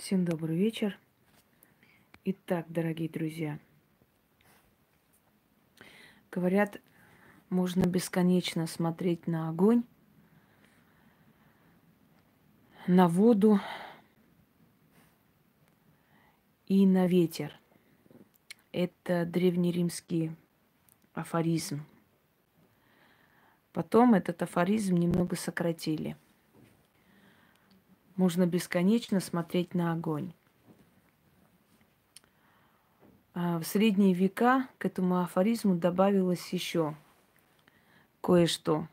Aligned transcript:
Всем 0.00 0.24
добрый 0.24 0.56
вечер. 0.56 0.98
Итак, 2.24 2.64
дорогие 2.70 3.06
друзья, 3.06 3.58
говорят, 6.32 6.80
можно 7.50 7.82
бесконечно 7.82 8.66
смотреть 8.66 9.26
на 9.26 9.50
огонь, 9.50 9.84
на 12.86 13.08
воду 13.08 13.60
и 16.66 16.86
на 16.86 17.06
ветер. 17.06 17.60
Это 18.72 19.26
древнеримский 19.26 20.34
афоризм. 21.12 21.84
Потом 23.74 24.14
этот 24.14 24.40
афоризм 24.40 24.94
немного 24.94 25.36
сократили– 25.36 26.16
можно 28.20 28.44
бесконечно 28.44 29.18
смотреть 29.18 29.72
на 29.74 29.94
огонь. 29.94 30.34
А 33.32 33.58
в 33.58 33.64
средние 33.64 34.12
века 34.12 34.68
к 34.76 34.84
этому 34.84 35.22
афоризму 35.22 35.74
добавилось 35.74 36.52
еще 36.52 36.94
кое-что. 38.20 38.86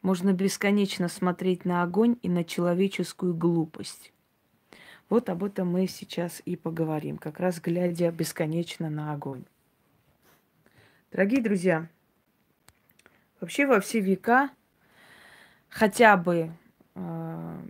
Можно 0.00 0.32
бесконечно 0.32 1.08
смотреть 1.08 1.66
на 1.66 1.82
огонь 1.82 2.16
и 2.22 2.30
на 2.30 2.42
человеческую 2.42 3.34
глупость. 3.34 4.10
Вот 5.10 5.28
об 5.28 5.44
этом 5.44 5.68
мы 5.70 5.86
сейчас 5.86 6.40
и 6.46 6.56
поговорим, 6.56 7.18
как 7.18 7.40
раз 7.40 7.60
глядя 7.60 8.10
бесконечно 8.10 8.88
на 8.88 9.12
огонь. 9.12 9.44
Дорогие 11.12 11.42
друзья, 11.42 11.90
вообще 13.38 13.66
во 13.66 13.80
все 13.80 14.00
века 14.00 14.48
хотя 15.68 16.16
бы 16.16 16.50
э, 16.94 17.60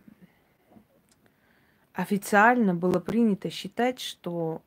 официально 2.00 2.74
было 2.74 2.98
принято 2.98 3.50
считать, 3.50 4.00
что 4.00 4.62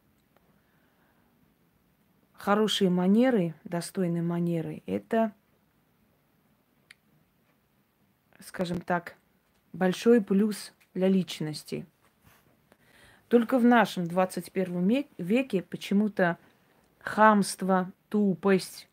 хорошие 2.34 2.92
манеры, 2.92 3.56
достойные 3.64 4.22
манеры, 4.22 4.84
это, 4.86 5.34
скажем 8.40 8.82
так, 8.82 9.16
большой 9.72 10.22
плюс 10.22 10.74
для 10.94 11.08
личности. 11.08 11.88
Только 13.30 13.58
в 13.58 13.66
нашем 13.66 14.06
21 14.06 15.06
веке 15.18 15.64
почему-то 15.64 16.38
хамство, 17.00 17.92
тупость, 18.10 18.88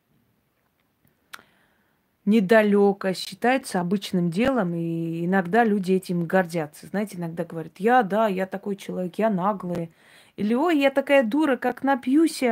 недалеко, 2.31 3.12
считается 3.12 3.81
обычным 3.81 4.31
делом, 4.31 4.75
и 4.75 5.27
иногда 5.27 5.64
люди 5.64 5.92
этим 5.92 6.25
гордятся. 6.25 6.87
Знаете, 6.87 7.19
иногда 7.19 7.45
говорят, 7.45 7.72
я, 7.78 8.03
да, 8.03 8.28
я 8.28 8.47
такой 8.47 8.77
человек, 8.77 9.17
я 9.17 9.28
наглый. 9.28 9.92
Или, 10.37 10.55
ой, 10.55 10.78
я 10.78 10.91
такая 10.91 11.25
дура, 11.25 11.56
как 11.56 11.83
напьюсь, 11.83 12.42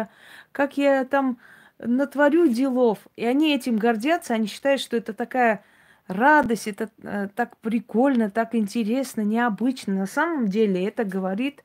как 0.53 0.77
я 0.77 1.05
там 1.05 1.39
натворю 1.79 2.49
делов. 2.49 2.99
И 3.17 3.25
они 3.25 3.55
этим 3.55 3.77
гордятся, 3.77 4.35
они 4.35 4.49
считают, 4.49 4.81
что 4.81 4.97
это 4.97 5.13
такая 5.15 5.65
радость, 6.09 6.67
это 6.67 6.91
э, 7.03 7.29
так 7.35 7.57
прикольно, 7.59 8.31
так 8.31 8.55
интересно, 8.55 9.21
необычно. 9.21 9.95
На 9.95 10.07
самом 10.07 10.49
деле 10.49 10.85
это 10.85 11.05
говорит 11.05 11.63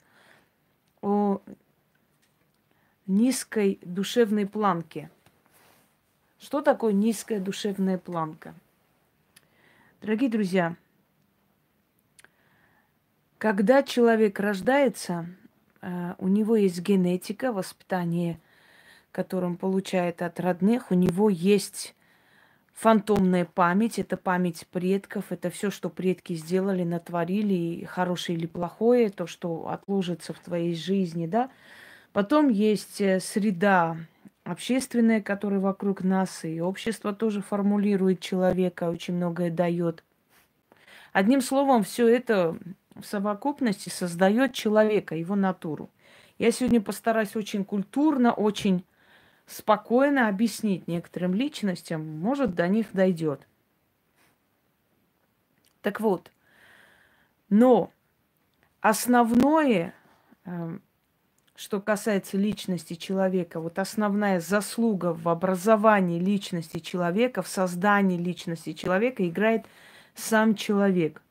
о 1.02 1.42
низкой 3.08 3.80
душевной 3.82 4.46
планке– 4.46 5.10
что 6.44 6.62
такое 6.62 6.92
низкая 6.92 7.40
душевная 7.40 7.98
планка? 7.98 8.54
Дорогие 10.02 10.30
друзья, 10.30 10.76
когда 13.38 13.82
человек 13.82 14.42
рождается, 14.42 15.26
э, 15.82 16.16
у 16.18 16.28
него 16.28 16.58
есть 16.58 16.82
генетика, 16.82 17.54
воспитание, 17.54 18.42
которое 19.14 19.48
он 19.48 19.58
получает 19.58 20.22
от 20.22 20.38
родных, 20.42 20.92
у 20.92 20.96
него 20.96 21.30
есть 21.30 21.96
фантомная 22.74 23.46
память, 23.46 23.98
это 23.98 24.18
память 24.18 24.68
предков, 24.68 25.32
это 25.32 25.50
все, 25.50 25.72
что 25.72 25.90
предки 25.90 26.34
сделали, 26.34 26.84
натворили, 26.84 27.86
хорошее 27.86 28.38
или 28.38 28.48
плохое, 28.48 29.10
то, 29.10 29.28
что 29.28 29.70
отложится 29.70 30.34
в 30.34 30.40
твоей 30.40 30.76
жизни, 30.76 31.26
да. 31.26 31.50
Потом 32.12 32.50
есть 32.50 33.00
э, 33.00 33.22
среда 33.22 33.96
общественное, 34.44 35.22
которое 35.22 35.60
вокруг 35.60 36.04
нас, 36.04 36.44
и 36.46 36.62
общество 36.62 37.14
тоже 37.14 37.42
формулирует 37.42 38.20
человека, 38.20 38.90
очень 38.90 39.16
многое 39.16 39.50
дает. 39.50 40.04
Одним 41.12 41.42
словом, 41.42 41.84
все 41.84 42.08
это 42.08 42.58
в 42.96 43.04
совокупности 43.04 43.90
создает 43.90 44.54
человека, 44.54 45.16
его 45.16 45.36
натуру. 45.36 45.90
Я 46.38 46.52
сегодня 46.52 46.82
постараюсь 46.82 47.36
очень 47.36 47.64
культурно, 47.64 48.34
очень 48.34 48.84
спокойно 49.46 50.28
объяснить 50.28 50.88
некоторым 50.88 51.34
личностям, 51.34 52.06
может, 52.20 52.56
до 52.56 52.68
них 52.68 52.88
дойдет. 52.94 53.48
Так 55.82 56.00
вот, 56.00 56.32
но 57.50 57.92
основное, 58.82 59.94
эм, 60.46 60.82
что 61.56 61.80
касается 61.80 62.38
личности 62.38 62.96
человека, 62.96 63.60
вот 63.60 63.78
основная 63.78 64.40
заслуга 64.40 65.14
в 65.14 65.30
образовании 65.30 66.20
личности 66.20 66.80
человека, 66.80 67.42
в 67.42 67.48
создании 67.48 68.18
личности 68.18 68.74
человека 68.74 69.28
играет 69.28 69.66
сам 70.16 70.56
человек. 70.56 71.22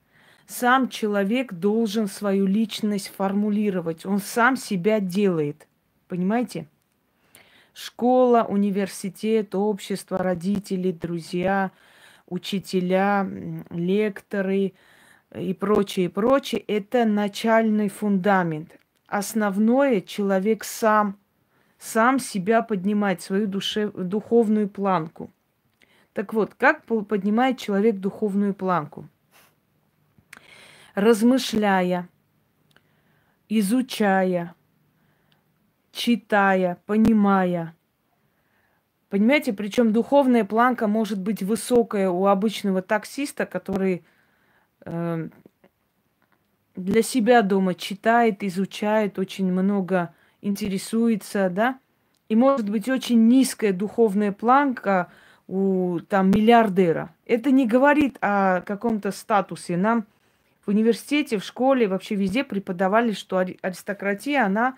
Сам 0.46 0.88
человек 0.88 1.52
должен 1.52 2.06
свою 2.06 2.46
личность 2.46 3.08
формулировать. 3.08 4.04
Он 4.06 4.18
сам 4.18 4.56
себя 4.56 5.00
делает. 5.00 5.66
Понимаете? 6.08 6.66
Школа, 7.72 8.44
университет, 8.48 9.54
общество, 9.54 10.18
родители, 10.18 10.92
друзья, 10.92 11.70
учителя, 12.26 13.26
лекторы 13.70 14.74
и 15.34 15.54
прочее, 15.54 16.10
прочее– 16.10 16.60
это 16.66 17.06
начальный 17.06 17.88
фундамент 17.88 18.78
основное 19.12 20.00
человек 20.00 20.64
сам, 20.64 21.18
сам 21.78 22.18
себя 22.18 22.62
поднимает, 22.62 23.20
свою 23.20 23.46
душе, 23.46 23.90
духовную 23.90 24.70
планку. 24.70 25.30
Так 26.14 26.32
вот, 26.32 26.54
как 26.54 26.84
поднимает 26.84 27.58
человек 27.58 27.96
духовную 27.96 28.54
планку? 28.54 29.06
Размышляя, 30.94 32.08
изучая, 33.50 34.54
читая, 35.90 36.78
понимая. 36.86 37.74
Понимаете, 39.10 39.52
причем 39.52 39.92
духовная 39.92 40.46
планка 40.46 40.86
может 40.86 41.20
быть 41.20 41.42
высокая 41.42 42.08
у 42.08 42.24
обычного 42.26 42.80
таксиста, 42.80 43.44
который 43.44 44.06
э, 44.86 45.28
для 46.76 47.02
себя 47.02 47.42
дома 47.42 47.74
читает, 47.74 48.42
изучает, 48.42 49.18
очень 49.18 49.52
много 49.52 50.14
интересуется, 50.40 51.50
да, 51.50 51.78
и 52.28 52.36
может 52.36 52.68
быть 52.68 52.88
очень 52.88 53.28
низкая 53.28 53.72
духовная 53.72 54.32
планка 54.32 55.10
у 55.48 56.00
там 56.08 56.30
миллиардера. 56.30 57.14
Это 57.26 57.50
не 57.50 57.66
говорит 57.66 58.16
о 58.20 58.62
каком-то 58.62 59.10
статусе. 59.10 59.76
Нам 59.76 60.06
в 60.64 60.68
университете, 60.68 61.38
в 61.38 61.44
школе, 61.44 61.88
вообще 61.88 62.14
везде 62.14 62.44
преподавали, 62.44 63.12
что 63.12 63.38
аристократия, 63.38 64.44
она, 64.44 64.76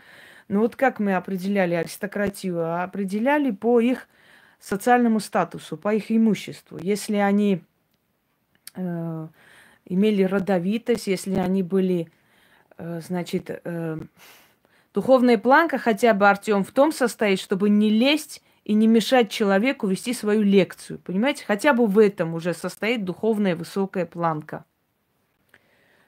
ну 0.49 0.61
вот 0.61 0.75
как 0.76 0.99
мы 0.99 1.15
определяли 1.15 1.75
аристократию? 1.75 2.82
Определяли 2.82 3.50
по 3.50 3.81
их 3.81 4.09
социальному 4.59 5.21
статусу, 5.21 5.76
по 5.76 5.94
их 5.94 6.11
имуществу. 6.11 6.78
Если 6.78 7.16
они 7.16 7.62
э, 8.75 9.28
имели 9.87 10.22
родовитость, 10.22 11.06
если 11.06 11.34
они 11.34 11.62
были, 11.62 12.11
э, 12.79 13.00
значит, 13.00 13.50
э, 13.50 13.99
духовная 14.93 15.38
планка 15.38 15.79
хотя 15.79 16.14
бы, 16.14 16.29
Артем, 16.29 16.64
в 16.64 16.73
том 16.73 16.93
состоит, 16.93 17.41
чтобы 17.41 17.69
не 17.69 17.91
лезть 17.91 18.43
и 18.64 18.75
не 18.75 18.87
мешать 18.87 19.31
человеку 19.31 19.87
вести 19.87 20.14
свою 20.14 20.43
лекцию. 20.43 20.99
Понимаете, 20.99 21.44
хотя 21.44 21.75
бы 21.75 21.87
в 21.87 21.99
этом 21.99 22.35
уже 22.35 22.55
состоит 22.55 23.05
духовная 23.05 23.56
высокая 23.56 24.06
планка. 24.06 24.64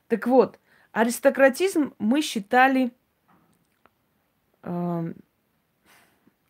Так 0.08 0.26
вот, 0.26 0.58
аристократизм 0.92 1.94
мы 1.98 2.22
считали 2.22 2.92
э, 4.62 5.12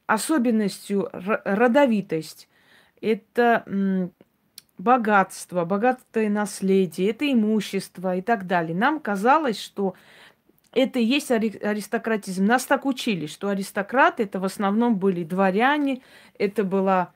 особенностью 0.07 1.09
родовитость. 1.13 2.49
Это 3.01 4.11
богатство, 4.79 5.65
богатое 5.65 6.29
наследие, 6.29 7.11
это 7.11 7.31
имущество 7.31 8.17
и 8.17 8.23
так 8.23 8.47
далее. 8.47 8.77
Нам 8.77 9.01
казалось, 9.01 9.61
что 9.61 9.95
это 10.73 10.99
и 10.99 11.05
есть 11.05 11.31
аристократизм. 11.31 12.45
Нас 12.45 12.67
так 12.67 12.85
учили, 12.85 13.27
что 13.27 13.49
аристократы 13.49 14.25
это 14.25 14.39
в 14.39 14.45
основном 14.45 14.97
были 14.97 15.25
дворяне, 15.25 16.03
это 16.39 16.65
была 16.65 17.13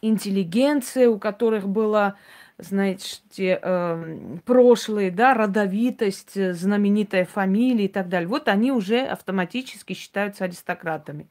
интеллигенция, 0.00 1.08
у 1.08 1.18
которых 1.18 1.68
было 1.68 2.16
знаете, 2.58 3.60
э, 3.62 4.38
прошлые, 4.46 5.10
да, 5.10 5.34
родовитость, 5.34 6.36
э, 6.36 6.54
знаменитая 6.54 7.26
фамилия 7.26 7.84
и 7.84 7.88
так 7.88 8.08
далее. 8.08 8.28
Вот 8.28 8.48
они 8.48 8.72
уже 8.72 9.00
автоматически 9.00 9.92
считаются 9.92 10.44
аристократами. 10.44 11.28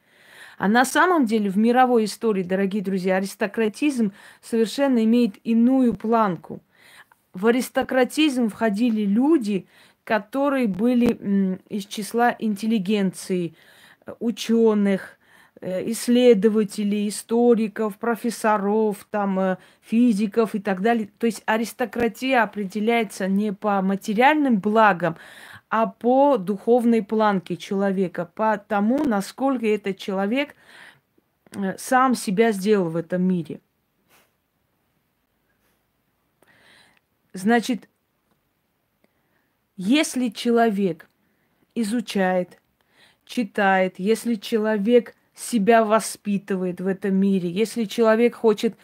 А 0.57 0.67
на 0.67 0.85
самом 0.85 1.25
деле 1.25 1.49
в 1.49 1.57
мировой 1.57 2.05
истории, 2.05 2.43
дорогие 2.43 2.81
друзья, 2.81 3.17
аристократизм 3.17 4.13
совершенно 4.41 5.03
имеет 5.03 5.35
иную 5.43 5.93
планку. 5.95 6.61
В 7.33 7.47
аристократизм 7.47 8.49
входили 8.49 9.01
люди, 9.01 9.67
которые 10.05 10.67
были 10.67 11.59
из 11.69 11.85
числа 11.85 12.35
интеллигенции, 12.39 13.55
ученых, 14.19 15.17
э, 15.61 15.91
исследователей, 15.91 17.09
историков, 17.09 17.97
профессоров, 17.97 19.07
там, 19.09 19.39
э, 19.39 19.57
физиков 19.81 20.53
и 20.53 20.59
так 20.59 20.81
далее. 20.81 21.09
То 21.17 21.25
есть 21.25 21.41
аристократия 21.45 22.43
определяется 22.43 23.27
не 23.27 23.51
по 23.51 23.81
материальным 23.81 24.59
благам, 24.59 25.17
а 25.77 25.88
по 25.88 26.38
духовной 26.38 27.04
планке 27.04 27.57
человека, 27.57 28.31
по 28.33 28.57
тому, 28.57 29.04
насколько 29.04 29.66
этот 29.66 29.98
человек 29.98 30.56
э, 31.54 31.77
сам 31.77 32.16
себя 32.16 32.54
сделал 32.54 32.88
в 32.88 32.95
этом 32.95 33.24
мире. 33.24 33.60
Значит, 37.33 37.89
если 39.75 40.30
человек 40.30 41.10
изучает, 41.75 42.62
читает, 43.25 43.95
если 43.98 44.36
человек 44.36 45.13
себя 45.36 45.83
воспитывает 45.83 46.80
в 46.80 46.88
этом 46.88 47.16
мире, 47.16 47.50
если 47.50 47.83
человек 47.83 48.36
хочет 48.36 48.77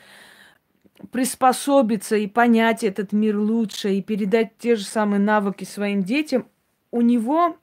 приспособиться 1.12 2.18
и 2.18 2.28
понять 2.28 2.84
этот 2.84 3.14
мир 3.14 3.38
лучше 3.38 3.94
и 3.94 4.02
передать 4.02 4.58
те 4.58 4.76
же 4.76 4.84
самые 4.84 5.22
навыки 5.22 5.64
своим 5.64 6.04
детям, 6.04 6.51
у 6.92 7.02
него 7.02 7.58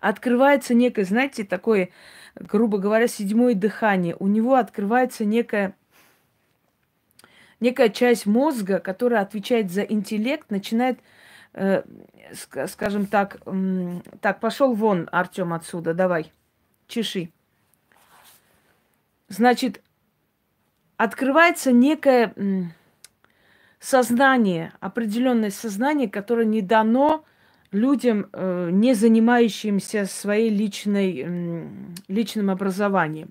открывается 0.00 0.74
некое, 0.74 1.04
знаете, 1.04 1.44
такое, 1.44 1.90
грубо 2.34 2.78
говоря, 2.78 3.08
седьмое 3.08 3.54
дыхание. 3.54 4.16
У 4.18 4.26
него 4.26 4.54
открывается 4.54 5.24
некая, 5.24 5.74
некая 7.60 7.88
часть 7.88 8.26
мозга, 8.26 8.78
которая 8.78 9.22
отвечает 9.22 9.70
за 9.70 9.82
интеллект, 9.82 10.50
начинает 10.50 11.00
э, 11.54 11.82
скажем 12.66 13.06
так, 13.06 13.38
э, 13.46 14.00
так, 14.20 14.40
пошел 14.40 14.74
вон, 14.74 15.08
Артем, 15.12 15.52
отсюда, 15.52 15.94
давай, 15.94 16.32
чеши. 16.86 17.30
Значит, 19.28 19.82
открывается 20.96 21.72
некое 21.72 22.32
э, 22.34 22.62
сознание, 23.78 24.72
определенное 24.80 25.50
сознание, 25.50 26.08
которое 26.08 26.46
не 26.46 26.62
дано 26.62 27.24
людям, 27.70 28.28
э, 28.32 28.70
не 28.72 28.94
занимающимся 28.94 30.06
своей 30.06 30.50
личной, 30.50 31.68
личным 32.08 32.50
образованием. 32.50 33.30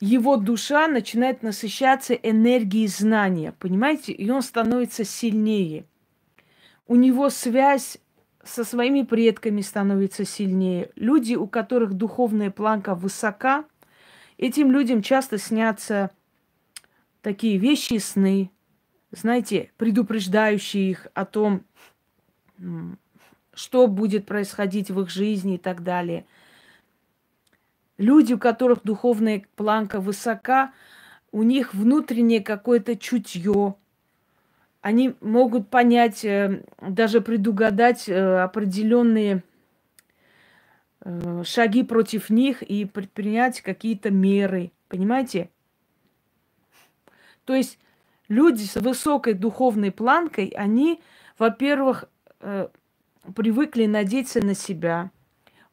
Его 0.00 0.36
душа 0.36 0.86
начинает 0.86 1.42
насыщаться 1.42 2.14
энергией 2.14 2.86
знания, 2.86 3.52
понимаете, 3.58 4.12
и 4.12 4.30
он 4.30 4.42
становится 4.42 5.04
сильнее– 5.04 5.84
у 6.88 6.96
него 6.96 7.28
связь 7.28 7.98
со 8.42 8.64
своими 8.64 9.02
предками 9.02 9.60
становится 9.60 10.24
сильнее. 10.24 10.90
Люди, 10.96 11.34
у 11.34 11.46
которых 11.46 11.92
духовная 11.92 12.50
планка 12.50 12.94
высока, 12.94 13.66
этим 14.38 14.72
людям 14.72 15.02
часто 15.02 15.36
снятся 15.36 16.10
такие 17.20 17.58
вещи 17.58 17.98
сны, 17.98 18.50
знаете, 19.10 19.70
предупреждающие 19.76 20.90
их 20.90 21.08
о 21.12 21.26
том, 21.26 21.64
что 23.54 23.86
будет 23.86 24.26
происходить 24.26 24.90
в 24.90 25.00
их 25.00 25.10
жизни 25.10 25.56
и 25.56 25.58
так 25.58 25.82
далее. 25.82 26.24
Люди, 27.96 28.34
у 28.34 28.38
которых 28.38 28.82
духовная 28.84 29.44
планка 29.56 30.00
высока, 30.00 30.72
у 31.32 31.42
них 31.42 31.74
внутреннее 31.74 32.40
какое-то 32.40 32.96
чутье, 32.96 33.74
они 34.80 35.14
могут 35.20 35.68
понять, 35.68 36.24
э, 36.24 36.62
даже 36.80 37.20
предугадать 37.20 38.08
э, 38.08 38.42
определенные 38.42 39.42
э, 41.00 41.42
шаги 41.44 41.82
против 41.82 42.30
них 42.30 42.62
и 42.62 42.84
предпринять 42.84 43.60
какие-то 43.60 44.10
меры. 44.10 44.70
Понимаете? 44.88 45.50
То 47.44 47.54
есть 47.54 47.78
люди 48.28 48.64
с 48.64 48.76
высокой 48.76 49.34
духовной 49.34 49.90
планкой, 49.90 50.48
они, 50.56 51.00
во-первых, 51.38 52.04
привыкли 53.34 53.86
надеяться 53.86 54.44
на 54.44 54.54
себя. 54.54 55.10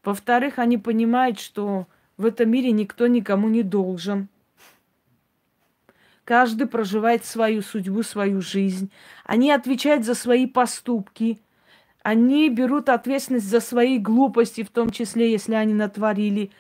Во-вторых, 0.04 0.60
они 0.60 0.78
понимают, 0.78 1.40
что 1.40 1.88
в 2.18 2.26
этом 2.26 2.50
мире 2.50 2.72
никто 2.72 3.08
никому 3.08 3.50
не 3.50 3.64
должен. 3.64 4.30
Каждый 6.24 6.68
проживает 6.68 7.24
свою 7.24 7.62
судьбу, 7.62 8.02
свою 8.02 8.42
жизнь. 8.42 8.92
Они 9.24 9.52
отвечают 9.52 10.06
за 10.06 10.16
свои 10.16 10.48
поступки. 10.48 11.40
Они 12.02 12.50
берут 12.50 12.90
ответственность 12.90 13.50
за 13.50 13.60
свои 13.60 14.00
глупости, 14.00 14.64
в 14.64 14.70
том 14.70 14.90
числе, 14.90 15.32
если 15.32 15.54
они 15.54 15.74
натворили. 15.74 16.52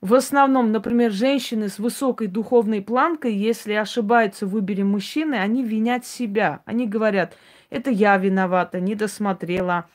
В 0.00 0.14
основном, 0.14 0.72
например, 0.72 1.12
женщины 1.12 1.68
с 1.68 1.78
высокой 1.78 2.26
духовной 2.26 2.82
планкой, 2.82 3.34
если 3.34 3.74
ошибаются 3.74 4.46
в 4.46 4.50
выборе 4.50 4.82
мужчины, 4.82 5.36
они 5.36 5.62
винят 5.62 6.04
себя. 6.04 6.60
Они 6.64 6.86
говорят, 6.86 7.36
это 7.72 7.90
я 7.90 8.16
виновата, 8.16 8.80
не 8.80 8.94
досмотрела, 8.94 9.86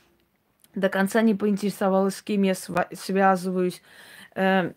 до 0.75 0.89
конца 0.89 1.21
не 1.21 1.35
поинтересовалась, 1.35 2.15
с 2.15 2.21
кем 2.21 2.43
я 2.43 2.53
связываюсь 2.55 3.81
э, 4.35 4.71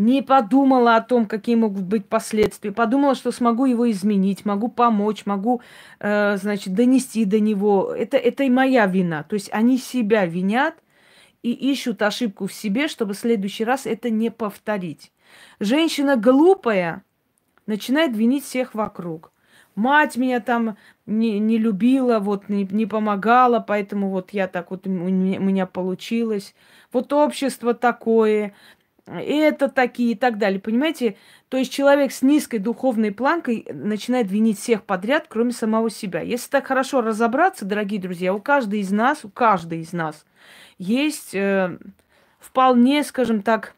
не 0.00 0.22
подумала 0.22 0.96
о 0.96 1.02
том, 1.02 1.26
какие 1.26 1.56
могут 1.56 1.82
быть 1.82 2.08
последствия, 2.08 2.72
подумала, 2.72 3.14
что 3.14 3.32
смогу 3.32 3.66
его 3.66 3.90
изменить, 3.90 4.46
могу 4.46 4.68
помочь, 4.68 5.26
могу, 5.26 5.60
э, 5.98 6.36
значит, 6.38 6.74
донести 6.74 7.26
до 7.26 7.38
него. 7.38 7.92
Это, 7.92 8.16
это 8.16 8.44
и 8.44 8.50
моя 8.50 8.86
вина. 8.86 9.24
То 9.24 9.34
есть 9.34 9.50
они 9.52 9.76
себя 9.76 10.24
винят 10.24 10.74
и 11.42 11.52
ищут 11.52 12.00
ошибку 12.00 12.46
в 12.46 12.52
себе, 12.52 12.88
чтобы 12.88 13.12
в 13.12 13.18
следующий 13.18 13.64
раз 13.64 13.84
это 13.84 14.08
не 14.08 14.30
повторить. 14.30 15.12
Женщина 15.58 16.16
глупая 16.16 17.02
начинает 17.66 18.16
винить 18.16 18.44
всех 18.44 18.74
вокруг. 18.74 19.32
Мать 19.74 20.16
меня 20.16 20.40
там 20.40 20.76
не, 21.10 21.38
не 21.38 21.58
любила, 21.58 22.18
вот 22.20 22.48
не, 22.48 22.64
не 22.70 22.86
помогала, 22.86 23.60
поэтому 23.60 24.10
вот 24.10 24.30
я 24.30 24.48
так 24.48 24.70
вот 24.70 24.86
у 24.86 24.90
меня, 24.90 25.66
получилось. 25.66 26.54
Вот 26.92 27.12
общество 27.12 27.74
такое, 27.74 28.54
это 29.06 29.68
такие 29.68 30.12
и 30.12 30.14
так 30.14 30.38
далее. 30.38 30.60
Понимаете? 30.60 31.16
То 31.48 31.56
есть 31.56 31.72
человек 31.72 32.12
с 32.12 32.22
низкой 32.22 32.58
духовной 32.58 33.12
планкой 33.12 33.66
начинает 33.72 34.30
винить 34.30 34.58
всех 34.58 34.84
подряд, 34.84 35.26
кроме 35.28 35.52
самого 35.52 35.90
себя. 35.90 36.20
Если 36.20 36.48
так 36.48 36.66
хорошо 36.66 37.00
разобраться, 37.00 37.64
дорогие 37.64 38.00
друзья, 38.00 38.32
у 38.32 38.40
каждой 38.40 38.80
из 38.80 38.92
нас, 38.92 39.24
у 39.24 39.28
каждой 39.28 39.80
из 39.80 39.92
нас 39.92 40.24
есть 40.78 41.34
э, 41.34 41.76
вполне, 42.38 43.02
скажем 43.02 43.42
так, 43.42 43.74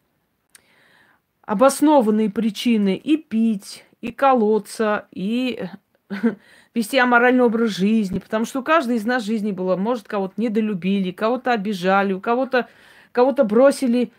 обоснованные 1.42 2.30
причины 2.30 2.94
и 2.94 3.16
пить, 3.16 3.84
и 4.00 4.12
колоться, 4.12 5.06
и 5.12 5.66
вести 6.74 6.98
аморальный 6.98 7.44
образ 7.44 7.70
жизни, 7.70 8.18
потому 8.18 8.44
что 8.44 8.60
у 8.60 8.62
каждой 8.62 8.96
из 8.96 9.04
нас 9.04 9.24
жизни 9.24 9.52
было, 9.52 9.76
может, 9.76 10.08
кого-то 10.08 10.34
недолюбили, 10.36 11.10
кого-то 11.10 11.52
обижали, 11.52 12.12
у 12.12 12.20
кого-то 12.20 12.68
кого-то 13.12 13.44
бросили 13.44 14.12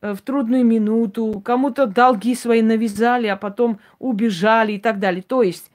Э, 0.00 0.12
в 0.12 0.20
трудную 0.20 0.64
минуту, 0.64 1.40
кому-то 1.44 1.86
долги 1.86 2.34
свои 2.34 2.62
навязали, 2.62 3.26
а 3.26 3.36
потом 3.36 3.80
убежали 3.98 4.72
и 4.74 4.78
так 4.78 4.98
далее. 4.98 5.22
То 5.22 5.42
есть, 5.42 5.70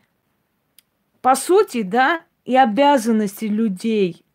по 1.21 1.35
сути, 1.35 1.81
да, 1.81 2.21
и 2.45 2.55
обязанности 2.55 3.45
людей, 3.45 4.25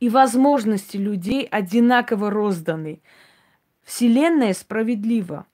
и 0.00 0.08
возможности 0.08 0.96
людей 0.96 1.44
одинаково 1.44 2.30
розданы. 2.30 3.00
Вселенная 3.82 4.52
справедлива. 4.52 5.46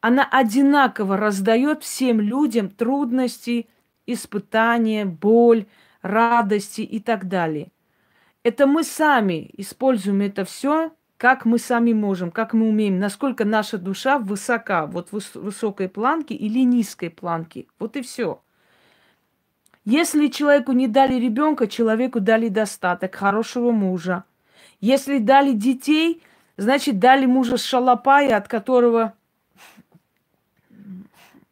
Она 0.00 0.28
одинаково 0.30 1.16
раздает 1.16 1.82
всем 1.82 2.20
людям 2.20 2.68
трудности, 2.68 3.68
испытания, 4.06 5.04
боль, 5.04 5.66
радости 6.02 6.82
и 6.82 7.00
так 7.00 7.28
далее. 7.28 7.68
Это 8.42 8.66
мы 8.66 8.84
сами 8.84 9.50
используем 9.56 10.20
это 10.20 10.44
все 10.44 10.92
как 11.16 11.44
мы 11.44 11.58
сами 11.58 11.92
можем, 11.92 12.30
как 12.30 12.52
мы 12.52 12.68
умеем, 12.68 12.98
насколько 12.98 13.44
наша 13.44 13.78
душа 13.78 14.18
высока, 14.18 14.86
вот 14.86 15.10
в 15.10 15.20
высокой 15.36 15.88
планке 15.88 16.34
или 16.34 16.64
низкой 16.64 17.08
планке. 17.08 17.66
Вот 17.78 17.96
и 17.96 18.02
все. 18.02 18.42
Если 19.86 20.28
человеку 20.28 20.72
не 20.72 20.88
дали 20.88 21.14
ребенка, 21.14 21.66
человеку 21.66 22.20
дали 22.20 22.48
достаток, 22.48 23.14
хорошего 23.14 23.70
мужа. 23.70 24.24
Если 24.80 25.18
дали 25.18 25.52
детей, 25.52 26.22
значит 26.56 26.98
дали 26.98 27.26
мужа 27.26 27.58
с 27.58 27.64
шалопая, 27.64 28.36
от 28.36 28.48
которого 28.48 29.14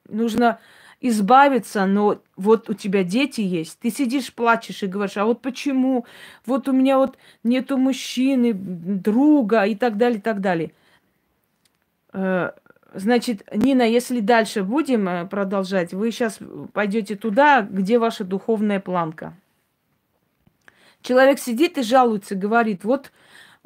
нужно 0.08 0.58
избавиться, 1.02 1.84
но 1.84 2.20
вот 2.36 2.70
у 2.70 2.74
тебя 2.74 3.02
дети 3.02 3.40
есть, 3.40 3.78
ты 3.80 3.90
сидишь, 3.90 4.32
плачешь 4.32 4.82
и 4.82 4.86
говоришь, 4.86 5.16
а 5.16 5.24
вот 5.24 5.42
почему, 5.42 6.06
вот 6.46 6.68
у 6.68 6.72
меня 6.72 6.96
вот 6.96 7.18
нету 7.42 7.76
мужчины, 7.76 8.52
друга 8.54 9.64
и 9.64 9.74
так 9.74 9.96
далее, 9.96 10.18
и 10.18 10.22
так 10.22 10.40
далее. 10.40 10.72
Э, 12.12 12.52
значит, 12.94 13.42
Нина, 13.52 13.82
если 13.82 14.20
дальше 14.20 14.62
будем 14.62 15.08
э, 15.08 15.26
продолжать, 15.26 15.92
вы 15.92 16.12
сейчас 16.12 16.38
пойдете 16.72 17.16
туда, 17.16 17.62
где 17.62 17.98
ваша 17.98 18.22
духовная 18.24 18.78
планка. 18.78 19.34
Человек 21.02 21.40
сидит 21.40 21.78
и 21.78 21.82
жалуется, 21.82 22.36
говорит, 22.36 22.84
вот, 22.84 23.10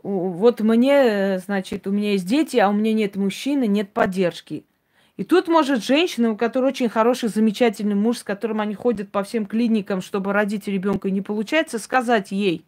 вот 0.02 0.60
мне, 0.60 0.92
э, 0.94 1.38
значит, 1.38 1.86
у 1.86 1.90
меня 1.90 2.12
есть 2.12 2.26
дети, 2.26 2.56
а 2.56 2.70
у 2.70 2.72
меня 2.72 2.94
нет 2.94 3.16
мужчины, 3.16 3.66
нет 3.66 3.92
поддержки. 3.92 4.64
И 5.16 5.24
тут 5.24 5.48
может 5.48 5.82
женщина, 5.82 6.30
у 6.30 6.36
которой 6.36 6.66
очень 6.66 6.88
хороший, 6.88 7.30
замечательный 7.30 7.94
муж, 7.94 8.18
с 8.18 8.22
которым 8.22 8.60
они 8.60 8.74
ходят 8.74 9.10
по 9.10 9.22
всем 9.22 9.46
клиникам, 9.46 10.02
чтобы 10.02 10.32
родить 10.32 10.68
ребенка, 10.68 11.10
не 11.10 11.22
получается, 11.22 11.78
сказать 11.78 12.32
ей, 12.32 12.66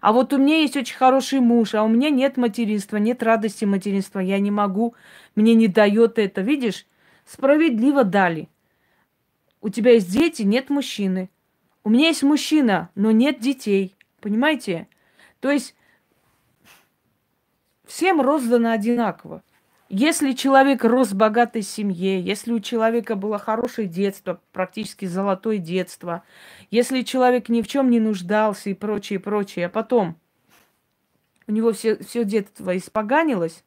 а 0.00 0.12
вот 0.12 0.32
у 0.32 0.38
меня 0.38 0.60
есть 0.60 0.76
очень 0.76 0.96
хороший 0.96 1.40
муж, 1.40 1.74
а 1.74 1.82
у 1.82 1.88
меня 1.88 2.08
нет 2.08 2.38
материнства, 2.38 2.96
нет 2.96 3.22
радости 3.22 3.66
материнства, 3.66 4.18
я 4.20 4.38
не 4.38 4.50
могу, 4.50 4.94
мне 5.34 5.54
не 5.54 5.68
дает 5.68 6.18
это. 6.18 6.40
Видишь, 6.40 6.86
справедливо 7.26 8.02
дали. 8.02 8.48
У 9.60 9.68
тебя 9.68 9.92
есть 9.92 10.10
дети, 10.10 10.42
нет 10.42 10.70
мужчины. 10.70 11.28
У 11.84 11.90
меня 11.90 12.08
есть 12.08 12.22
мужчина, 12.22 12.90
но 12.94 13.10
нет 13.10 13.40
детей. 13.40 13.94
Понимаете? 14.20 14.88
То 15.40 15.50
есть 15.50 15.74
всем 17.84 18.22
роздано 18.22 18.72
одинаково. 18.72 19.42
Если 19.92 20.34
человек 20.34 20.84
рос 20.84 21.08
в 21.08 21.16
богатой 21.16 21.62
семье, 21.62 22.20
если 22.20 22.52
у 22.52 22.60
человека 22.60 23.16
было 23.16 23.38
хорошее 23.38 23.88
детство, 23.88 24.40
практически 24.52 25.04
золотое 25.04 25.58
детство, 25.58 26.22
если 26.70 27.02
человек 27.02 27.48
ни 27.48 27.60
в 27.60 27.66
чем 27.66 27.90
не 27.90 27.98
нуждался 27.98 28.70
и 28.70 28.74
прочее, 28.74 29.18
прочее, 29.18 29.66
а 29.66 29.68
потом 29.68 30.16
у 31.48 31.52
него 31.52 31.72
все, 31.72 31.96
все 32.04 32.24
детство 32.24 32.76
испоганилось, 32.76 33.64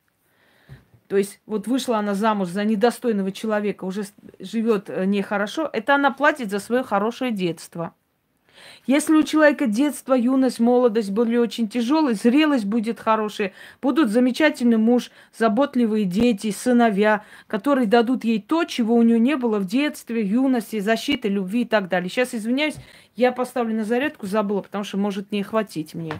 то 1.09 1.17
есть 1.17 1.41
вот 1.45 1.67
вышла 1.67 1.97
она 1.97 2.13
замуж 2.13 2.47
за 2.47 2.63
недостойного 2.63 3.33
человека, 3.33 3.83
уже 3.83 4.03
живет 4.39 4.89
э, 4.89 5.03
нехорошо, 5.03 5.69
это 5.73 5.95
она 5.95 6.09
платит 6.11 6.49
за 6.49 6.59
свое 6.59 6.83
хорошее 6.83 7.31
детство– 7.31 7.93
если 8.85 9.13
у 9.13 9.23
человека 9.23 9.67
детство, 9.67 10.13
юность, 10.13 10.59
молодость 10.59 11.11
были 11.11 11.37
очень 11.37 11.69
тяжелые, 11.69 12.15
зрелость 12.15 12.65
будет 12.65 12.99
хорошая, 12.99 13.53
будут 13.81 14.09
замечательный 14.09 14.77
муж, 14.77 15.11
заботливые 15.37 16.05
дети, 16.05 16.51
сыновья, 16.51 17.23
которые 17.47 17.87
дадут 17.87 18.23
ей 18.23 18.41
то, 18.41 18.65
чего 18.65 18.95
у 18.95 19.01
нее 19.01 19.19
не 19.19 19.37
было 19.37 19.59
в 19.59 19.65
детстве, 19.65 20.21
юности, 20.25 20.79
защиты, 20.79 21.29
любви 21.29 21.61
и 21.61 21.65
так 21.65 21.87
далее. 21.89 22.09
Сейчас 22.09 22.33
извиняюсь, 22.33 22.75
я 23.15 23.31
поставлю 23.31 23.75
на 23.75 23.83
зарядку, 23.83 24.27
забыла, 24.27 24.61
потому 24.61 24.83
что 24.83 24.97
может 24.97 25.31
не 25.31 25.43
хватить 25.43 25.93
мне. 25.93 26.13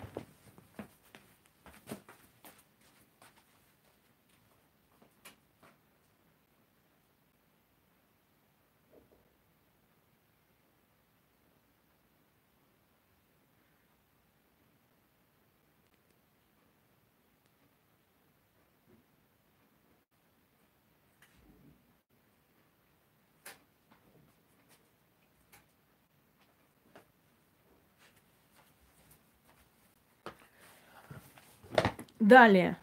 Далее. 32.23 32.77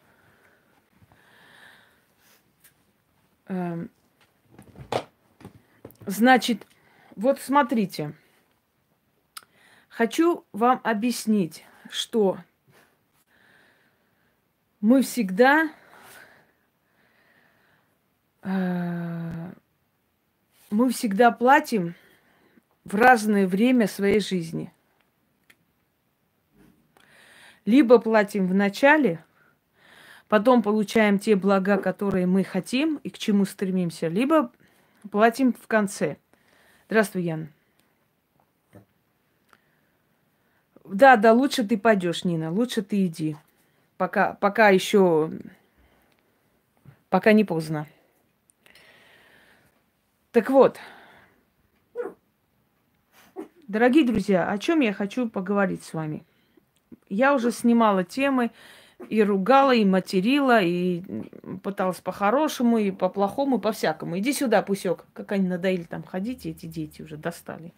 Эм, 3.47 3.91
значит, 6.05 6.67
вот 7.17 7.41
смотрите. 7.41 8.13
Хочу 9.89 10.45
вам 10.53 10.83
объяснить, 10.85 11.65
что 11.89 12.37
мы 14.83 15.01
всегда 15.01 15.73
э, 18.43 19.53
мы 20.71 20.91
всегда 20.91 21.31
платим 21.31 21.95
в 22.85 22.95
разное 22.95 23.47
время 23.47 23.89
своей 23.89 24.21
жизни. 24.21 24.71
Либо 27.65 27.99
платим 27.99 28.47
в 28.47 28.53
начале– 28.53 29.25
потом 30.31 30.63
получаем 30.63 31.19
те 31.19 31.35
блага, 31.35 31.77
которые 31.77 32.25
мы 32.27 32.45
хотим 32.45 33.01
и 33.03 33.11
к 33.11 33.19
чему 33.19 33.45
стремимся, 33.45 34.07
либо 34.07 34.53
платим 35.11 35.53
в 35.53 35.67
конце. 35.67 36.19
Здравствуй, 36.87 37.25
Ян. 37.25 37.49
Да, 40.85 41.17
да, 41.17 41.33
лучше 41.33 41.67
ты 41.67 41.77
пойдешь, 41.77 42.25
Нина, 42.25 42.53
лучше 42.53 42.83
ты 42.83 43.07
иди. 43.07 43.37
Пока, 43.97 44.35
пока 44.35 44.69
еще, 44.69 45.33
пока 47.09 47.33
не 47.33 47.45
поздно. 47.45 47.89
Так 50.31 50.49
вот, 50.49 50.79
дорогие 53.67 54.07
друзья, 54.07 54.49
о 54.49 54.59
чем 54.59 54.79
я 54.79 54.93
хочу 54.93 55.29
поговорить 55.29 55.83
с 55.83 55.93
вами? 55.93 56.25
Я 57.09 57.35
уже 57.35 57.51
снимала 57.51 58.05
темы, 58.05 58.53
и 59.09 59.23
ругала, 59.23 59.75
и 59.75 59.85
материла, 59.85 60.62
и 60.62 61.02
пыталась 61.62 62.00
по-хорошему, 62.00 62.78
и 62.78 62.90
по-плохому, 62.90 63.59
и 63.59 63.61
по-всякому. 63.61 64.19
Иди 64.19 64.33
сюда, 64.33 64.62
Пусек. 64.62 65.04
Как 65.12 65.33
они 65.33 65.49
надоели 65.49 65.85
там 65.85 66.02
ходить, 66.02 66.47
эти 66.47 66.66
дети 66.66 67.02
уже 67.02 67.16
достали. 67.16 67.73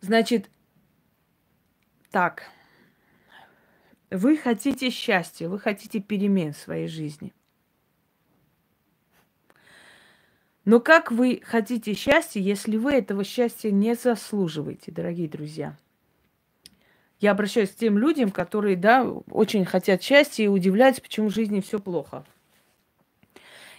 Значит, 0.00 0.50
так. 2.10 2.44
Вы 4.10 4.36
хотите 4.36 4.90
счастья, 4.90 5.48
вы 5.48 5.58
хотите 5.58 6.00
перемен 6.00 6.52
в 6.52 6.58
своей 6.58 6.88
жизни. 6.88 7.32
Но 10.64 10.80
как 10.80 11.10
вы 11.10 11.40
хотите 11.44 11.94
счастья, 11.94 12.40
если 12.40 12.76
вы 12.76 12.92
этого 12.92 13.24
счастья 13.24 13.70
не 13.70 13.94
заслуживаете, 13.94 14.92
дорогие 14.92 15.28
друзья? 15.28 15.76
Я 17.22 17.30
обращаюсь 17.30 17.70
к 17.70 17.76
тем 17.76 17.98
людям, 17.98 18.32
которые, 18.32 18.74
да, 18.74 19.04
очень 19.04 19.64
хотят 19.64 20.02
счастья 20.02 20.42
и 20.42 20.48
удивляются, 20.48 21.00
почему 21.00 21.28
в 21.28 21.32
жизни 21.32 21.60
все 21.60 21.78
плохо. 21.78 22.24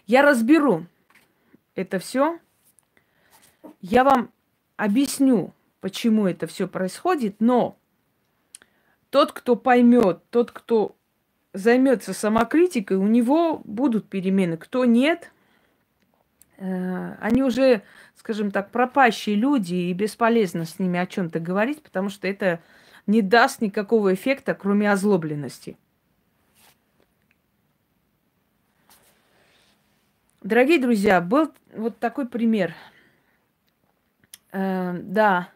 Я 0.07 0.21
разберу 0.21 0.85
это 1.75 1.99
все. 1.99 2.39
Я 3.81 4.05
вам 4.05 4.31
объясню, 4.77 5.53
почему 5.81 6.25
это 6.25 6.47
все 6.47 6.69
происходит, 6.69 7.35
но 7.39 7.77
тот, 9.09 9.33
кто 9.33 9.57
поймет, 9.57 10.21
тот, 10.29 10.51
кто 10.53 10.95
займется 11.51 12.13
самокритикой, 12.13 12.95
у 12.95 13.07
него 13.07 13.61
будут 13.65 14.07
перемены. 14.07 14.55
Кто 14.55 14.85
нет, 14.85 15.33
э, 16.59 17.15
они 17.19 17.43
уже, 17.43 17.81
скажем 18.15 18.51
так, 18.51 18.71
пропащие 18.71 19.35
люди, 19.35 19.75
и 19.75 19.93
бесполезно 19.93 20.63
с 20.63 20.79
ними 20.79 20.97
о 20.97 21.05
чем-то 21.05 21.41
говорить, 21.41 21.83
потому 21.83 22.07
что 22.07 22.25
это 22.25 22.61
не 23.07 23.21
даст 23.21 23.61
никакого 23.61 24.13
эффекта, 24.13 24.53
кроме 24.53 24.91
озлобленности. 24.91 25.77
Дорогие 30.41 30.79
друзья, 30.79 31.21
был 31.21 31.53
вот 31.73 31.99
такой 31.99 32.27
пример. 32.27 32.73
Э, 34.51 34.93
да. 35.01 35.49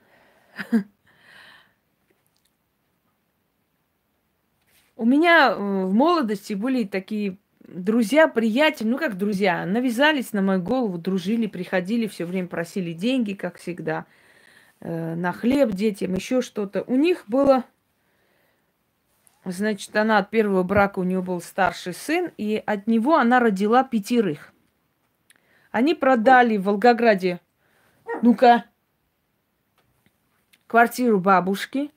У 4.96 5.06
меня 5.06 5.52
э, 5.52 5.56
в 5.56 5.94
молодости 5.94 6.54
были 6.54 6.86
такие 6.86 7.38
друзья, 7.68 8.30
приятели, 8.30 8.88
ну 8.88 8.98
как 8.98 9.18
друзья, 9.18 9.66
навязались 9.66 10.32
на 10.32 10.42
мою 10.42 10.62
голову, 10.62 10.98
дружили, 10.98 11.48
приходили, 11.48 12.08
все 12.08 12.26
время 12.26 12.48
просили 12.48 12.94
деньги, 12.94 13.34
как 13.34 13.58
всегда– 13.58 14.06
на 14.80 15.34
хлеб 15.34 15.72
детям, 15.72 16.14
еще 16.14 16.42
что-то. 16.42 16.84
У 16.84 16.96
них 16.96 17.24
было, 17.28 17.64
значит, 19.44 19.96
она 19.96 20.20
от 20.20 20.30
первого 20.30 20.64
брака, 20.64 21.00
у 21.00 21.04
нее 21.04 21.22
был 21.22 21.42
старший 21.42 21.94
сын, 21.94 22.32
и 22.38 22.62
от 22.66 22.88
него 22.88 23.16
она 23.16 23.40
родила 23.40 23.84
пятерых. 23.84 24.54
Они 25.72 25.94
продали 25.94 26.58
в 26.58 26.64
Волгограде, 26.64 27.40
ну-ка, 28.22 28.66
квартиру 30.68 31.20
бабушки. 31.20 31.92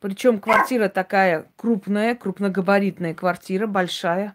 Причем 0.00 0.38
квартира 0.38 0.88
такая 0.88 1.46
крупная, 1.56 2.14
крупногабаритная 2.14 3.14
квартира, 3.14 3.66
большая. 3.66 4.34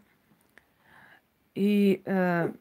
И 1.54 2.02
э, 2.06 2.52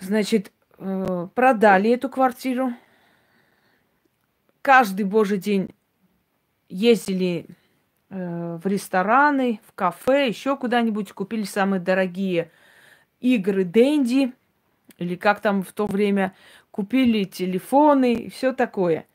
Значит, 0.00 0.52
э, 0.78 1.28
продали 1.34 1.90
эту 1.90 2.08
квартиру. 2.08 2.72
Каждый 4.62 5.04
божий 5.04 5.38
день 5.38 5.70
ездили 6.68 7.46
э, 8.10 8.58
в 8.62 8.66
рестораны, 8.66 9.60
в 9.66 9.72
кафе, 9.72 10.28
еще 10.28 10.56
куда-нибудь, 10.56 11.12
купили 11.12 11.42
самые 11.42 11.80
дорогие 11.80 12.50
игры 13.20 13.64
Дэнди, 13.64 14.32
или 14.98 15.16
как 15.16 15.40
там 15.40 15.62
в 15.62 15.72
то 15.72 15.86
время, 15.86 16.34
купили 16.70 17.24
телефоны 17.24 18.14
и 18.14 18.30
все 18.30 18.52
такое. 18.52 19.06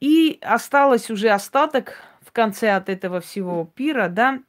И 0.00 0.38
осталось 0.40 1.10
уже 1.10 1.30
остаток 1.30 1.98
в 2.22 2.32
конце 2.32 2.70
от 2.70 2.88
этого 2.88 3.20
всего 3.20 3.70
пира, 3.74 4.08
да, 4.08 4.40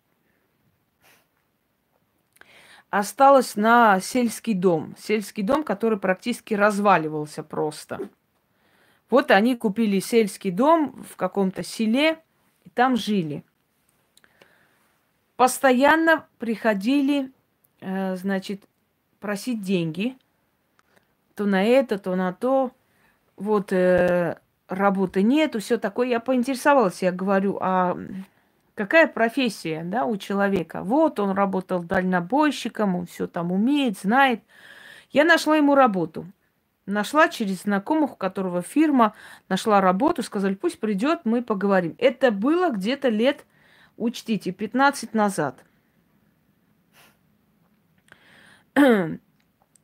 осталось 3.00 3.58
на 3.58 4.00
сельский 4.00 4.54
дом. 4.54 4.96
Сельский 4.98 5.44
дом, 5.44 5.64
который 5.64 6.00
практически 6.00 6.54
разваливался 6.54 7.44
просто. 7.44 8.10
Вот 9.10 9.32
они 9.32 9.56
купили 9.58 10.00
сельский 10.00 10.52
дом 10.52 11.04
в 11.10 11.18
каком-то 11.18 11.62
селе 11.62 12.20
и 12.64 12.70
там 12.70 12.96
жили. 12.96 13.44
Постоянно 15.36 16.26
приходили, 16.40 17.34
э, 17.82 18.16
значит, 18.16 18.64
просить 19.20 19.62
деньги. 19.62 20.18
То 21.36 21.46
на 21.46 21.66
это, 21.66 22.00
то 22.00 22.16
на 22.16 22.32
то. 22.32 22.72
Вот 23.36 23.74
э, 23.74 24.40
работы 24.70 25.22
нету, 25.22 25.60
все 25.60 25.78
такое. 25.78 26.08
Я 26.08 26.22
поинтересовалась, 26.22 27.02
я 27.02 27.12
говорю, 27.12 27.58
а 27.60 27.98
какая 28.76 29.08
профессия, 29.08 29.84
да, 29.84 30.06
у 30.06 30.18
человека? 30.18 30.84
Вот 30.84 31.20
он 31.20 31.32
работал 31.32 31.82
дальнобойщиком, 31.82 32.96
он 32.96 33.08
все 33.08 33.28
там 33.28 33.52
умеет, 33.52 33.98
знает. 33.98 34.44
Я 35.12 35.24
нашла 35.24 35.56
ему 35.56 35.74
работу. 35.76 36.26
Нашла 36.86 37.30
через 37.30 37.64
знакомых, 37.64 38.14
у 38.14 38.16
которого 38.16 38.62
фирма, 38.62 39.16
нашла 39.50 39.82
работу, 39.82 40.22
сказали, 40.22 40.54
пусть 40.54 40.80
придет, 40.80 41.22
мы 41.24 41.42
поговорим. 41.42 41.96
Это 41.98 42.30
было 42.30 42.70
где-то 42.70 43.10
лет, 43.10 43.44
учтите, 43.98 44.52
15 44.52 45.16
назад. 45.16 45.64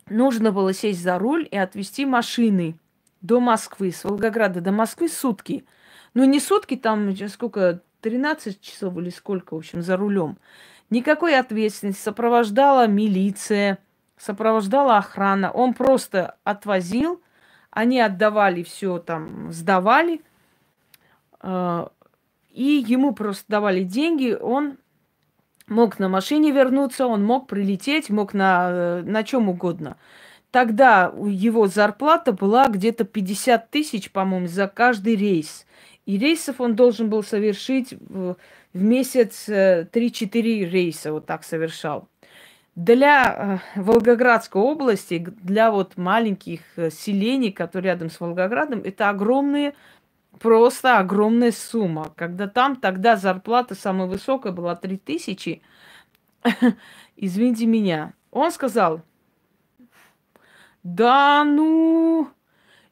Нужно 0.09 0.51
было 0.51 0.73
сесть 0.73 1.01
за 1.01 1.17
руль 1.17 1.47
и 1.49 1.57
отвезти 1.57 2.05
машины 2.05 2.77
до 3.21 3.39
Москвы, 3.39 3.91
с 3.91 4.03
Волгограда 4.03 4.61
до 4.61 4.71
Москвы 4.71 5.09
сутки. 5.09 5.65
Ну, 6.13 6.25
не 6.25 6.39
сутки, 6.39 6.75
там 6.75 7.15
сколько, 7.29 7.81
13 8.01 8.59
часов 8.61 8.97
или 8.97 9.09
сколько, 9.09 9.53
в 9.53 9.57
общем, 9.57 9.81
за 9.81 9.97
рулем. 9.97 10.37
Никакой 10.89 11.37
ответственности. 11.37 12.01
Сопровождала 12.01 12.87
милиция– 12.87 13.77
сопровождала 14.21 14.97
охрана. 14.97 15.51
Он 15.51 15.73
просто 15.73 16.35
отвозил, 16.43 17.21
они 17.71 17.99
отдавали 17.99 18.61
все 18.63 18.99
там, 18.99 19.51
сдавали, 19.51 20.21
э, 21.41 21.87
и 22.51 22.85
ему 22.87 23.13
просто 23.13 23.45
давали 23.47 23.83
деньги, 23.83 24.37
он 24.39 24.77
мог 25.67 25.97
на 25.97 26.07
машине 26.07 26.51
вернуться, 26.51 27.07
он 27.07 27.23
мог 27.23 27.47
прилететь, 27.47 28.09
мог 28.09 28.33
на, 28.33 28.69
э, 28.69 29.01
на 29.03 29.23
чем 29.23 29.49
угодно. 29.49 29.97
Тогда 30.51 31.11
его 31.25 31.67
зарплата 31.67 32.33
была 32.33 32.67
где-то 32.67 33.05
50 33.05 33.71
тысяч, 33.71 34.11
по-моему, 34.11 34.47
за 34.47 34.67
каждый 34.67 35.15
рейс. 35.15 35.65
И 36.11 36.17
рейсов 36.17 36.59
он 36.59 36.75
должен 36.75 37.09
был 37.09 37.23
совершить 37.23 37.93
в, 37.93 38.35
месяц 38.73 39.47
3-4 39.47 39.85
э, 39.93 40.69
рейса, 40.69 41.13
вот 41.13 41.25
так 41.25 41.45
совершал 41.45 42.09
для 42.75 43.61
э, 43.75 43.79
Волгоградской 43.79 44.61
области, 44.61 45.19
для 45.19 45.71
вот 45.71 45.95
маленьких 45.95 46.59
э, 46.75 46.89
селений, 46.89 47.53
которые 47.53 47.93
рядом 47.93 48.09
с 48.09 48.19
Волгоградом, 48.19 48.81
это 48.83 49.09
огромные, 49.09 49.73
просто 50.37 50.97
огромная 50.97 51.53
сумма. 51.53 52.11
Когда 52.17 52.49
там 52.49 52.75
тогда 52.75 53.15
зарплата 53.15 53.73
самая 53.73 54.09
высокая 54.09 54.51
была 54.51 54.75
3000, 54.75 55.61
извините 57.15 57.65
меня. 57.67 58.11
Он 58.31 58.51
сказал, 58.51 59.01
да 60.83 61.45
ну, 61.45 62.27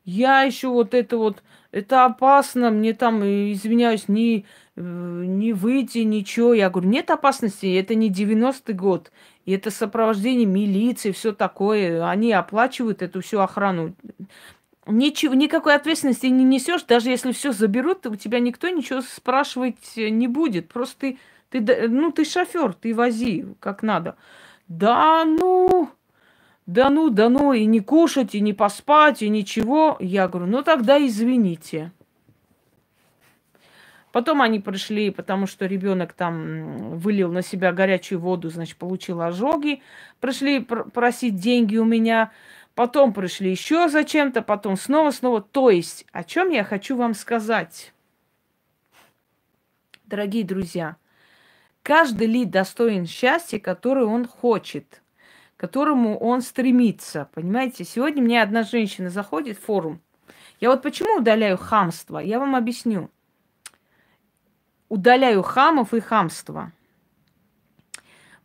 я 0.05 0.43
еще 0.43 0.69
вот 0.69 0.93
это 0.93 1.17
вот, 1.17 1.43
это 1.71 2.05
опасно, 2.05 2.71
мне 2.71 2.93
там, 2.93 3.21
э, 3.21 3.51
извиняюсь, 3.53 4.07
не, 4.07 4.45
не 4.75 5.53
выйти, 5.53 5.99
ничего. 5.99 6.53
Я 6.53 6.69
говорю, 6.69 6.89
нет 6.89 7.11
опасности, 7.11 7.77
это 7.77 7.95
не 7.95 8.09
90-й 8.09 8.73
год. 8.73 9.11
И 9.45 9.51
это 9.51 9.71
сопровождение 9.71 10.45
милиции, 10.45 11.11
все 11.11 11.33
такое. 11.33 12.07
Они 12.09 12.31
оплачивают 12.31 13.01
эту 13.01 13.21
всю 13.21 13.39
охрану. 13.39 13.95
Ничего, 14.87 15.35
никакой 15.35 15.75
ответственности 15.75 16.25
не 16.27 16.43
несешь, 16.43 16.83
даже 16.83 17.09
если 17.09 17.31
все 17.31 17.51
заберут, 17.51 18.07
у 18.07 18.15
тебя 18.15 18.39
никто 18.39 18.69
ничего 18.69 19.01
спрашивать 19.01 19.95
не 19.95 20.27
будет. 20.27 20.69
Просто 20.69 20.99
ты, 20.99 21.17
ты, 21.49 21.87
ну, 21.87 22.11
ты 22.11 22.25
шофер, 22.25 22.73
ты 22.73 22.95
вози 22.95 23.45
как 23.59 23.83
надо. 23.83 24.15
Да 24.67 25.25
ну, 25.25 25.89
да 26.69 26.91
ну, 26.91 27.09
да 27.09 27.29
ну, 27.29 27.51
и 27.51 27.65
не 27.65 27.79
кушать, 27.79 28.35
и 28.35 28.41
не 28.41 28.53
поспать, 28.53 29.23
и 29.23 29.29
ничего. 29.29 29.97
Я 29.99 30.27
говорю, 30.27 30.45
ну 30.45 30.61
тогда 30.61 31.03
извините. 31.03 31.91
Потом 34.11 34.43
они 34.43 34.59
пришли, 34.59 35.09
потому 35.09 35.47
что 35.47 35.65
ребенок 35.65 36.13
там 36.13 36.99
вылил 36.99 37.31
на 37.31 37.41
себя 37.41 37.71
горячую 37.71 38.19
воду, 38.19 38.51
значит, 38.51 38.77
получил 38.77 39.19
ожоги. 39.19 39.81
Пришли 40.19 40.59
пр- 40.59 40.87
просить 40.91 41.37
деньги 41.37 41.75
у 41.77 41.85
меня. 41.85 42.31
Потом 42.75 43.13
пришли 43.13 43.49
еще 43.49 43.89
зачем-то, 43.89 44.43
потом 44.43 44.77
снова, 44.77 45.09
снова. 45.09 45.41
То 45.41 45.71
есть, 45.71 46.05
о 46.11 46.23
чем 46.23 46.51
я 46.51 46.63
хочу 46.63 46.95
вам 46.95 47.15
сказать? 47.15 47.93
Дорогие 50.05 50.43
друзья, 50.43 50.97
каждый 51.81 52.27
ли 52.27 52.45
достоин 52.45 53.07
счастья, 53.07 53.57
которое 53.57 54.05
он 54.05 54.27
хочет, 54.27 55.01
которому 55.59 56.17
он 56.17 56.41
стремится. 56.41 57.29
Понимаете, 57.33 57.83
сегодня 57.83 58.23
мне 58.23 58.41
одна 58.41 58.63
женщина 58.63 59.09
заходит 59.09 59.57
в 59.57 59.65
форум. 59.65 59.99
Я 60.61 60.69
вот 60.69 60.81
почему 60.81 61.17
удаляю 61.17 61.57
хамство? 61.57 62.17
Я 62.19 62.39
вам 62.39 62.55
объясню 62.55 63.09
удаляю 64.87 65.43
хамов 65.43 65.93
и 65.93 65.99
хамство. 65.99 66.71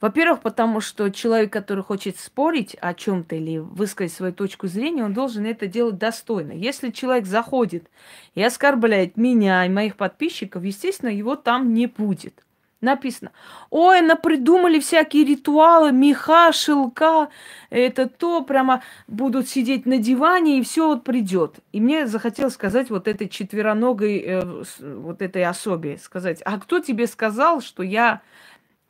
Во-первых, 0.01 0.43
потому 0.43 0.81
что 0.83 1.09
человек, 1.09 1.51
который 1.51 1.83
хочет 1.83 2.19
спорить 2.19 2.77
о 2.81 2.93
чем-то 2.93 3.37
или 3.37 3.57
высказать 3.57 4.13
свою 4.13 4.35
точку 4.35 4.67
зрения, 4.67 5.03
он 5.03 5.15
должен 5.15 5.47
это 5.47 5.67
делать 5.67 5.97
достойно. 5.97 6.53
Если 6.53 6.91
человек 6.91 7.25
заходит 7.27 7.89
и 8.35 8.43
оскорбляет 8.43 9.17
меня 9.17 9.65
и 9.65 9.71
моих 9.71 9.97
подписчиков, 9.97 10.63
естественно, 10.63 11.09
его 11.09 11.37
там 11.37 11.73
не 11.73 11.87
будет 11.87 12.45
написано, 12.85 13.33
ой, 13.71 14.01
придумали 14.17 14.79
всякие 14.79 15.25
ритуалы, 15.25 15.93
меха, 15.93 16.53
шелка, 16.53 17.29
это 17.71 18.09
то, 18.09 18.43
прямо 18.43 18.83
будут 19.09 19.49
сидеть 19.49 19.87
на 19.87 19.99
диване, 19.99 20.59
и 20.59 20.63
все 20.63 20.87
вот 20.87 21.05
придет. 21.05 21.57
И 21.73 21.81
мне 21.81 22.07
захотелось 22.07 22.55
сказать 22.55 22.91
вот 22.91 23.09
этой 23.09 23.29
четвероногой, 23.29 24.19
э, 24.19 24.65
вот 24.79 25.23
этой 25.23 25.45
особе, 25.45 25.99
сказать, 25.99 26.41
а 26.45 26.59
кто 26.59 26.79
тебе 26.79 27.07
сказал, 27.07 27.61
что 27.61 27.83
я 27.83 28.21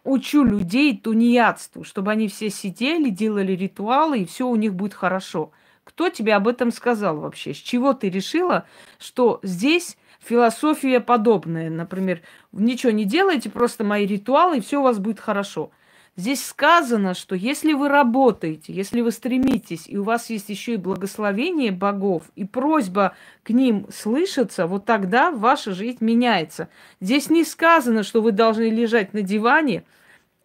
учу 0.04 0.44
людей 0.44 0.96
тунеядству, 0.96 1.82
чтобы 1.82 2.12
они 2.12 2.28
все 2.28 2.50
сидели, 2.50 3.08
делали 3.08 3.52
ритуалы, 3.52 4.20
и 4.20 4.26
все 4.26 4.46
у 4.46 4.56
них 4.56 4.74
будет 4.74 4.94
хорошо. 4.94 5.50
Кто 5.84 6.08
тебе 6.08 6.34
об 6.34 6.48
этом 6.48 6.70
сказал 6.72 7.18
вообще? 7.18 7.52
С 7.54 7.58
чего 7.58 7.92
ты 7.92 8.08
решила, 8.08 8.66
что 8.98 9.40
здесь 9.42 9.96
философия 10.26 11.00
подобная. 11.00 11.70
Например, 11.70 12.20
ничего 12.52 12.92
не 12.92 13.04
делайте, 13.04 13.50
просто 13.50 13.84
мои 13.84 14.06
ритуалы, 14.06 14.58
и 14.58 14.60
все 14.60 14.80
у 14.80 14.82
вас 14.82 14.98
будет 14.98 15.20
хорошо. 15.20 15.70
Здесь 16.16 16.44
сказано, 16.44 17.14
что 17.14 17.34
если 17.34 17.72
вы 17.72 17.88
работаете, 17.88 18.72
если 18.72 19.00
вы 19.00 19.10
стремитесь, 19.10 19.88
и 19.88 19.98
у 19.98 20.04
вас 20.04 20.30
есть 20.30 20.48
еще 20.48 20.74
и 20.74 20.76
благословение 20.76 21.72
богов, 21.72 22.30
и 22.36 22.44
просьба 22.44 23.16
к 23.42 23.50
ним 23.50 23.86
слышаться, 23.92 24.68
вот 24.68 24.84
тогда 24.84 25.32
ваша 25.32 25.74
жизнь 25.74 25.98
меняется. 26.00 26.68
Здесь 27.00 27.30
не 27.30 27.44
сказано, 27.44 28.04
что 28.04 28.22
вы 28.22 28.30
должны 28.30 28.70
лежать 28.70 29.12
на 29.12 29.22
диване 29.22 29.82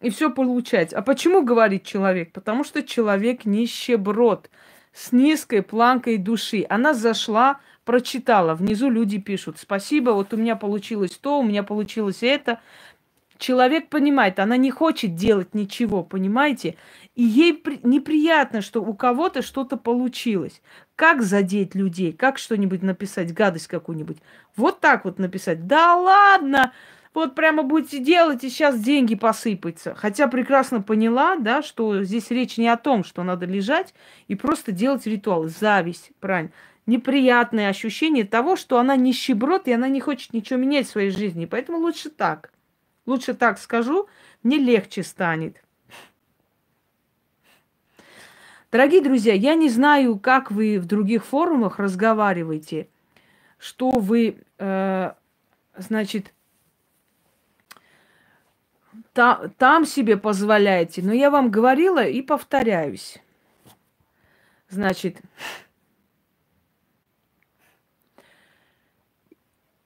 и 0.00 0.10
все 0.10 0.30
получать. 0.30 0.92
А 0.92 1.02
почему 1.02 1.44
говорит 1.44 1.84
человек? 1.84 2.32
Потому 2.32 2.64
что 2.64 2.82
человек 2.82 3.44
нищеброд 3.44 4.50
с 4.92 5.12
низкой 5.12 5.62
планкой 5.62 6.16
души. 6.16 6.66
Она 6.68 6.94
зашла 6.94 7.60
прочитала. 7.90 8.54
Внизу 8.54 8.88
люди 8.88 9.18
пишут, 9.18 9.58
спасибо, 9.58 10.10
вот 10.10 10.32
у 10.32 10.36
меня 10.36 10.54
получилось 10.54 11.18
то, 11.20 11.40
у 11.40 11.42
меня 11.42 11.64
получилось 11.64 12.18
это. 12.22 12.60
Человек 13.36 13.88
понимает, 13.88 14.38
она 14.38 14.56
не 14.56 14.70
хочет 14.70 15.16
делать 15.16 15.54
ничего, 15.54 16.04
понимаете? 16.04 16.76
И 17.16 17.24
ей 17.24 17.60
неприятно, 17.82 18.60
что 18.60 18.80
у 18.80 18.94
кого-то 18.94 19.42
что-то 19.42 19.76
получилось. 19.76 20.62
Как 20.94 21.20
задеть 21.20 21.74
людей? 21.74 22.12
Как 22.12 22.38
что-нибудь 22.38 22.82
написать, 22.82 23.34
гадость 23.34 23.66
какую-нибудь? 23.66 24.18
Вот 24.54 24.78
так 24.78 25.04
вот 25.04 25.18
написать. 25.18 25.66
Да 25.66 25.96
ладно, 25.96 26.72
вот 27.12 27.34
прямо 27.34 27.64
будете 27.64 27.98
делать, 27.98 28.44
и 28.44 28.50
сейчас 28.50 28.78
деньги 28.78 29.16
посыпятся. 29.16 29.96
Хотя 29.96 30.28
прекрасно 30.28 30.80
поняла, 30.80 31.34
да, 31.34 31.60
что 31.60 32.04
здесь 32.04 32.30
речь 32.30 32.56
не 32.56 32.68
о 32.68 32.76
том, 32.76 33.02
что 33.02 33.24
надо 33.24 33.46
лежать 33.46 33.94
и 34.28 34.36
просто 34.36 34.70
делать 34.70 35.08
ритуалы. 35.08 35.48
Зависть, 35.48 36.12
правильно. 36.20 36.52
Неприятное 36.86 37.68
ощущение 37.68 38.24
того, 38.24 38.56
что 38.56 38.78
она 38.78 38.96
нищеброд, 38.96 39.68
и 39.68 39.72
она 39.72 39.88
не 39.88 40.00
хочет 40.00 40.32
ничего 40.32 40.58
менять 40.58 40.86
в 40.86 40.90
своей 40.90 41.10
жизни. 41.10 41.44
Поэтому 41.44 41.78
лучше 41.78 42.10
так. 42.10 42.52
Лучше 43.06 43.34
так 43.34 43.58
скажу, 43.58 44.08
мне 44.42 44.58
легче 44.58 45.02
станет. 45.02 45.62
Дорогие 48.70 49.02
друзья, 49.02 49.34
я 49.34 49.54
не 49.54 49.68
знаю, 49.68 50.18
как 50.18 50.52
вы 50.52 50.78
в 50.78 50.86
других 50.86 51.24
форумах 51.24 51.80
разговариваете, 51.80 52.88
что 53.58 53.90
вы, 53.90 54.36
э, 54.58 55.12
значит, 55.76 56.32
та, 59.12 59.48
там 59.58 59.84
себе 59.84 60.16
позволяете. 60.16 61.02
Но 61.02 61.12
я 61.12 61.30
вам 61.30 61.50
говорила 61.50 62.04
и 62.04 62.22
повторяюсь. 62.22 63.18
Значит, 64.68 65.16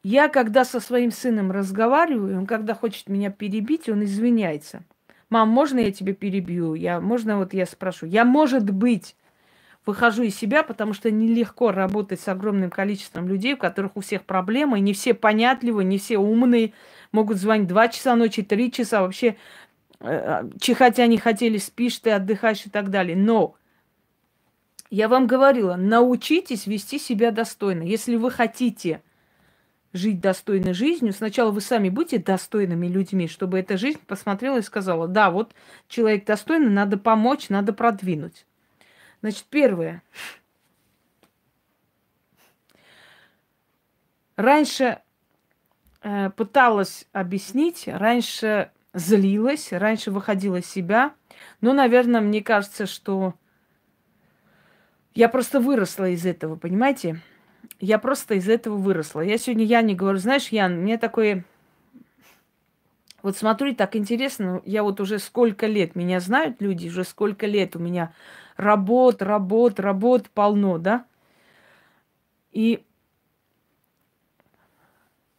я 0.05 0.29
когда 0.29 0.67
со 0.67 0.81
своим 0.81 1.11
сыном 1.11 1.51
разговариваю, 1.51 2.39
он 2.39 2.47
когда 2.47 2.75
хочет 2.75 3.09
меня 3.09 3.31
перебить, 3.31 3.89
он 3.89 4.05
извиняется. 4.05 4.85
Мам, 5.31 5.49
можно 5.49 5.79
я 5.81 5.91
тебе 5.91 6.13
перебью? 6.13 6.75
Я, 6.75 7.01
можно 7.01 7.39
вот 7.39 7.55
я 7.55 7.65
спрошу? 7.65 8.05
Я, 8.05 8.27
может 8.27 8.69
быть, 8.69 9.17
выхожу 9.87 10.23
из 10.23 10.37
себя, 10.37 10.63
потому 10.63 10.93
что 10.93 11.11
нелегко 11.11 11.73
работать 11.73 12.21
с 12.21 12.29
огромным 12.29 12.71
количеством 12.71 13.29
людей, 13.29 13.55
у 13.55 13.57
которых 13.57 13.97
у 13.97 14.03
всех 14.03 14.25
проблемы, 14.25 14.79
не 14.79 14.93
все 14.93 15.15
понятливы, 15.15 15.85
не 15.85 15.97
все 15.97 16.19
умные, 16.19 16.75
могут 17.11 17.39
звонить 17.39 17.67
два 17.67 17.89
часа 17.89 18.15
ночи, 18.15 18.43
три 18.43 18.71
часа, 18.71 19.01
вообще 19.01 19.37
э, 20.01 20.51
чихать 20.61 20.99
они 20.99 21.17
хотели, 21.17 21.57
спишь 21.57 21.99
ты, 21.99 22.11
отдыхаешь 22.11 22.67
и 22.67 22.71
так 22.71 22.91
далее. 22.91 23.17
Но 23.17 23.55
я 24.91 25.09
вам 25.09 25.27
говорила, 25.27 25.77
научитесь 25.77 26.67
вести 26.67 26.99
себя 26.99 27.31
достойно. 27.31 27.85
Если 27.85 28.17
вы 28.17 28.31
хотите 28.31 29.01
жить 29.95 30.21
достойной 30.21 30.75
жизнью, 30.75 31.13
сначала 31.13 31.53
вы 31.53 31.61
сами 31.61 31.89
будьте 31.89 32.19
достойными 32.19 32.89
людьми, 32.89 33.29
чтобы 33.29 33.61
эта 33.61 33.79
жизнь 33.79 34.01
посмотрела 34.07 34.59
и 34.59 34.63
сказала, 34.63 35.07
да, 35.07 35.31
вот 35.31 35.55
человек 35.89 36.27
достойный, 36.27 36.69
надо 36.69 36.99
помочь, 36.99 37.49
надо 37.49 37.73
продвинуть. 37.73 38.45
Значит, 39.23 39.45
первое. 39.49 40.03
Раньше 44.37 45.01
э, 46.03 46.31
пыталась 46.31 47.07
объяснить, 47.13 47.85
раньше 47.87 48.73
злилась, 48.93 49.73
раньше 49.73 50.11
выходила 50.11 50.57
из 50.57 50.67
себя. 50.67 51.15
Но, 51.61 51.73
наверное, 51.73 52.21
мне 52.21 52.43
кажется, 52.43 52.87
что 52.87 53.35
я 55.15 55.29
просто 55.29 55.61
выросла 55.61 56.11
из 56.11 56.27
этого, 56.27 56.57
понимаете? 56.57 57.23
Я 57.85 57.99
просто 57.99 58.35
из 58.35 58.49
этого 58.49 58.79
выросла. 58.79 59.21
Я 59.21 59.37
сегодня 59.37 59.67
Яне 59.67 59.95
говорю, 59.95 60.17
знаешь, 60.17 60.49
Ян, 60.49 60.81
мне 60.81 60.97
такое... 60.97 61.45
Вот 63.23 63.37
смотри, 63.37 63.75
так 63.75 63.95
интересно, 63.95 64.63
я 64.65 64.83
вот 64.83 65.01
уже 65.01 65.19
сколько 65.19 65.67
лет, 65.67 65.95
меня 65.95 66.21
знают 66.21 66.63
люди, 66.63 66.89
уже 66.89 67.05
сколько 67.05 67.47
лет 67.47 67.77
у 67.77 67.79
меня 67.79 68.15
работ, 68.57 69.21
работ, 69.21 69.81
работ 69.81 70.31
полно, 70.31 70.79
да? 70.79 71.05
И 72.53 72.83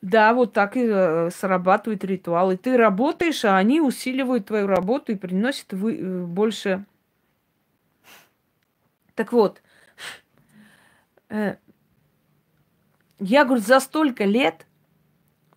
да, 0.02 0.34
вот 0.36 0.54
так 0.54 0.78
и 0.78 0.86
э, 0.86 1.32
срабатывают 1.32 2.04
ритуалы. 2.04 2.58
Ты 2.58 2.78
работаешь, 2.78 3.44
а 3.44 3.58
они 3.58 3.82
усиливают 3.82 4.46
твою 4.46 4.68
работу 4.68 5.12
и 5.12 5.16
приносят 5.16 5.74
вы, 5.74 5.98
э, 5.98 6.24
больше. 6.26 6.86
Так 9.16 9.32
вот, 9.32 9.64
э, 11.30 11.56
я 13.20 13.46
говорю, 13.46 13.62
за 13.62 13.80
столько 13.80 14.26
лет 14.26 14.66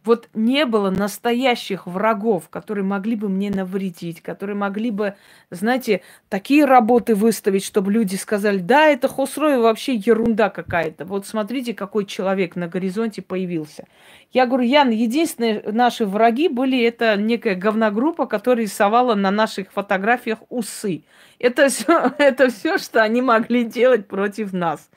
вот 0.04 0.28
не 0.32 0.64
было 0.64 0.88
настоящих 0.88 1.86
врагов, 1.86 2.48
которые 2.48 2.84
могли 2.84 3.14
бы 3.14 3.28
мне 3.28 3.50
навредить, 3.50 4.22
которые 4.22 4.56
могли 4.56 4.90
бы, 4.90 5.16
знаете, 5.50 6.00
такие 6.30 6.64
работы 6.64 7.14
выставить, 7.14 7.62
чтобы 7.62 7.92
люди 7.92 8.14
сказали, 8.14 8.58
да, 8.58 8.86
это 8.86 9.06
Хосрой 9.06 9.58
вообще 9.58 9.94
ерунда 9.94 10.48
какая-то. 10.48 11.04
Вот 11.04 11.26
смотрите, 11.26 11.74
какой 11.74 12.06
человек 12.06 12.56
на 12.56 12.68
горизонте 12.68 13.20
появился. 13.20 13.86
Я 14.32 14.46
говорю, 14.46 14.64
Ян, 14.64 14.90
единственные 14.90 15.62
наши 15.72 16.06
враги 16.06 16.48
были 16.48 16.82
это 16.82 17.16
некая 17.16 17.54
говногруппа, 17.54 18.26
которая 18.26 18.64
рисовала 18.64 19.14
на 19.14 19.30
наших 19.30 19.70
фотографиях 19.72 20.38
усы. 20.48 21.02
Это 21.38 21.68
все, 21.68 22.12
это 22.18 22.48
все, 22.50 22.78
что 22.78 23.02
они 23.02 23.20
могли 23.20 23.64
делать 23.64 24.08
против 24.08 24.54
нас. 24.54 24.88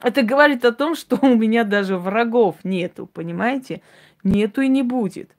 Это 0.00 0.22
говорит 0.22 0.64
о 0.64 0.72
том, 0.72 0.94
что 0.94 1.18
у 1.22 1.34
меня 1.34 1.64
даже 1.64 1.96
врагов 1.96 2.56
нету, 2.64 3.06
понимаете? 3.06 3.82
Нету 4.24 4.60
и 4.60 4.68
не 4.68 4.82
будет. 4.82 5.30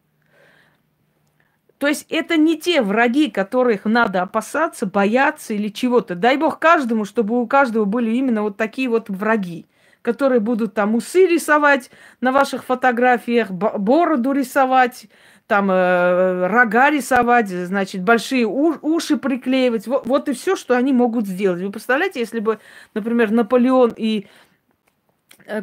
То 1.80 1.88
есть 1.88 2.06
это 2.10 2.36
не 2.36 2.60
те 2.60 2.82
враги, 2.82 3.32
которых 3.32 3.86
надо 3.86 4.22
опасаться, 4.22 4.86
бояться 4.86 5.54
или 5.54 5.69
чего-то. 5.69 6.13
Дай 6.13 6.36
бог 6.36 6.60
каждому, 6.60 7.06
чтобы 7.06 7.41
у 7.41 7.48
каждого 7.48 7.86
были 7.86 8.12
именно 8.12 8.43
вот 8.43 8.58
такие 8.58 8.89
вот 8.89 9.10
враги, 9.10 9.65
которые 10.02 10.41
будут 10.41 10.74
там 10.74 10.95
усы 10.95 11.26
рисовать 11.26 11.89
на 12.19 12.34
ваших 12.34 12.65
фотографиях, 12.65 13.50
бороду 13.52 14.34
рисовать, 14.34 15.08
там 15.48 15.72
э, 15.72 16.48
рога 16.48 16.89
рисовать, 16.89 17.48
значит, 17.48 18.04
большие 18.04 18.45
уши 18.45 19.15
приклеивать. 19.15 19.88
Вот, 19.88 20.06
вот 20.06 20.28
и 20.28 20.34
все, 20.34 20.58
что 20.58 20.76
они 20.76 20.91
могут 20.91 21.28
сделать. 21.28 21.62
Вы 21.62 21.72
представляете, 21.72 22.19
если 22.19 22.39
бы, 22.39 22.60
например, 22.93 23.32
Наполеон 23.32 23.93
и 23.95 24.28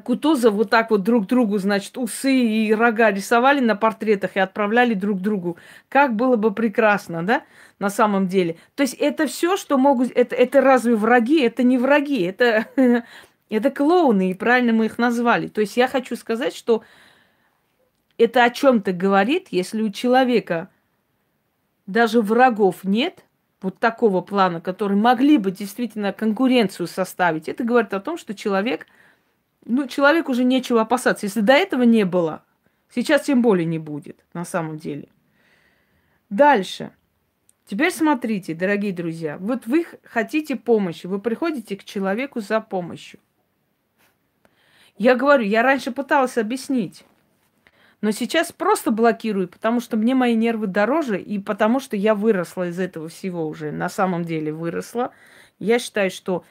Кутузов 0.05 0.55
вот 0.55 0.71
так 0.71 0.91
вот 0.91 1.03
друг 1.03 1.27
другу, 1.27 1.59
значит, 1.59 1.97
усы 1.97 2.35
и 2.35 2.75
рога 2.75 3.11
рисовали 3.11 3.61
на 3.61 3.77
портретах 3.77 4.37
и 4.37 4.41
отправляли 4.41 4.95
друг 4.95 5.21
другу. 5.21 5.57
Как 5.89 6.17
было 6.17 6.37
бы 6.37 6.53
прекрасно, 6.53 7.25
да, 7.25 7.45
на 7.79 7.89
самом 7.89 8.27
деле. 8.27 8.57
То 8.75 8.83
есть 8.83 8.95
это 8.95 9.27
все, 9.27 9.57
что 9.57 9.79
могут... 9.79 10.11
Это, 10.13 10.35
это 10.35 10.61
разве 10.61 10.97
враги? 10.97 11.41
Это 11.41 11.63
не 11.63 11.79
враги, 11.79 12.23
это, 12.23 12.67
это 13.51 13.71
клоуны, 13.71 14.31
и 14.31 14.35
правильно 14.35 14.73
мы 14.73 14.87
их 14.87 14.99
назвали. 14.99 15.47
То 15.47 15.61
есть 15.61 15.77
я 15.77 15.87
хочу 15.87 16.17
сказать, 16.17 16.55
что 16.55 16.83
это 18.19 18.45
о 18.45 18.51
чем-то 18.51 18.93
говорит, 18.93 19.49
если 19.51 19.83
у 19.83 19.91
человека 19.91 20.69
даже 21.87 22.23
врагов 22.23 22.83
нет, 22.83 23.25
вот 23.63 23.79
такого 23.79 24.21
плана, 24.21 24.61
которые 24.61 24.99
могли 24.99 25.39
бы 25.39 25.51
действительно 25.51 26.13
конкуренцию 26.13 26.89
составить. 26.89 27.49
Это 27.49 27.63
говорит 27.63 27.95
о 27.95 28.01
том, 28.01 28.19
что 28.19 28.35
человек– 28.35 28.87
ну, 29.67 29.87
человеку 29.87 30.33
уже 30.33 30.45
нечего 30.45 30.81
опасаться. 30.81 31.27
Если 31.27 31.41
до 31.41 31.53
этого 31.53 31.83
не 31.83 32.05
было, 32.05 32.43
сейчас 32.95 33.23
тем 33.23 33.43
более 33.43 33.67
не 33.67 33.79
будет, 33.79 34.25
на 34.33 34.45
самом 34.45 34.79
деле. 34.79 35.09
Дальше. 36.31 36.93
Теперь 37.67 37.93
смотрите, 37.93 38.55
дорогие 38.55 38.93
друзья. 38.93 39.39
Вот 39.39 39.67
вы 39.67 39.87
хотите 40.05 40.55
помощи, 40.57 41.07
вы 41.07 41.21
приходите 41.21 41.77
к 41.77 41.85
человеку 41.85 42.41
за 42.41 42.61
помощью. 42.61 43.19
Я 44.97 45.17
говорю, 45.17 45.45
я 45.45 45.63
раньше 45.63 45.91
пыталась 45.91 46.39
объяснить, 46.39 47.05
но 48.01 48.13
сейчас 48.13 48.53
просто 48.53 48.93
блокирую, 48.93 49.49
потому 49.49 49.81
что 49.81 49.97
мне 49.97 50.15
мои 50.15 50.35
нервы 50.35 50.69
дороже, 50.69 51.21
и 51.21 51.39
потому 51.39 51.81
что 51.81 51.97
я 51.97 52.15
выросла 52.15 52.69
из 52.69 52.79
этого 52.79 53.09
всего 53.09 53.47
уже. 53.47 53.73
На 53.73 53.89
самом 53.89 54.25
деле 54.25 54.53
выросла. 54.53 55.13
Я 55.59 55.79
считаю, 55.79 56.11
что 56.11 56.45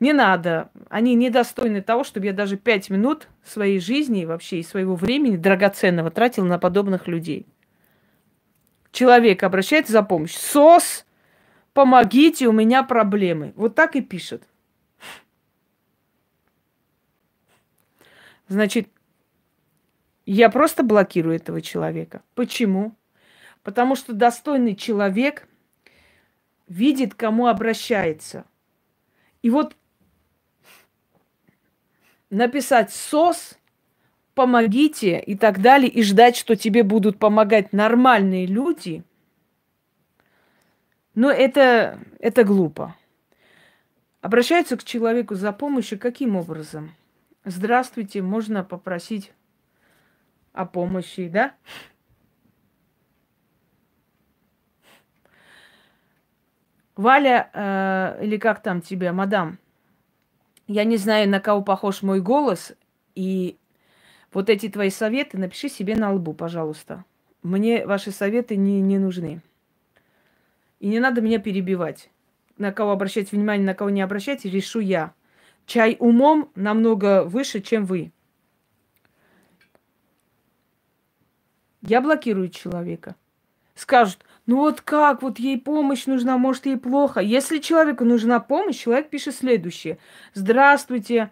не 0.00 0.14
надо. 0.14 0.70
Они 0.88 1.14
недостойны 1.14 1.82
того, 1.82 2.04
чтобы 2.04 2.26
я 2.26 2.32
даже 2.32 2.56
пять 2.56 2.88
минут 2.88 3.28
своей 3.44 3.78
жизни 3.78 4.24
вообще 4.24 4.60
и 4.60 4.64
своего 4.64 4.96
времени 4.96 5.36
драгоценного 5.36 6.10
тратил 6.10 6.46
на 6.46 6.58
подобных 6.58 7.06
людей. 7.06 7.46
Человек 8.92 9.42
обращается 9.42 9.92
за 9.92 10.02
помощью. 10.02 10.40
СОС, 10.40 11.06
помогите, 11.74 12.48
у 12.48 12.52
меня 12.52 12.82
проблемы. 12.82 13.52
Вот 13.56 13.74
так 13.74 13.94
и 13.94 14.00
пишет. 14.00 14.42
Значит, 18.48 18.88
я 20.24 20.48
просто 20.48 20.82
блокирую 20.82 21.36
этого 21.36 21.60
человека. 21.60 22.22
Почему? 22.34 22.96
Потому 23.62 23.94
что 23.94 24.12
достойный 24.12 24.74
человек 24.74 25.46
видит, 26.66 27.14
кому 27.14 27.46
обращается. 27.46 28.44
И 29.42 29.50
вот 29.50 29.76
написать 32.30 32.92
сос, 32.92 33.58
помогите 34.34 35.20
и 35.20 35.36
так 35.36 35.60
далее, 35.60 35.90
и 35.90 36.02
ждать, 36.02 36.36
что 36.36 36.56
тебе 36.56 36.82
будут 36.82 37.18
помогать 37.18 37.72
нормальные 37.72 38.46
люди, 38.46 39.04
но 41.14 41.30
это, 41.30 41.98
это 42.20 42.44
глупо. 42.44 42.96
Обращаются 44.20 44.76
к 44.76 44.84
человеку 44.84 45.34
за 45.34 45.52
помощью 45.52 45.98
каким 45.98 46.36
образом? 46.36 46.94
Здравствуйте, 47.44 48.22
можно 48.22 48.62
попросить 48.64 49.32
о 50.52 50.66
помощи, 50.66 51.28
да? 51.28 51.54
Валя, 56.96 57.50
э, 57.52 58.24
или 58.24 58.36
как 58.36 58.62
там 58.62 58.82
тебя, 58.82 59.12
мадам, 59.12 59.58
я 60.72 60.84
не 60.84 60.98
знаю, 60.98 61.28
на 61.28 61.40
кого 61.40 61.62
похож 61.62 62.02
мой 62.02 62.20
голос, 62.20 62.74
и 63.16 63.58
вот 64.32 64.48
эти 64.48 64.68
твои 64.68 64.90
советы 64.90 65.36
напиши 65.36 65.68
себе 65.68 65.96
на 65.96 66.12
лбу, 66.12 66.32
пожалуйста. 66.32 67.04
Мне 67.42 67.84
ваши 67.84 68.12
советы 68.12 68.54
не, 68.54 68.80
не 68.80 68.98
нужны. 68.98 69.42
И 70.78 70.86
не 70.86 71.00
надо 71.00 71.22
меня 71.22 71.40
перебивать. 71.40 72.08
На 72.56 72.70
кого 72.70 72.92
обращать 72.92 73.32
внимание, 73.32 73.66
на 73.66 73.74
кого 73.74 73.90
не 73.90 74.00
обращать, 74.00 74.44
решу 74.44 74.78
я. 74.78 75.12
Чай 75.66 75.96
умом 75.98 76.52
намного 76.54 77.24
выше, 77.24 77.60
чем 77.60 77.84
вы. 77.84 78.12
Я 81.82 82.00
блокирую 82.00 82.48
человека. 82.48 83.16
Скажут, 83.74 84.24
ну 84.50 84.56
вот 84.56 84.80
как, 84.80 85.22
вот 85.22 85.38
ей 85.38 85.60
помощь 85.60 86.06
нужна, 86.06 86.36
может 86.36 86.66
ей 86.66 86.76
плохо. 86.76 87.20
Если 87.20 87.58
человеку 87.58 88.04
нужна 88.04 88.40
помощь, 88.40 88.82
человек 88.82 89.08
пишет 89.08 89.36
следующее. 89.36 89.98
Здравствуйте, 90.34 91.30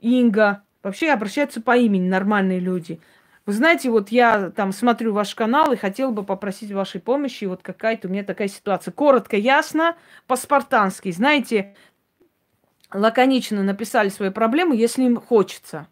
Инга. 0.00 0.64
Вообще 0.82 1.12
обращаются 1.12 1.60
по 1.60 1.76
имени 1.76 2.08
нормальные 2.08 2.58
люди. 2.58 3.00
Вы 3.46 3.52
знаете, 3.52 3.90
вот 3.90 4.08
я 4.08 4.50
там 4.50 4.72
смотрю 4.72 5.12
ваш 5.12 5.36
канал 5.36 5.72
и 5.72 5.76
хотел 5.76 6.10
бы 6.10 6.24
попросить 6.24 6.72
вашей 6.72 7.00
помощи. 7.00 7.44
Вот 7.44 7.62
какая-то 7.62 8.08
у 8.08 8.10
меня 8.10 8.24
такая 8.24 8.48
ситуация. 8.48 8.90
Коротко, 8.90 9.36
ясно, 9.36 9.96
по-спартански. 10.26 11.12
Знаете, 11.12 11.76
лаконично 12.92 13.62
написали 13.62 14.08
свои 14.08 14.30
проблемы, 14.30 14.74
если 14.74 15.04
им 15.04 15.20
хочется. 15.20 15.86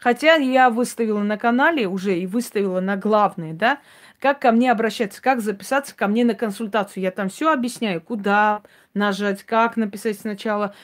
Хотя 0.00 0.36
я 0.36 0.70
выставила 0.70 1.20
на 1.20 1.36
канале 1.36 1.86
уже 1.86 2.18
и 2.18 2.26
выставила 2.26 2.80
на 2.80 2.96
главные, 2.96 3.52
да, 3.52 3.80
как 4.18 4.40
ко 4.40 4.50
мне 4.50 4.72
обращаться, 4.72 5.22
как 5.22 5.42
записаться 5.42 5.94
ко 5.94 6.08
мне 6.08 6.24
на 6.24 6.34
консультацию. 6.34 7.02
Я 7.02 7.10
там 7.10 7.28
все 7.28 7.52
объясняю, 7.52 8.00
куда 8.00 8.62
нажать, 8.94 9.42
как 9.42 9.76
написать 9.76 10.18
сначала, 10.18 10.74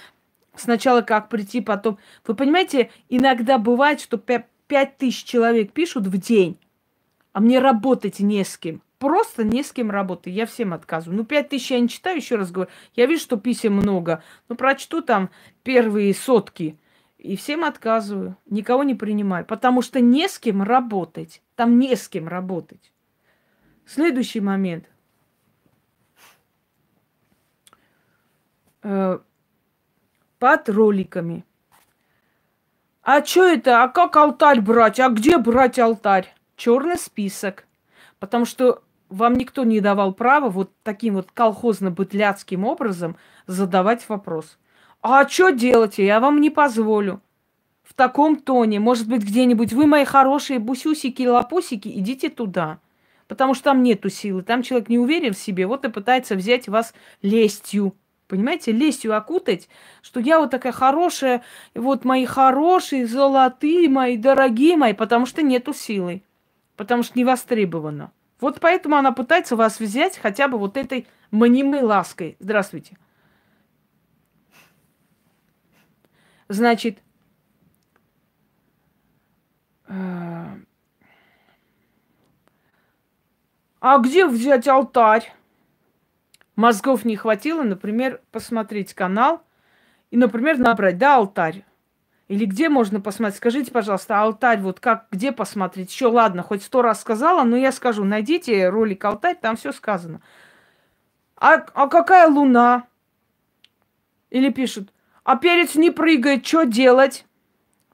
сначала 0.54 1.00
как 1.00 1.30
прийти, 1.30 1.62
потом. 1.62 1.98
Вы 2.26 2.34
понимаете, 2.34 2.90
иногда 3.08 3.56
бывает, 3.56 4.00
что 4.00 4.18
пять 4.18 4.98
тысяч 4.98 5.24
человек 5.24 5.72
пишут 5.72 6.06
в 6.06 6.18
день, 6.18 6.58
а 7.32 7.40
мне 7.40 7.58
работать 7.58 8.20
не 8.20 8.44
с 8.44 8.58
кем. 8.58 8.82
Просто 8.98 9.44
не 9.44 9.62
с 9.62 9.72
кем 9.72 9.90
работать. 9.90 10.32
Я 10.32 10.46
всем 10.46 10.72
отказываю. 10.72 11.18
Ну, 11.18 11.24
пять 11.24 11.50
тысяч 11.50 11.70
я 11.70 11.80
не 11.80 11.88
читаю, 11.88 12.16
еще 12.16 12.36
раз 12.36 12.50
говорю. 12.50 12.70
Я 12.94 13.06
вижу, 13.06 13.22
что 13.22 13.36
писем 13.36 13.74
много. 13.74 14.22
Ну, 14.48 14.56
прочту 14.56 15.00
там 15.00 15.30
первые 15.62 16.14
сотки– 16.14 16.76
и 17.18 17.36
всем 17.36 17.64
отказываю, 17.64 18.36
никого 18.46 18.82
не 18.84 18.94
принимаю, 18.94 19.44
потому 19.44 19.82
что 19.82 20.00
не 20.00 20.28
с 20.28 20.38
кем 20.38 20.62
работать. 20.62 21.42
Там 21.54 21.78
не 21.78 21.96
с 21.96 22.08
кем 22.08 22.28
работать. 22.28 22.92
Следующий 23.86 24.40
момент. 24.40 24.90
Э, 28.82 29.18
под 30.38 30.68
роликами. 30.68 31.44
А 33.02 33.24
что 33.24 33.44
это? 33.44 33.82
А 33.82 33.88
как 33.88 34.16
алтарь 34.16 34.60
брать? 34.60 35.00
А 35.00 35.08
где 35.08 35.38
брать 35.38 35.78
алтарь? 35.78 36.34
Черный 36.56 36.98
список. 36.98 37.66
Потому 38.18 38.44
что 38.44 38.82
вам 39.08 39.34
никто 39.34 39.64
не 39.64 39.80
давал 39.80 40.12
права 40.12 40.48
вот 40.48 40.72
таким 40.82 41.14
вот 41.14 41.30
колхозно-бытляцким 41.32 42.64
образом 42.64 43.16
задавать 43.46 44.08
вопрос. 44.08 44.58
А 45.08 45.28
что 45.28 45.50
делать? 45.50 45.98
Я 45.98 46.18
вам 46.18 46.40
не 46.40 46.50
позволю. 46.50 47.22
В 47.84 47.94
таком 47.94 48.34
тоне, 48.34 48.80
может 48.80 49.06
быть, 49.06 49.22
где-нибудь 49.22 49.72
вы, 49.72 49.86
мои 49.86 50.04
хорошие 50.04 50.58
бусюсики 50.58 51.22
и 51.22 51.28
лапусики, 51.28 51.86
идите 51.86 52.28
туда. 52.28 52.80
Потому 53.28 53.54
что 53.54 53.66
там 53.66 53.84
нету 53.84 54.10
силы. 54.10 54.42
Там 54.42 54.64
человек 54.64 54.88
не 54.88 54.98
уверен 54.98 55.32
в 55.32 55.38
себе, 55.38 55.68
вот 55.68 55.84
и 55.84 55.90
пытается 55.90 56.34
взять 56.34 56.66
вас 56.66 56.92
лестью. 57.22 57.94
Понимаете, 58.26 58.72
лестью 58.72 59.16
окутать, 59.16 59.68
что 60.02 60.18
я 60.18 60.40
вот 60.40 60.50
такая 60.50 60.72
хорошая, 60.72 61.44
вот 61.76 62.04
мои 62.04 62.24
хорошие, 62.24 63.06
золотые 63.06 63.88
мои, 63.88 64.16
дорогие 64.16 64.76
мои, 64.76 64.92
потому 64.92 65.24
что 65.24 65.40
нету 65.40 65.72
силы. 65.72 66.24
Потому 66.74 67.04
что 67.04 67.16
не 67.16 67.24
востребовано. 67.24 68.10
Вот 68.40 68.58
поэтому 68.58 68.96
она 68.96 69.12
пытается 69.12 69.54
вас 69.54 69.78
взять 69.78 70.18
хотя 70.18 70.48
бы 70.48 70.58
вот 70.58 70.76
этой 70.76 71.06
мнимой 71.30 71.82
лаской. 71.82 72.36
Здравствуйте. 72.40 72.96
Значит, 76.48 77.02
э, 79.88 80.46
а 83.80 83.98
где 83.98 84.26
взять 84.26 84.68
алтарь? 84.68 85.32
Мозгов 86.54 87.04
не 87.04 87.16
хватило, 87.16 87.62
например, 87.62 88.22
посмотреть 88.30 88.94
канал 88.94 89.42
и, 90.10 90.16
например, 90.16 90.58
набрать, 90.58 90.98
да, 90.98 91.16
алтарь. 91.16 91.64
Или 92.28 92.44
где 92.44 92.68
можно 92.68 93.00
посмотреть? 93.00 93.36
Скажите, 93.36 93.70
пожалуйста, 93.70 94.20
алтарь, 94.20 94.60
вот 94.60 94.80
как, 94.80 95.06
где 95.10 95.32
посмотреть? 95.32 95.92
Еще 95.92 96.06
ладно, 96.06 96.42
хоть 96.42 96.62
сто 96.62 96.82
раз 96.82 97.00
сказала, 97.00 97.44
но 97.44 97.56
я 97.56 97.72
скажу, 97.72 98.04
найдите 98.04 98.68
ролик 98.68 99.04
алтарь, 99.04 99.36
там 99.40 99.56
все 99.56 99.72
сказано. 99.72 100.20
А, 101.36 101.54
а 101.74 101.88
какая 101.88 102.28
луна? 102.28 102.86
Или 104.30 104.50
пишут, 104.50 104.92
а 105.26 105.36
перец 105.36 105.74
не 105.74 105.90
прыгает, 105.90 106.46
что 106.46 106.62
делать? 106.62 107.26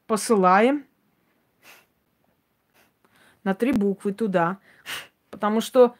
Посылаем 0.07 0.85
на 3.43 3.55
три 3.55 3.73
буквы 3.73 4.13
туда. 4.13 4.59
Потому 5.31 5.63
что 5.63 5.95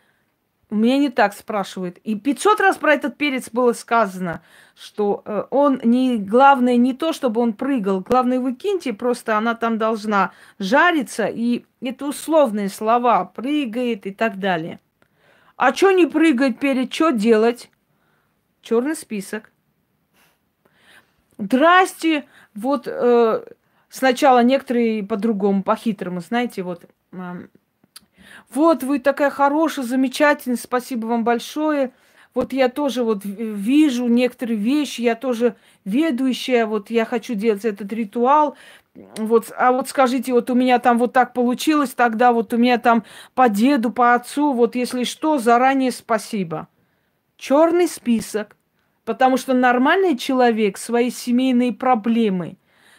меня 0.69 0.99
не 0.99 1.09
так 1.09 1.33
спрашивают. 1.33 1.97
И 2.05 2.17
500 2.17 2.61
раз 2.61 2.77
про 2.77 2.93
этот 2.93 3.17
перец 3.17 3.49
было 3.51 3.73
сказано, 3.73 4.43
что 4.75 5.23
э, 5.25 5.45
он 5.49 5.81
не... 5.83 6.19
Главное 6.19 6.77
не 6.77 6.93
то, 6.93 7.15
чтобы 7.15 7.41
он 7.41 7.55
прыгал. 7.55 8.01
Главное, 8.01 8.39
выкиньте, 8.39 8.93
просто 8.93 9.39
она 9.39 9.55
там 9.55 9.79
должна 9.79 10.33
жариться. 10.59 11.29
И 11.29 11.65
это 11.81 12.09
условные 12.09 12.69
слова. 12.69 13.25
Прыгает 13.25 14.07
и 14.07 14.11
так 14.11 14.39
далее. 14.39 14.81
А 15.57 15.73
что 15.73 15.93
не 15.93 16.05
прыгает 16.05 16.61
перец, 16.61 16.93
что 16.93 17.11
делать? 17.11 17.71
Черный 18.61 18.97
список. 18.97 19.52
Здрасте, 21.43 22.25
вот 22.55 22.85
э, 22.87 23.45
сначала 23.89 24.45
некоторые 24.45 25.03
по-другому, 25.03 25.65
по-хитрому, 25.65 26.21
знаете, 26.21 26.63
вот, 26.63 26.85
э, 27.11 27.47
вот 28.55 28.85
вы 28.85 29.01
такая 29.01 29.31
хорошая, 29.31 29.85
замечательная, 29.85 30.57
спасибо 30.57 31.07
вам 31.07 31.25
большое. 31.25 31.91
Вот 32.33 32.53
я 32.53 32.69
тоже 32.69 33.03
вот 33.03 33.23
вижу 33.25 34.07
некоторые 34.07 34.57
вещи, 34.57 35.01
я 35.01 35.17
тоже 35.17 35.57
ведущая, 35.85 36.65
вот 36.65 36.91
я 36.91 37.05
хочу 37.05 37.35
делать 37.35 37.65
этот 37.65 37.93
ритуал. 37.93 38.57
Вот, 38.95 39.53
а 39.57 39.73
вот 39.73 39.89
скажите, 39.89 40.33
вот 40.33 40.49
у 40.49 40.55
меня 40.55 40.79
там 40.79 40.97
вот 40.97 41.13
так 41.13 41.33
получилось, 41.33 41.91
тогда 41.91 42.33
вот 42.33 42.55
у 42.55 42.57
меня 42.57 42.79
там 42.79 43.03
по 43.35 43.49
деду, 43.49 43.91
по 43.91 44.15
отцу, 44.15 44.53
вот 44.53 44.77
если 44.77 45.03
что, 45.03 45.39
заранее 45.39 45.91
спасибо. 45.91 46.69
Черный 47.37 47.89
список. 47.89 48.57
Потому 49.05 49.37
что 49.37 49.53
нормальный 49.53 50.17
человек 50.17 50.79
свои 50.79 51.11
семейные 51.11 51.73
проблемы, 51.73 52.57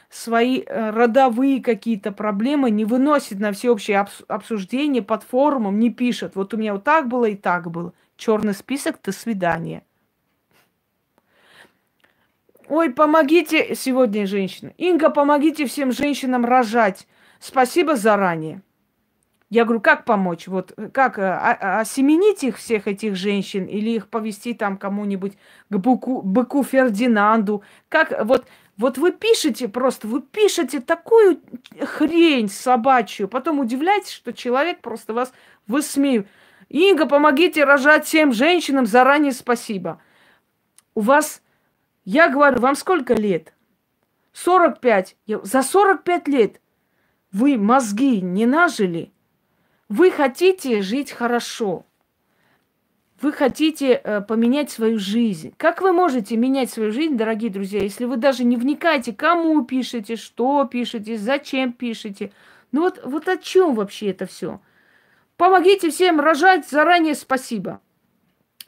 свои 0.10 0.62
э, 0.62 0.90
родовые 0.90 1.62
какие-то 1.62 2.12
проблемы 2.12 2.72
не 2.72 2.84
выносит 2.84 3.40
на 3.40 3.54
всеобщее 3.54 4.06
обсуждение 4.28 5.02
под 5.02 5.24
форумом, 5.24 5.80
не 5.80 5.90
пишет. 5.90 6.36
Вот 6.36 6.54
у 6.54 6.58
меня 6.58 6.74
вот 6.74 6.84
так 6.84 7.08
было 7.08 7.26
и 7.26 7.36
так 7.36 7.72
было. 7.72 7.94
Черный 8.18 8.54
список, 8.54 9.02
до 9.02 9.12
свидания. 9.12 9.84
Ой, 12.68 12.90
помогите 12.92 13.76
сегодня 13.76 14.26
женщина. 14.28 14.74
Инга, 14.78 15.10
помогите 15.10 15.66
всем 15.66 15.92
женщинам 15.92 16.46
рожать. 16.46 17.08
Спасибо 17.40 17.96
заранее. 17.96 18.62
Я 19.54 19.66
говорю, 19.66 19.82
как 19.82 20.04
помочь? 20.04 20.48
Вот 20.48 20.74
э, 20.78 20.90
как 20.90 21.20
э, 21.20 21.22
а, 21.22 21.82
осеменить 21.82 22.44
их, 22.44 22.58
всех 22.58 22.88
этих 22.88 23.16
женщин, 23.16 23.66
или 23.66 23.92
их 23.92 24.08
повести 24.08 24.56
там 24.56 24.78
кому-нибудь 24.78 25.34
к 25.70 25.78
быку, 25.78 26.24
быку 26.24 26.64
Фердинанду? 26.64 27.62
Как 27.88 28.26
вот, 28.26 28.48
вот 28.78 28.98
вы 28.98 29.12
пишете 29.12 29.68
просто, 29.68 30.08
вы 30.08 30.24
пишете 30.24 30.80
такую 30.80 31.40
хрень 31.80 32.50
собачью, 32.50 33.28
потом 33.28 33.60
удивляетесь, 33.60 34.10
что 34.10 34.34
человек 34.34 34.82
просто 34.82 35.14
вас 35.14 35.32
высмеивает. 35.68 36.28
Инга, 36.70 37.06
помогите 37.06 37.64
рожать 37.64 38.08
всем 38.08 38.34
женщинам, 38.34 38.88
заранее 38.88 39.34
спасибо. 39.34 40.02
У 40.96 41.02
вас, 41.02 41.44
я 42.06 42.28
говорю, 42.28 42.60
вам 42.60 42.74
сколько 42.74 43.14
лет? 43.14 43.54
45. 44.32 45.16
За 45.44 45.62
45 45.62 46.28
лет 46.28 46.60
вы 47.32 47.60
мозги 47.60 48.20
не 48.20 48.48
нажили– 48.48 49.12
вы 49.94 50.10
хотите 50.10 50.82
жить 50.82 51.12
хорошо. 51.12 51.86
Вы 53.22 53.32
хотите 53.32 53.92
э, 53.94 54.22
поменять 54.22 54.72
свою 54.72 54.98
жизнь. 54.98 55.54
Как 55.56 55.82
вы 55.82 55.92
можете 55.92 56.36
менять 56.36 56.72
свою 56.72 56.92
жизнь, 56.92 57.16
дорогие 57.16 57.52
друзья, 57.52 57.80
если 57.80 58.06
вы 58.06 58.18
даже 58.18 58.44
не 58.44 58.58
вникаете, 58.58 59.14
кому 59.14 59.64
пишете, 59.64 60.16
что 60.16 60.66
пишете, 60.66 61.16
зачем 61.16 61.74
пишете? 61.74 62.32
Ну 62.72 62.82
вот, 62.82 63.02
вот 63.06 63.28
о 63.28 63.38
чем 63.38 63.76
вообще 63.76 64.10
это 64.10 64.26
все? 64.26 64.62
Помогите 65.38 65.92
всем 65.92 66.20
рожать, 66.20 66.68
заранее 66.68 67.14
спасибо. 67.14 67.80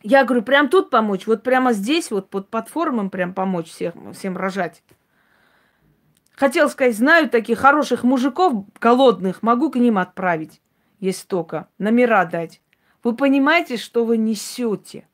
Я 0.04 0.26
говорю, 0.26 0.44
прям 0.44 0.70
тут 0.70 0.92
помочь, 0.92 1.26
вот 1.26 1.42
прямо 1.42 1.74
здесь, 1.74 2.12
вот 2.12 2.30
под 2.30 2.52
платформам 2.52 3.10
прям 3.10 3.34
помочь 3.34 3.72
всем, 3.72 4.14
всем 4.14 4.38
рожать. 4.38 4.84
Хотел 6.36 6.70
сказать, 6.70 6.96
знаю 6.96 7.32
таких 7.32 7.58
хороших 7.58 8.04
мужиков 8.04 8.66
голодных, 8.80 9.42
могу 9.42 9.72
к 9.72 9.76
ним 9.78 9.98
отправить, 9.98 10.62
если 11.06 11.28
только, 11.28 11.68
номера 11.78 12.26
дать. 12.26 12.62
Вы 13.04 13.16
понимаете, 13.16 13.78
что 13.78 14.04
вы 14.04 14.18
несете? 14.18 15.08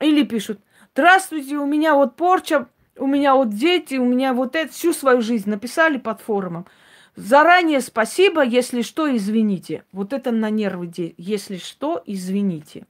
Или 0.00 0.24
пишут, 0.24 0.60
здравствуйте, 0.92 1.56
у 1.56 1.66
меня 1.66 1.94
вот 1.94 2.16
порча, 2.16 2.68
у 2.96 3.06
меня 3.06 3.34
вот 3.34 3.50
дети, 3.50 3.94
у 3.94 4.04
меня 4.04 4.34
вот 4.34 4.56
это, 4.56 4.72
всю 4.72 4.92
свою 4.92 5.22
жизнь 5.22 5.48
написали 5.48 5.98
под 5.98 6.20
форумом. 6.20 6.66
Заранее 7.14 7.80
спасибо, 7.80 8.42
если 8.42 8.82
что, 8.82 9.14
извините. 9.14 9.84
Вот 9.92 10.12
это 10.12 10.32
на 10.32 10.50
нервы, 10.50 10.90
если 11.16 11.58
что, 11.58 12.02
извините. 12.04 12.86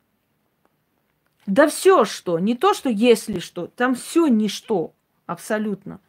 Да 1.46 1.68
все 1.68 2.04
что, 2.04 2.38
не 2.38 2.56
то, 2.56 2.72
что 2.72 2.88
если 2.88 3.40
что, 3.40 3.66
там 3.66 3.94
все 3.94 4.28
ничто, 4.28 4.94
абсолютно. 5.26 6.00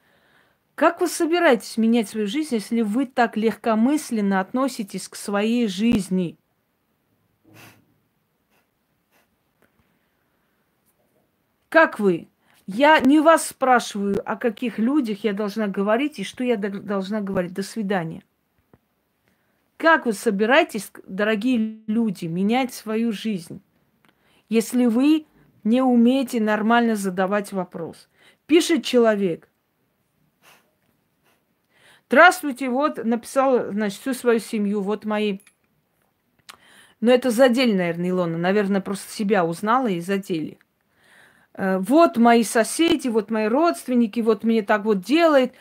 Как 0.75 1.01
вы 1.01 1.07
собираетесь 1.07 1.77
менять 1.77 2.09
свою 2.09 2.25
жизнь, 2.25 2.55
если 2.55 2.81
вы 2.81 3.05
так 3.05 3.37
легкомысленно 3.37 4.39
относитесь 4.39 5.07
к 5.07 5.15
своей 5.15 5.67
жизни? 5.67 6.37
Как 11.69 11.99
вы? 11.99 12.27
Я 12.65 12.99
не 12.99 13.19
вас 13.19 13.47
спрашиваю, 13.47 14.21
о 14.25 14.35
каких 14.35 14.79
людях 14.79 15.23
я 15.23 15.33
должна 15.33 15.67
говорить 15.67 16.17
и 16.19 16.23
что 16.23 16.43
я 16.43 16.57
должна 16.57 17.21
говорить. 17.21 17.53
До 17.53 17.61
свидания. 17.61 18.23
Как 19.77 20.05
вы 20.05 20.13
собираетесь, 20.13 20.91
дорогие 21.05 21.81
люди, 21.87 22.25
менять 22.25 22.73
свою 22.73 23.11
жизнь, 23.11 23.61
если 24.49 24.85
вы 24.85 25.25
не 25.63 25.81
умеете 25.81 26.39
нормально 26.39 26.95
задавать 26.95 27.51
вопрос? 27.51 28.07
Пишет 28.45 28.85
человек. 28.85 29.49
Здравствуйте, 32.07 32.69
вот 32.69 33.03
написал, 33.03 33.71
значит, 33.71 33.99
всю 33.99 34.13
свою 34.13 34.39
семью, 34.39 34.81
вот 34.81 35.05
мои... 35.05 35.39
Но 37.01 37.11
это 37.11 37.31
задели, 37.31 37.73
наверное, 37.73 38.09
Илона. 38.09 38.37
Наверное, 38.37 38.81
просто 38.81 39.11
себя 39.11 39.43
узнала 39.45 39.87
и 39.87 39.99
задели. 39.99 40.57
Э, 41.55 41.77
вот 41.79 42.17
мои 42.17 42.43
соседи, 42.43 43.07
вот 43.07 43.29
мои 43.29 43.47
родственники, 43.47 44.19
вот 44.21 44.43
мне 44.43 44.61
так 44.61 44.85
вот 44.85 45.01
делает, 45.01 45.53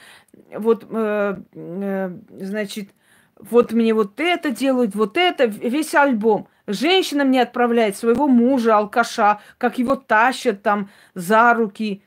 вот, 0.52 0.86
э, 0.88 1.36
э, 1.54 2.18
значит, 2.38 2.90
вот 3.38 3.72
мне 3.72 3.92
вот 3.92 4.20
это 4.20 4.50
делают, 4.50 4.94
вот 4.94 5.16
это, 5.16 5.44
весь 5.46 5.94
альбом. 5.94 6.48
Женщина 6.66 7.24
мне 7.24 7.42
отправляет 7.42 7.96
своего 7.96 8.28
мужа, 8.28 8.76
алкаша, 8.76 9.40
как 9.58 9.78
его 9.78 9.96
тащат 9.96 10.62
там 10.62 10.90
за 11.14 11.54
руки, 11.54 12.02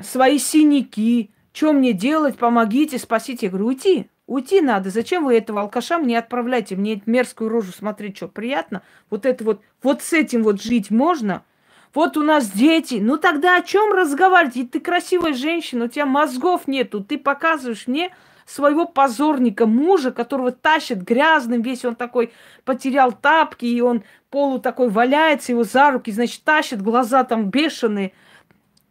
свои 0.00 0.38
синяки. 0.38 1.31
Что 1.52 1.72
мне 1.72 1.92
делать? 1.92 2.36
Помогите, 2.36 2.98
спасите. 2.98 3.46
Я 3.46 3.50
говорю, 3.50 3.66
уйти, 3.66 4.08
уйти 4.26 4.60
надо. 4.60 4.90
Зачем 4.90 5.24
вы 5.24 5.36
этого 5.36 5.62
алкаша 5.62 5.98
мне 5.98 6.18
отправляете? 6.18 6.76
Мне 6.76 7.02
мерзкую 7.06 7.50
рожу 7.50 7.72
смотреть, 7.72 8.16
что, 8.16 8.28
приятно? 8.28 8.82
Вот 9.10 9.26
это 9.26 9.44
вот, 9.44 9.62
вот 9.82 10.02
с 10.02 10.12
этим 10.12 10.42
вот 10.42 10.62
жить 10.62 10.90
можно– 10.90 11.44
вот 11.94 12.16
у 12.16 12.22
нас 12.22 12.50
дети. 12.50 12.98
Ну 13.02 13.18
тогда 13.18 13.56
о 13.56 13.62
чем 13.62 13.92
разговаривать? 13.92 14.70
Ты 14.70 14.80
красивая 14.80 15.34
женщина, 15.34 15.84
у 15.84 15.88
тебя 15.88 16.06
мозгов 16.06 16.66
нету. 16.66 17.04
Ты 17.04 17.18
показываешь 17.18 17.86
мне 17.86 18.14
своего 18.46 18.86
позорника, 18.86 19.66
мужа, 19.66 20.10
которого 20.10 20.52
тащит 20.52 21.02
грязным 21.02 21.62
весь, 21.62 21.84
он 21.84 21.94
такой 21.94 22.32
потерял 22.64 23.12
тапки, 23.12 23.64
и 23.64 23.80
он 23.80 24.02
полу 24.30 24.58
такой 24.58 24.88
валяется, 24.88 25.52
его 25.52 25.64
за 25.64 25.92
руки, 25.92 26.10
значит, 26.10 26.42
тащит, 26.42 26.82
глаза 26.82 27.24
там 27.24 27.50
бешеные. 27.50 28.12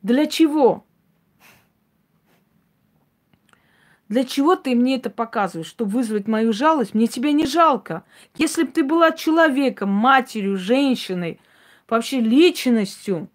Для 0.03 0.25
чего? 0.25 0.85
Для 4.11 4.25
чего 4.25 4.57
ты 4.57 4.75
мне 4.75 4.97
это 4.97 5.09
показываешь? 5.09 5.69
Чтобы 5.69 5.91
вызвать 5.91 6.27
мою 6.27 6.51
жалость? 6.51 6.93
Мне 6.93 7.07
тебя 7.07 7.31
не 7.31 7.45
жалко. 7.47 8.03
Если 8.35 8.63
бы 8.63 8.71
ты 8.71 8.83
была 8.83 9.11
человеком, 9.11 9.89
матерью, 9.89 10.57
женщиной– 10.57 11.39
вообще 11.91 12.19
личностью, 12.19 13.29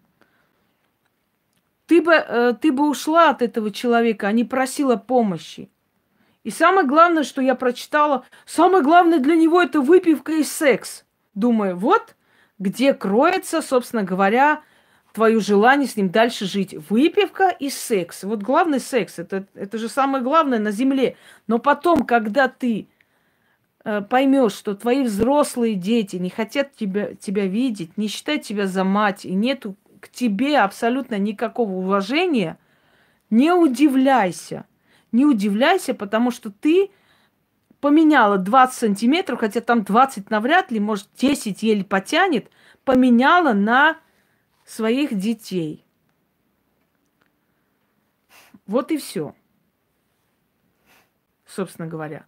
ты 1.85 2.01
бы, 2.01 2.13
э, 2.13 2.53
ты 2.61 2.71
бы 2.71 2.89
ушла 2.89 3.29
от 3.29 3.41
этого 3.41 3.71
человека, 3.71 4.27
а 4.27 4.31
не 4.31 4.43
просила 4.43 4.97
помощи. 4.97 5.69
И 6.43 6.51
самое 6.51 6.85
главное, 6.85 7.23
что 7.23 7.41
я 7.41 7.55
прочитала, 7.55 8.25
самое 8.45 8.83
главное 8.83 9.19
для 9.19 9.35
него 9.35 9.61
это 9.61 9.81
выпивка 9.81 10.33
и 10.33 10.43
секс. 10.43 11.05
Думаю, 11.33 11.75
вот 11.75 12.15
где 12.59 12.93
кроется, 12.93 13.63
собственно 13.63 14.03
говоря, 14.03 14.61
твое 15.17 15.39
желание 15.39 15.87
с 15.87 15.97
ним 15.97 16.09
дальше 16.09 16.45
жить. 16.45 16.75
Выпивка 16.89 17.49
и 17.49 17.69
секс. 17.69 18.23
Вот 18.23 18.41
главный 18.41 18.79
секс, 18.79 19.19
это, 19.19 19.45
это 19.55 19.77
же 19.77 19.89
самое 19.89 20.23
главное 20.23 20.59
на 20.59 20.71
земле. 20.71 21.17
Но 21.47 21.59
потом, 21.59 22.05
когда 22.05 22.47
ты 22.47 22.87
Э, 23.89 24.01
поймешь, 24.01 24.51
что 24.51 24.75
твои 24.75 25.01
взрослые 25.01 25.75
дети 25.75 26.17
не 26.17 26.29
хотят 26.29 26.75
тебя, 26.75 27.15
тебя 27.15 27.45
видеть, 27.45 27.97
не 27.97 28.09
считают 28.09 28.41
тебя 28.41 28.67
за 28.67 28.83
мать, 28.83 29.23
и 29.23 29.33
нету 29.33 29.77
к 30.01 30.09
тебе 30.09 30.59
абсолютно 30.59 31.17
никакого 31.17 31.71
уважения, 31.71 32.57
не 33.29 33.53
удивляйся. 33.53 34.65
Не 35.13 35.25
удивляйся, 35.25 35.93
потому 35.93 36.31
что 36.31 36.51
ты 36.51 36.91
поменяла 37.79 38.37
20 38.37 38.77
сантиметров, 38.77 39.39
хотя 39.39 39.61
там 39.61 39.83
20 39.85 40.29
навряд 40.31 40.69
ли, 40.69 40.81
может 40.81 41.07
10 41.15 41.63
еле 41.63 41.85
потянет, 41.85 42.49
поменяла 42.83 43.53
на 43.53 43.95
своих 44.67 45.17
детей. 45.17 45.83
Вот 48.67 48.91
и 48.91 48.97
все. 48.97 49.33
Собственно 51.45 51.87
говоря. 51.87 52.25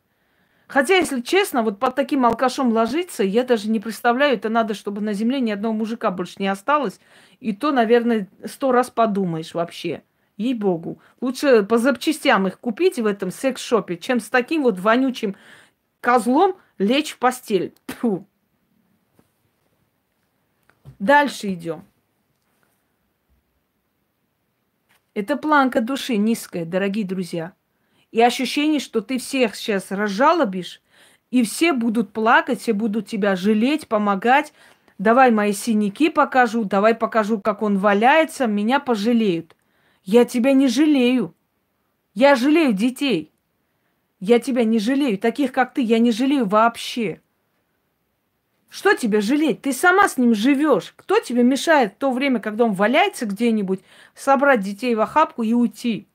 Хотя, 0.68 0.96
если 0.96 1.22
честно, 1.22 1.64
вот 1.64 1.80
под 1.80 1.96
таким 1.96 2.26
алкашом 2.26 2.72
ложиться, 2.72 3.24
я 3.24 3.44
даже 3.44 3.70
не 3.70 3.80
представляю, 3.80 4.36
это 4.36 4.50
надо, 4.50 4.74
чтобы 4.74 5.02
на 5.02 5.14
земле 5.14 5.40
ни 5.42 5.52
одного 5.52 5.74
мужика 5.74 6.12
больше 6.12 6.36
не 6.38 6.48
осталось. 6.48 7.00
И 7.40 7.54
то, 7.54 7.72
наверное, 7.72 8.30
сто 8.46 8.72
раз 8.72 8.90
подумаешь 8.90 9.54
вообще. 9.54 10.04
Ей-богу. 10.38 11.02
Лучше 11.20 11.64
по 11.64 11.78
запчастям 11.78 12.48
их 12.48 12.60
купить 12.60 13.00
в 13.00 13.06
этом 13.06 13.32
секс-шопе, 13.32 13.98
чем 13.98 14.22
с 14.22 14.30
таким 14.30 14.64
вот 14.64 14.80
вонючим 14.80 15.36
козлом 16.00 16.56
лечь 16.78 17.12
в 17.12 17.18
постель. 17.18 17.74
Фу. 17.88 18.26
Дальше 21.00 21.54
идем. 21.54 21.84
Это 25.20 25.36
планка 25.36 25.82
души 25.82 26.16
низкая, 26.16 26.64
дорогие 26.64 27.06
друзья 27.06 27.52
и 28.14 28.22
ощущение, 28.22 28.80
что 28.80 29.02
ты 29.02 29.20
всех 29.20 29.54
сейчас 29.58 29.92
разжалобишь, 29.92 30.82
и 31.30 31.44
все 31.44 31.74
будут 31.74 32.14
плакать, 32.14 32.62
все 32.62 32.72
будут 32.72 33.08
тебя 33.08 33.36
жалеть, 33.36 33.90
помогать. 33.90 34.54
Давай 34.98 35.30
мои 35.30 35.52
синяки 35.52 36.10
покажу, 36.10 36.64
давай 36.64 36.96
покажу, 36.96 37.42
как 37.42 37.62
он 37.62 37.80
валяется, 37.80 38.48
меня 38.48 38.80
пожалеют. 38.80 39.58
Я 40.06 40.24
тебя 40.24 40.54
не 40.54 40.70
жалею. 40.70 41.36
Я 42.14 42.36
жалею 42.36 42.72
детей. 42.72 43.34
Я 44.22 44.40
тебя 44.40 44.64
не 44.64 44.80
жалею. 44.80 45.18
Таких, 45.18 45.52
как 45.52 45.74
ты, 45.74 45.82
я 45.82 46.00
не 46.00 46.12
жалею 46.12 46.46
вообще. 46.46 47.20
Что 48.70 48.94
тебе 48.94 49.20
жалеть? 49.20 49.62
Ты 49.62 49.74
сама 49.74 50.08
с 50.08 50.18
ним 50.18 50.36
живешь. 50.36 50.94
Кто 50.96 51.20
тебе 51.20 51.44
мешает 51.44 51.94
в 51.94 51.96
то 51.98 52.12
время, 52.12 52.40
когда 52.40 52.66
он 52.66 52.74
валяется 52.74 53.26
где-нибудь, 53.26 53.82
собрать 54.14 54.62
детей 54.62 54.94
в 54.94 55.02
охапку 55.02 55.42
и 55.42 55.54
уйти? 55.54 56.08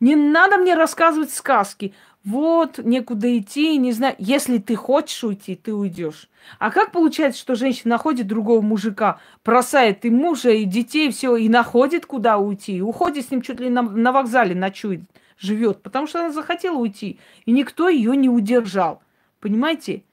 Не 0.00 0.16
надо 0.16 0.56
мне 0.56 0.74
рассказывать 0.74 1.32
сказки. 1.32 1.94
Вот, 2.24 2.78
некуда 2.78 3.38
идти, 3.38 3.76
не 3.78 3.92
знаю. 3.92 4.16
Если 4.18 4.58
ты 4.58 4.74
хочешь 4.74 5.22
уйти, 5.22 5.54
ты 5.54 5.72
уйдешь. 5.72 6.28
А 6.58 6.70
как 6.70 6.90
получается, 6.90 7.40
что 7.40 7.54
женщина 7.54 7.90
находит 7.90 8.26
другого 8.26 8.60
мужика, 8.60 9.20
бросает 9.44 10.04
и 10.04 10.10
мужа, 10.10 10.50
и 10.50 10.64
детей, 10.64 11.10
все, 11.12 11.36
и 11.36 11.48
находит, 11.48 12.06
куда 12.06 12.38
уйти, 12.38 12.78
и 12.78 12.80
уходит 12.80 13.26
с 13.26 13.30
ним 13.30 13.40
чуть 13.40 13.60
ли 13.60 13.70
на, 13.70 13.82
на 13.82 14.12
вокзале 14.12 14.54
ночует, 14.54 15.02
живет, 15.38 15.82
потому 15.82 16.06
что 16.06 16.20
она 16.20 16.30
захотела 16.30 16.76
уйти, 16.76 17.18
и 17.46 17.52
никто 17.52 17.88
ее 17.88 18.16
не 18.16 18.28
удержал. 18.28 19.02
Понимаете? 19.38 20.04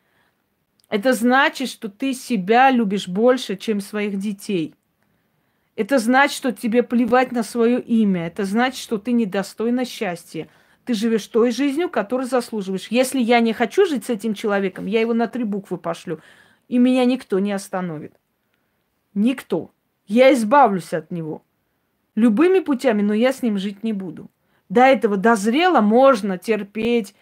Это 0.90 1.14
значит, 1.14 1.70
что 1.70 1.90
ты 1.90 2.14
себя 2.14 2.72
любишь 2.72 3.08
больше, 3.08 3.58
чем 3.58 3.82
своих 3.82 4.18
детей. 4.18 4.74
Это 5.76 6.00
значит, 6.00 6.36
что 6.36 6.52
тебе 6.52 6.82
плевать 6.82 7.32
на 7.32 7.44
свое 7.44 7.80
имя. 7.80 8.28
Это 8.28 8.46
значит, 8.46 8.82
что 8.82 8.98
ты 8.98 9.12
недостойна 9.12 9.86
счастья. 9.86 10.48
Ты 10.86 10.94
живешь 10.94 11.28
той 11.28 11.52
жизнью, 11.52 11.90
которую 11.90 12.28
заслуживаешь. 12.28 12.88
Если 12.88 13.20
я 13.20 13.42
не 13.42 13.54
хочу 13.54 13.86
жить 13.86 14.06
с 14.06 14.10
этим 14.10 14.34
человеком, 14.34 14.86
я 14.86 15.02
его 15.02 15.14
на 15.14 15.28
три 15.28 15.44
буквы 15.44 15.78
пошлю. 15.78 16.20
И 16.70 16.78
меня 16.78 17.06
никто 17.06 17.38
не 17.40 17.52
остановит. 17.52 18.14
Никто. 19.14 19.72
Я 20.08 20.34
избавлюсь 20.34 20.94
от 20.94 21.12
него. 21.12 21.44
Любыми 22.16 22.60
путями, 22.60 23.02
но 23.02 23.14
я 23.14 23.34
с 23.34 23.44
ним 23.44 23.58
жить 23.58 23.84
не 23.84 23.94
буду. 23.94 24.32
До 24.70 24.82
этого 24.82 25.18
дозрело, 25.18 25.82
можно 25.82 26.38
терпеть, 26.38 27.14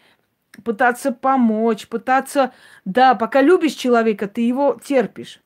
пытаться 0.63 1.11
помочь, 1.11 1.87
пытаться... 1.87 2.53
Да, 2.85 3.15
пока 3.15 3.41
любишь 3.41 3.73
человека, 3.73 4.27
ты 4.27 4.41
его 4.41 4.79
терпишь. 4.83 5.41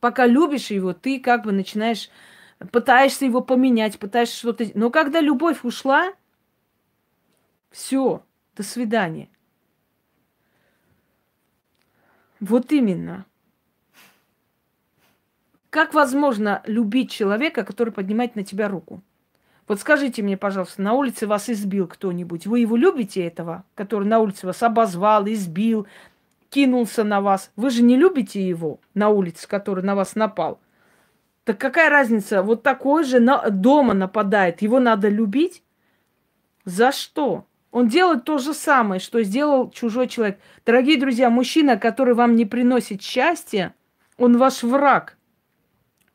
Пока 0.00 0.26
любишь 0.26 0.70
его, 0.70 0.92
ты 0.92 1.20
как 1.20 1.44
бы 1.44 1.52
начинаешь, 1.52 2.10
пытаешься 2.70 3.24
его 3.24 3.40
поменять, 3.40 3.98
пытаешься 3.98 4.36
что-то... 4.36 4.66
Но 4.74 4.90
когда 4.90 5.20
любовь 5.20 5.64
ушла, 5.64 6.12
все, 7.70 8.24
до 8.56 8.62
свидания. 8.62 9.28
Вот 12.40 12.72
именно. 12.72 13.26
Как 15.70 15.92
возможно 15.92 16.62
любить 16.66 17.10
человека, 17.10 17.64
который 17.64 17.92
поднимает 17.92 18.36
на 18.36 18.44
тебя 18.44 18.68
руку? 18.68 19.02
Вот 19.68 19.80
скажите 19.80 20.22
мне, 20.22 20.38
пожалуйста, 20.38 20.80
на 20.80 20.94
улице 20.94 21.26
вас 21.26 21.50
избил 21.50 21.86
кто-нибудь. 21.86 22.46
Вы 22.46 22.60
его 22.60 22.74
любите, 22.74 23.22
этого, 23.22 23.64
который 23.74 24.08
на 24.08 24.18
улице 24.18 24.46
вас 24.46 24.62
обозвал, 24.62 25.28
избил, 25.28 25.86
кинулся 26.48 27.04
на 27.04 27.20
вас? 27.20 27.52
Вы 27.54 27.68
же 27.68 27.82
не 27.82 27.96
любите 27.96 28.46
его 28.46 28.80
на 28.94 29.10
улице, 29.10 29.46
который 29.46 29.84
на 29.84 29.94
вас 29.94 30.14
напал. 30.16 30.58
Так 31.44 31.58
какая 31.58 31.90
разница? 31.90 32.42
Вот 32.42 32.62
такой 32.62 33.04
же 33.04 33.20
на, 33.20 33.50
дома 33.50 33.92
нападает. 33.92 34.62
Его 34.62 34.80
надо 34.80 35.10
любить? 35.10 35.62
За 36.64 36.90
что? 36.90 37.44
Он 37.70 37.88
делает 37.88 38.24
то 38.24 38.38
же 38.38 38.54
самое, 38.54 39.00
что 39.00 39.22
сделал 39.22 39.70
чужой 39.70 40.08
человек. 40.08 40.38
Дорогие 40.64 40.98
друзья, 40.98 41.28
мужчина, 41.28 41.76
который 41.76 42.14
вам 42.14 42.36
не 42.36 42.46
приносит 42.46 43.02
счастья, 43.02 43.74
он 44.16 44.38
ваш 44.38 44.62
враг. 44.62 45.18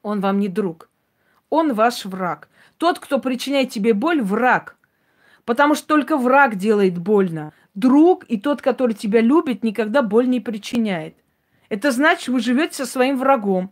Он 0.01 0.22
вам 0.22 0.39
не 0.39 0.49
друг. 0.49 0.89
Он 1.51 1.74
ваш 1.74 2.06
враг. 2.06 2.49
Тот, 2.78 3.00
кто 3.00 3.20
причиняет 3.20 3.70
тебе 3.70 3.94
боль, 3.94 4.22
враг. 4.22 4.78
Потому 5.46 5.76
что 5.76 5.88
только 5.88 6.18
враг 6.18 6.56
делает 6.56 6.98
больно. 6.98 7.54
Друг 7.76 8.24
и 8.26 8.40
тот, 8.40 8.62
который 8.62 8.94
тебя 8.94 9.22
любит, 9.22 9.64
никогда 9.64 10.02
боль 10.02 10.28
не 10.28 10.40
причиняет. 10.40 11.16
Это 11.70 11.92
значит, 11.92 12.28
вы 12.28 12.40
живете 12.40 12.76
со 12.76 12.86
своим 12.86 13.18
врагом. 13.18 13.72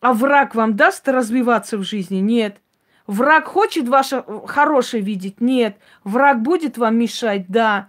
А 0.00 0.12
враг 0.12 0.54
вам 0.54 0.76
даст 0.76 1.08
развиваться 1.08 1.78
в 1.78 1.82
жизни? 1.82 2.18
Нет. 2.18 2.60
Враг 3.06 3.46
хочет 3.46 3.88
ваше 3.88 4.24
хорошее 4.46 5.02
видеть? 5.02 5.40
Нет. 5.40 5.78
Враг 6.04 6.42
будет 6.42 6.76
вам 6.76 6.96
мешать? 6.96 7.46
Да. 7.48 7.88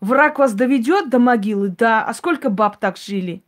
Враг 0.00 0.38
вас 0.38 0.52
доведет 0.52 1.10
до 1.10 1.20
могилы? 1.20 1.68
Да. 1.68 2.04
А 2.04 2.12
сколько 2.12 2.50
баб 2.50 2.78
так 2.78 2.96
жили? 2.96 3.44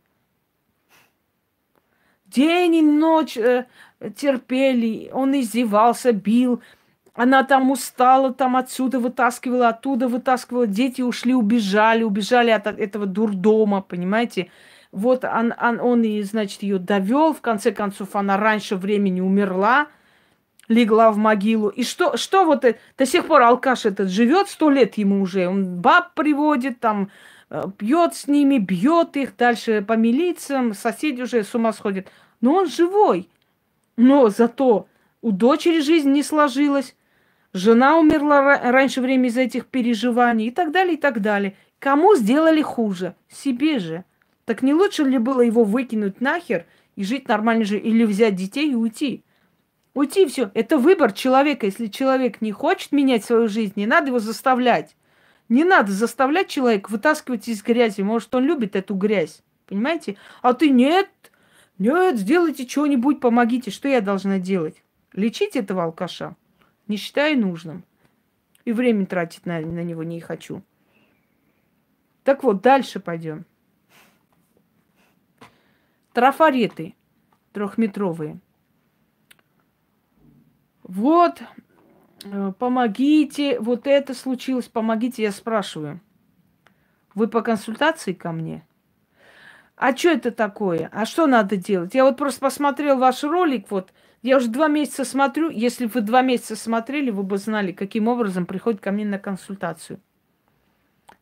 День 2.35 2.75
и 2.75 2.81
ночь 2.81 3.37
э, 3.37 3.65
терпели, 4.17 5.09
он 5.13 5.39
издевался, 5.39 6.11
бил. 6.11 6.61
Она 7.13 7.43
там 7.43 7.71
устала, 7.71 8.33
там 8.33 8.57
отсюда 8.57 8.99
вытаскивала, 8.99 9.69
оттуда 9.69 10.09
вытаскивала. 10.09 10.67
Дети 10.67 11.01
ушли, 11.01 11.33
убежали, 11.33 12.03
убежали 12.03 12.49
от 12.51 12.67
этого 12.67 13.05
дурдома, 13.05 13.81
понимаете? 13.81 14.51
Вот 14.91 15.23
он, 15.23 15.53
он, 15.61 15.79
он 15.79 16.03
и, 16.03 16.21
значит, 16.23 16.61
ее 16.61 16.77
довел. 16.77 17.33
В 17.33 17.39
конце 17.39 17.71
концов, 17.71 18.17
она 18.17 18.35
раньше 18.35 18.75
времени 18.75 19.21
умерла, 19.21 19.87
легла 20.67 21.11
в 21.11 21.17
могилу. 21.17 21.69
И 21.69 21.83
что, 21.83 22.17
что 22.17 22.43
вот 22.43 22.65
это, 22.65 22.77
до 22.97 23.05
сих 23.05 23.27
пор 23.27 23.43
алкаш 23.43 23.85
этот 23.85 24.09
живет, 24.09 24.49
сто 24.49 24.69
лет 24.69 24.97
ему 24.97 25.21
уже. 25.21 25.47
Он 25.47 25.79
баб 25.79 26.13
приводит, 26.15 26.81
там, 26.81 27.11
э, 27.49 27.63
пьет 27.77 28.13
с 28.13 28.27
ними, 28.27 28.57
бьет 28.57 29.15
их, 29.15 29.37
дальше 29.37 29.81
по 29.81 29.93
милициям, 29.93 30.73
соседи 30.73 31.21
уже 31.21 31.45
с 31.45 31.55
ума 31.55 31.71
сходят. 31.71 32.09
Но 32.45 32.57
он 32.57 32.67
живой. 32.67 33.27
Но 33.97 34.29
зато 34.29 34.87
у 35.23 35.31
дочери 35.31 35.79
жизнь 35.79 36.11
не 36.11 36.21
сложилась, 36.21 36.95
жена 37.53 37.97
умерла 37.97 38.59
раньше 38.71 39.01
времени 39.01 39.29
из-за 39.29 39.41
этих 39.41 39.65
переживаний 39.65 40.49
и 40.49 40.51
так 40.51 40.71
далее, 40.71 40.93
и 40.93 40.97
так 40.97 41.21
далее. 41.21 41.55
Кому 41.79 42.13
сделали 42.13 42.61
хуже? 42.61 43.15
Себе 43.29 43.79
же. 43.79 44.05
Так 44.45 44.61
не 44.61 44.75
лучше 44.75 45.05
ли 45.05 45.17
было 45.17 45.41
его 45.41 45.63
выкинуть 45.63 46.21
нахер 46.21 46.67
и 46.95 47.03
жить 47.03 47.27
нормально 47.27 47.65
же, 47.65 47.79
или 47.79 48.03
взять 48.03 48.35
детей 48.35 48.73
и 48.73 48.75
уйти? 48.75 49.23
Уйти 49.95 50.27
все. 50.27 50.51
Это 50.53 50.77
выбор 50.77 51.13
человека. 51.13 51.65
Если 51.65 51.87
человек 51.87 52.41
не 52.41 52.51
хочет 52.51 52.91
менять 52.91 53.25
свою 53.25 53.47
жизнь, 53.47 53.73
не 53.75 53.87
надо 53.87 54.09
его 54.09 54.19
заставлять. 54.19 54.95
Не 55.49 55.63
надо 55.63 55.91
заставлять 55.91 56.49
человека 56.49 56.91
вытаскивать 56.91 57.47
из 57.47 57.63
грязи. 57.63 58.01
Может, 58.01 58.35
он 58.35 58.43
любит 58.43 58.75
эту 58.75 58.93
грязь. 58.93 59.41
Понимаете? 59.65 60.15
А 60.43 60.53
ты 60.53 60.69
нет, 60.69 61.09
нет, 61.77 62.17
сделайте 62.17 62.67
что-нибудь, 62.67 63.19
помогите. 63.19 63.71
Что 63.71 63.87
я 63.87 64.01
должна 64.01 64.39
делать? 64.39 64.83
Лечить 65.13 65.55
этого 65.55 65.83
алкаша? 65.83 66.35
Не 66.87 66.97
считаю 66.97 67.39
нужным. 67.39 67.83
И 68.63 68.71
время 68.71 69.05
тратить 69.05 69.45
на, 69.45 69.59
на 69.59 69.83
него 69.83 70.03
не 70.03 70.19
хочу. 70.19 70.63
Так 72.23 72.43
вот, 72.43 72.61
дальше 72.61 72.99
пойдем. 72.99 73.45
Трафареты 76.13 76.95
трехметровые. 77.55 78.39
Вот, 80.83 81.41
э, 82.25 82.51
помогите, 82.59 83.59
вот 83.61 83.87
это 83.87 84.13
случилось, 84.13 84.67
помогите, 84.67 85.23
я 85.23 85.31
спрашиваю. 85.31 86.01
Вы 87.15 87.29
по 87.29 87.41
консультации 87.41 88.11
ко 88.11 88.33
мне? 88.33 88.67
А 89.75 89.95
что 89.95 90.09
это 90.09 90.31
такое? 90.31 90.89
А 90.91 91.05
что 91.05 91.27
надо 91.27 91.57
делать? 91.57 91.93
Я 91.93 92.05
вот 92.05 92.17
просто 92.17 92.39
посмотрел 92.39 92.97
ваш 92.97 93.23
ролик, 93.23 93.69
вот, 93.69 93.91
я 94.21 94.37
уже 94.37 94.47
два 94.47 94.67
месяца 94.67 95.05
смотрю. 95.05 95.51
Если 95.51 95.85
вы 95.85 96.01
два 96.01 96.23
месяца 96.23 96.55
смотрели, 96.55 97.11
вы 97.11 97.21
бы 97.21 97.37
знали, 97.37 97.71
каким 97.71 98.07
образом 98.07 98.47
приходит 98.47 98.81
ко 98.81 98.91
мне 98.91 99.05
на 99.05 99.19
консультацию. 99.19 99.99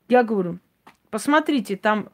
Я 0.07 0.23
говорю, 0.23 0.59
посмотрите, 1.09 1.75
там 1.75 2.09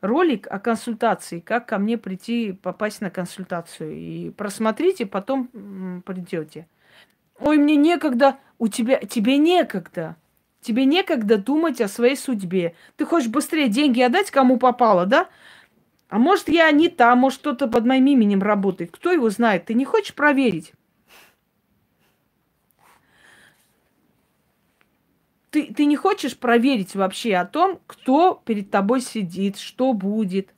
ролик 0.00 0.46
о 0.48 0.60
консультации, 0.60 1.40
как 1.40 1.66
ко 1.66 1.78
мне 1.78 1.98
прийти, 1.98 2.52
попасть 2.52 3.00
на 3.00 3.10
консультацию. 3.10 3.96
И 3.96 4.30
просмотрите, 4.30 5.06
потом 5.06 5.48
придете. 6.06 6.68
Ой, 7.40 7.56
мне 7.58 7.74
некогда, 7.74 8.38
у 8.58 8.68
тебя, 8.68 8.98
тебе 8.98 9.38
некогда. 9.38 10.16
Тебе 10.60 10.84
некогда 10.84 11.38
думать 11.38 11.80
о 11.80 11.88
своей 11.88 12.16
судьбе. 12.16 12.74
Ты 12.96 13.06
хочешь 13.06 13.28
быстрее 13.28 13.68
деньги 13.68 14.00
отдать, 14.00 14.30
кому 14.30 14.58
попало, 14.58 15.06
да? 15.06 15.28
А 16.08 16.18
может, 16.18 16.48
я 16.48 16.70
не 16.70 16.88
та, 16.88 17.14
может, 17.14 17.40
кто-то 17.40 17.68
под 17.68 17.84
моим 17.84 18.06
именем 18.06 18.42
работает. 18.42 18.90
Кто 18.90 19.12
его 19.12 19.28
знает? 19.30 19.66
Ты 19.66 19.74
не 19.74 19.84
хочешь 19.84 20.14
проверить? 20.14 20.72
Ты, 25.50 25.72
ты 25.72 25.84
не 25.84 25.96
хочешь 25.96 26.36
проверить 26.36 26.94
вообще 26.94 27.34
о 27.36 27.46
том, 27.46 27.80
кто 27.86 28.42
перед 28.44 28.70
тобой 28.70 29.00
сидит, 29.00 29.58
что 29.58 29.92
будет. 29.92 30.54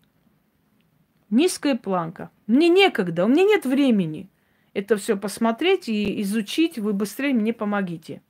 Низкая 1.31 1.77
планка. 1.77 2.31
Мне 2.47 2.69
некогда, 2.69 3.25
у 3.25 3.29
меня 3.29 3.45
нет 3.45 3.65
времени 3.65 4.29
это 4.75 4.97
все 4.97 5.17
посмотреть 5.17 5.89
и 5.89 6.21
изучить. 6.23 6.79
Вы 6.79 6.93
быстрее 6.93 7.35
мне 7.35 7.53
помогите. 7.53 8.23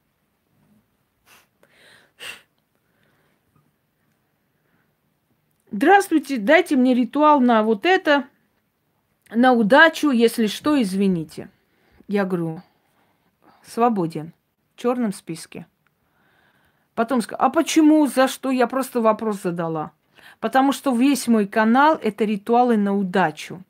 Здравствуйте, 5.72 6.38
дайте 6.38 6.74
мне 6.74 6.94
ритуал 6.94 7.40
на 7.40 7.62
вот 7.62 7.86
это, 7.86 8.24
на 9.30 9.52
удачу, 9.52 10.10
если 10.10 10.48
что, 10.48 10.80
извините. 10.82 11.48
Я 12.08 12.24
говорю, 12.24 12.62
свободен, 13.64 14.32
в 14.74 14.80
черном 14.80 15.12
списке. 15.12 15.66
Потом 16.96 17.22
сказал, 17.22 17.46
а 17.46 17.50
почему, 17.50 18.04
за 18.08 18.26
что? 18.26 18.50
Я 18.50 18.66
просто 18.66 19.00
вопрос 19.00 19.42
задала. 19.42 19.92
Потому 20.40 20.72
что 20.72 20.94
весь 20.94 21.28
мой 21.28 21.46
канал– 21.46 21.96
это 22.02 22.24
ритуалы 22.24 22.76
на 22.76 22.96
удачу. 22.96 23.62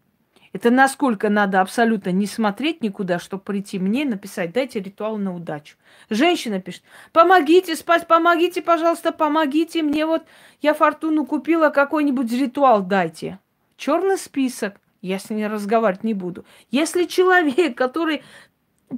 Это 0.52 0.70
насколько 0.70 1.28
надо 1.28 1.60
абсолютно 1.60 2.10
не 2.10 2.26
смотреть 2.26 2.82
никуда, 2.82 3.20
чтобы 3.20 3.42
прийти 3.42 3.78
мне 3.78 4.04
написать, 4.04 4.52
дайте 4.52 4.80
ритуал 4.80 5.16
на 5.16 5.34
удачу. 5.34 5.76
Женщина 6.08 6.60
пишет, 6.60 6.82
помогите 7.12 7.76
спать, 7.76 8.08
помогите, 8.08 8.60
пожалуйста, 8.60 9.12
помогите 9.12 9.82
мне. 9.82 10.06
Вот 10.06 10.24
я 10.60 10.74
фортуну 10.74 11.24
купила, 11.24 11.70
какой-нибудь 11.70 12.32
ритуал 12.32 12.82
дайте. 12.82 13.38
Черный 13.76 14.18
список. 14.18 14.80
Я 15.02 15.18
с 15.18 15.30
ней 15.30 15.46
разговаривать 15.46 16.04
не 16.04 16.14
буду. 16.14 16.44
Если 16.70 17.04
человек, 17.04 17.76
который 17.78 18.22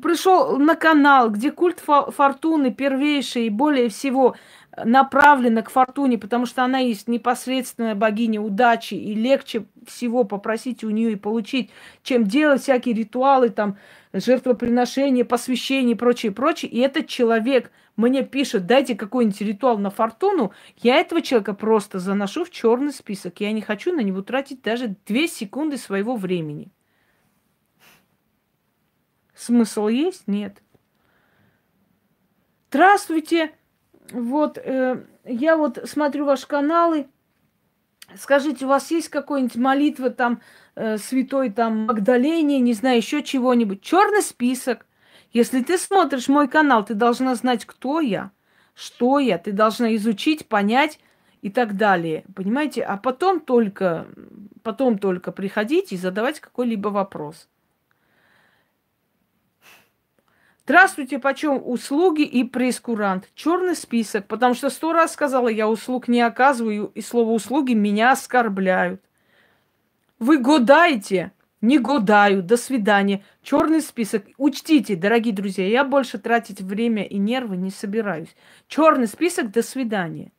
пришел 0.00 0.58
на 0.58 0.74
канал, 0.74 1.30
где 1.30 1.50
культ 1.50 1.80
фортуны 1.80 2.72
первейший 2.72 3.46
и 3.46 3.50
более 3.50 3.88
всего 3.88 4.36
направлена 4.76 5.62
к 5.62 5.70
фортуне, 5.70 6.18
потому 6.18 6.46
что 6.46 6.64
она 6.64 6.78
есть 6.78 7.08
непосредственная 7.08 7.94
богиня 7.94 8.40
удачи, 8.40 8.94
и 8.94 9.14
легче 9.14 9.66
всего 9.86 10.24
попросить 10.24 10.82
у 10.82 10.90
нее 10.90 11.12
и 11.12 11.16
получить, 11.16 11.70
чем 12.02 12.24
делать 12.24 12.62
всякие 12.62 12.94
ритуалы, 12.94 13.50
там, 13.50 13.76
жертвоприношения, 14.12 15.24
посвящения 15.24 15.92
и 15.92 15.96
прочее, 15.96 16.32
прочее. 16.32 16.70
И 16.70 16.78
этот 16.78 17.06
человек 17.06 17.70
мне 17.96 18.22
пишет, 18.22 18.66
дайте 18.66 18.94
какой-нибудь 18.94 19.40
ритуал 19.42 19.78
на 19.78 19.90
фортуну, 19.90 20.52
я 20.78 20.96
этого 20.96 21.20
человека 21.20 21.52
просто 21.52 21.98
заношу 21.98 22.44
в 22.44 22.50
черный 22.50 22.92
список. 22.92 23.40
Я 23.40 23.52
не 23.52 23.60
хочу 23.60 23.92
на 23.92 24.00
него 24.00 24.22
тратить 24.22 24.62
даже 24.62 24.96
две 25.06 25.28
секунды 25.28 25.76
своего 25.76 26.16
времени. 26.16 26.72
Смысл 29.34 29.88
есть? 29.88 30.26
Нет. 30.26 30.62
Здравствуйте! 32.70 33.52
Вот, 34.12 34.58
э, 34.58 35.04
я 35.24 35.56
вот 35.56 35.78
смотрю 35.88 36.26
ваши 36.26 36.46
каналы, 36.46 37.06
Скажите, 38.16 38.64
у 38.64 38.68
вас 38.68 38.90
есть 38.90 39.08
какой-нибудь 39.08 39.56
молитва 39.56 40.10
там 40.10 40.40
э, 40.74 40.98
святой 40.98 41.50
там 41.50 41.86
Магдалене, 41.86 42.60
не 42.60 42.74
знаю, 42.74 42.98
еще 42.98 43.22
чего-нибудь? 43.22 43.82
Черный 43.82 44.22
список. 44.22 44.86
Если 45.32 45.62
ты 45.62 45.78
смотришь 45.78 46.28
мой 46.28 46.48
канал, 46.48 46.84
ты 46.84 46.94
должна 46.94 47.34
знать, 47.34 47.64
кто 47.64 48.00
я, 48.00 48.30
что 48.74 49.18
я, 49.18 49.38
ты 49.38 49.52
должна 49.52 49.94
изучить, 49.96 50.46
понять 50.46 50.98
и 51.40 51.50
так 51.50 51.76
далее. 51.76 52.24
Понимаете? 52.34 52.82
А 52.82 52.98
потом 52.98 53.40
только, 53.40 54.06
потом 54.62 54.98
только 54.98 55.32
приходить 55.32 55.92
и 55.92 55.96
задавать 55.96 56.40
какой-либо 56.40 56.88
вопрос. 56.88 57.48
Здравствуйте, 60.64 61.18
почем 61.18 61.60
услуги 61.64 62.22
и 62.22 62.44
прескурант? 62.44 63.28
Черный 63.34 63.74
список, 63.74 64.28
потому 64.28 64.54
что 64.54 64.70
сто 64.70 64.92
раз 64.92 65.12
сказала, 65.12 65.48
я 65.48 65.68
услуг 65.68 66.06
не 66.06 66.20
оказываю, 66.20 66.92
и 66.94 67.00
слово 67.00 67.32
услуги 67.32 67.72
меня 67.72 68.12
оскорбляют. 68.12 69.02
Вы 70.20 70.38
годаете? 70.38 71.32
Не 71.60 71.78
годаю. 71.78 72.44
До 72.44 72.56
свидания. 72.56 73.24
Черный 73.42 73.80
список. 73.80 74.24
Учтите, 74.36 74.94
дорогие 74.94 75.34
друзья, 75.34 75.66
я 75.66 75.84
больше 75.84 76.18
тратить 76.18 76.60
время 76.60 77.04
и 77.04 77.18
нервы 77.18 77.56
не 77.56 77.70
собираюсь. 77.70 78.34
Черный 78.68 79.08
список. 79.08 79.50
До 79.50 79.62
свидания. 79.62 80.30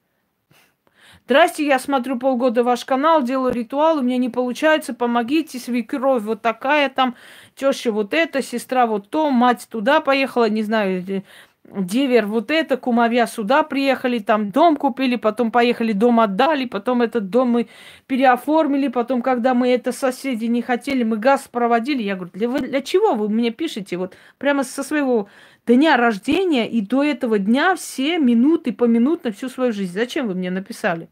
Здрасте, 1.25 1.65
я 1.65 1.79
смотрю 1.79 2.19
полгода 2.19 2.63
ваш 2.63 2.85
канал, 2.85 3.23
делаю 3.23 3.53
ритуал, 3.53 3.99
у 3.99 4.01
меня 4.01 4.17
не 4.17 4.29
получается, 4.29 4.93
помогите, 4.93 5.59
свекровь 5.59 6.23
вот 6.23 6.41
такая 6.41 6.89
там, 6.89 7.15
теща 7.55 7.91
вот 7.91 8.13
эта, 8.13 8.41
сестра 8.41 8.85
вот 8.87 9.09
то, 9.09 9.29
мать 9.31 9.67
туда 9.69 10.01
поехала, 10.01 10.49
не 10.49 10.63
знаю, 10.63 11.23
девер 11.65 12.25
вот 12.25 12.51
это, 12.51 12.77
кумовья 12.77 13.25
сюда 13.25 13.63
приехали, 13.63 14.19
там 14.19 14.51
дом 14.51 14.75
купили, 14.75 15.15
потом 15.15 15.51
поехали, 15.51 15.93
дом 15.93 16.19
отдали, 16.19 16.65
потом 16.65 17.01
этот 17.01 17.29
дом 17.29 17.51
мы 17.51 17.67
переоформили, 18.07 18.89
потом, 18.89 19.21
когда 19.21 19.53
мы 19.53 19.69
это 19.69 19.91
соседи 19.91 20.45
не 20.45 20.61
хотели, 20.61 21.03
мы 21.03 21.17
газ 21.17 21.47
проводили. 21.49 22.03
Я 22.03 22.15
говорю, 22.15 22.31
для, 22.33 22.49
для 22.49 22.81
чего 22.81 23.13
вы 23.13 23.29
мне 23.29 23.51
пишете 23.51 23.97
вот 23.97 24.15
прямо 24.37 24.63
со 24.63 24.83
своего 24.83 25.29
дня 25.65 25.97
рождения 25.97 26.69
и 26.69 26.81
до 26.81 27.03
этого 27.03 27.39
дня 27.39 27.75
все 27.75 28.17
минуты 28.17 28.73
по 28.73 28.85
минутно 28.85 29.31
всю 29.31 29.49
свою 29.49 29.71
жизнь? 29.71 29.93
Зачем 29.93 30.27
вы 30.27 30.35
мне 30.35 30.51
написали? 30.51 31.09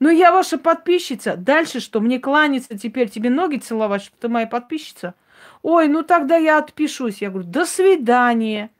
Ну, 0.00 0.10
я 0.10 0.32
ваша 0.32 0.58
подписчица. 0.58 1.36
Дальше 1.36 1.80
что? 1.80 2.00
Мне 2.00 2.18
кланяться 2.18 2.78
теперь, 2.78 3.10
тебе 3.10 3.30
ноги 3.30 3.56
целовать, 3.56 4.02
что 4.02 4.16
ты 4.18 4.28
моя 4.28 4.46
подписчица? 4.46 5.14
Ой, 5.62 5.88
ну 5.88 6.02
тогда 6.02 6.36
я 6.36 6.58
отпишусь. 6.58 7.22
Я 7.22 7.30
говорю, 7.30 7.48
до 7.48 7.64
свидания. 7.64 8.70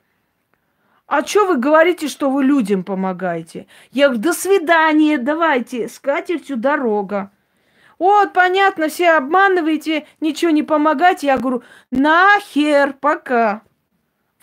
А 1.07 1.25
что 1.25 1.47
вы 1.47 1.57
говорите, 1.59 2.09
что 2.09 2.31
вы 2.31 2.45
людям 2.45 2.83
помогаете? 2.83 3.67
Я 3.93 4.09
говорю, 4.09 4.23
до 4.23 4.33
свидания, 4.33 5.19
давайте, 5.19 5.89
с 5.89 5.99
катертью 5.99 6.57
дорога. 6.57 7.31
Вот, 7.99 8.33
понятно, 8.33 8.89
все 8.89 9.13
обманываете, 9.13 10.07
ничего 10.21 10.51
не 10.51 10.63
помогаете. 10.63 11.29
Я 11.29 11.39
говорю, 11.39 11.63
нахер, 11.91 12.95
пока. 12.95 13.63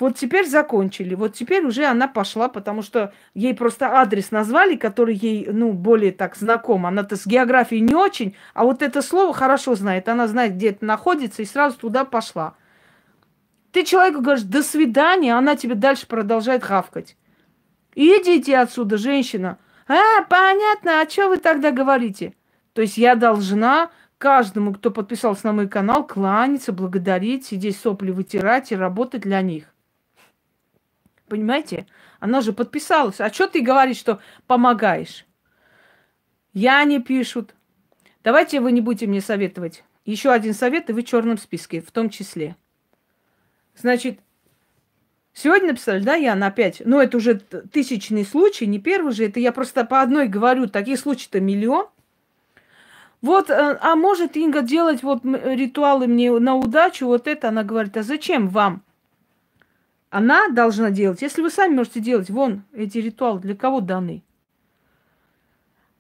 Вот 0.01 0.15
теперь 0.15 0.47
закончили. 0.47 1.13
Вот 1.13 1.35
теперь 1.35 1.63
уже 1.63 1.85
она 1.85 2.07
пошла, 2.07 2.49
потому 2.49 2.81
что 2.81 3.13
ей 3.35 3.53
просто 3.53 3.85
адрес 3.85 4.31
назвали, 4.31 4.75
который 4.75 5.13
ей, 5.13 5.47
ну, 5.51 5.73
более 5.73 6.11
так 6.11 6.35
знаком. 6.35 6.87
Она-то 6.87 7.17
с 7.17 7.27
географией 7.27 7.81
не 7.81 7.93
очень, 7.93 8.35
а 8.55 8.63
вот 8.63 8.81
это 8.81 9.03
слово 9.03 9.31
хорошо 9.31 9.75
знает. 9.75 10.09
Она 10.09 10.27
знает, 10.27 10.55
где 10.55 10.69
это 10.69 10.83
находится, 10.85 11.43
и 11.43 11.45
сразу 11.45 11.77
туда 11.77 12.03
пошла. 12.03 12.55
Ты 13.71 13.83
человеку 13.83 14.21
говоришь 14.21 14.43
«до 14.43 14.63
свидания», 14.63 15.37
она 15.37 15.55
тебе 15.55 15.75
дальше 15.75 16.07
продолжает 16.07 16.63
хавкать. 16.63 17.15
Идите 17.93 18.57
отсюда, 18.57 18.97
женщина. 18.97 19.59
А, 19.87 20.23
понятно, 20.27 21.01
а 21.01 21.07
что 21.07 21.29
вы 21.29 21.37
тогда 21.37 21.69
говорите? 21.69 22.33
То 22.73 22.81
есть 22.81 22.97
я 22.97 23.13
должна 23.13 23.91
каждому, 24.17 24.73
кто 24.73 24.89
подписался 24.89 25.45
на 25.45 25.53
мой 25.53 25.67
канал, 25.67 26.07
кланяться, 26.07 26.73
благодарить, 26.73 27.45
сидеть 27.45 27.77
сопли 27.77 28.09
вытирать 28.09 28.71
и 28.71 28.75
работать 28.75 29.21
для 29.21 29.43
них. 29.43 29.65
Понимаете? 31.31 31.87
Она 32.19 32.41
же 32.41 32.51
подписалась. 32.51 33.21
А 33.21 33.31
что 33.31 33.47
ты 33.47 33.61
говоришь, 33.61 33.95
что 33.95 34.19
помогаешь? 34.47 35.25
Я 36.51 36.83
не 36.83 36.99
пишут. 36.99 37.55
Давайте 38.21 38.59
вы 38.59 38.73
не 38.73 38.81
будете 38.81 39.07
мне 39.07 39.21
советовать. 39.21 39.85
Еще 40.03 40.29
один 40.29 40.53
совет, 40.53 40.89
и 40.89 40.93
вы 40.93 41.03
в 41.03 41.05
черном 41.05 41.37
списке, 41.37 41.79
в 41.79 41.89
том 41.91 42.09
числе. 42.09 42.57
Значит, 43.77 44.19
сегодня 45.31 45.69
написали, 45.69 46.03
да, 46.03 46.15
Яна, 46.15 46.47
опять. 46.47 46.81
Ну, 46.83 46.99
это 46.99 47.15
уже 47.15 47.35
тысячный 47.35 48.25
случай, 48.25 48.67
не 48.67 48.79
первый 48.79 49.13
же. 49.13 49.23
Это 49.23 49.39
я 49.39 49.53
просто 49.53 49.85
по 49.85 50.01
одной 50.01 50.27
говорю. 50.27 50.67
Таких 50.67 50.99
случаев-то 50.99 51.39
миллион. 51.39 51.87
Вот, 53.21 53.49
э, 53.49 53.77
а 53.79 53.95
может 53.95 54.35
Инга 54.35 54.63
делать 54.63 55.01
вот 55.01 55.23
ритуалы 55.23 56.07
мне 56.07 56.29
на 56.29 56.57
удачу, 56.57 57.05
вот 57.05 57.29
это, 57.29 57.47
она 57.47 57.63
говорит, 57.63 57.95
а 57.95 58.03
зачем 58.03 58.49
вам? 58.49 58.83
Она 60.11 60.49
должна 60.49 60.91
делать. 60.91 61.21
Если 61.21 61.41
вы 61.41 61.49
сами 61.49 61.73
можете 61.73 62.01
делать, 62.01 62.29
вон 62.29 62.63
эти 62.73 62.97
ритуалы 62.97 63.39
для 63.39 63.55
кого 63.55 63.79
даны? 63.79 64.23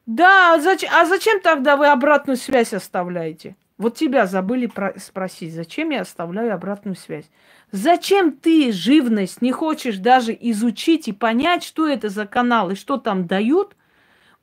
Да, 0.05 0.53
а 0.53 0.59
зачем, 0.59 0.89
а 0.93 1.05
зачем 1.05 1.39
тогда 1.39 1.77
вы 1.77 1.87
обратную 1.87 2.35
связь 2.35 2.73
оставляете? 2.73 3.55
Вот 3.77 3.95
тебя 3.95 4.27
забыли 4.27 4.65
про- 4.65 4.93
спросить, 4.99 5.53
зачем 5.53 5.91
я 5.91 6.01
оставляю 6.01 6.53
обратную 6.53 6.97
связь? 6.97 7.31
Зачем 7.71 8.33
ты, 8.33 8.73
живность, 8.73 9.41
не 9.41 9.53
хочешь 9.53 9.97
даже 9.97 10.37
изучить 10.39 11.07
и 11.07 11.13
понять, 11.13 11.63
что 11.63 11.87
это 11.87 12.09
за 12.09 12.27
канал 12.27 12.69
и 12.69 12.75
что 12.75 12.97
там 12.97 13.27
дают? 13.27 13.77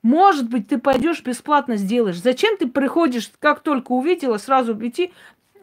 Может 0.02 0.48
быть, 0.48 0.68
ты 0.68 0.78
пойдешь 0.78 1.22
бесплатно 1.22 1.76
сделаешь. 1.76 2.22
Зачем 2.22 2.56
ты 2.56 2.68
приходишь, 2.68 3.30
как 3.38 3.60
только 3.60 3.92
увидела, 3.92 4.38
сразу 4.38 4.72
идти, 4.86 5.12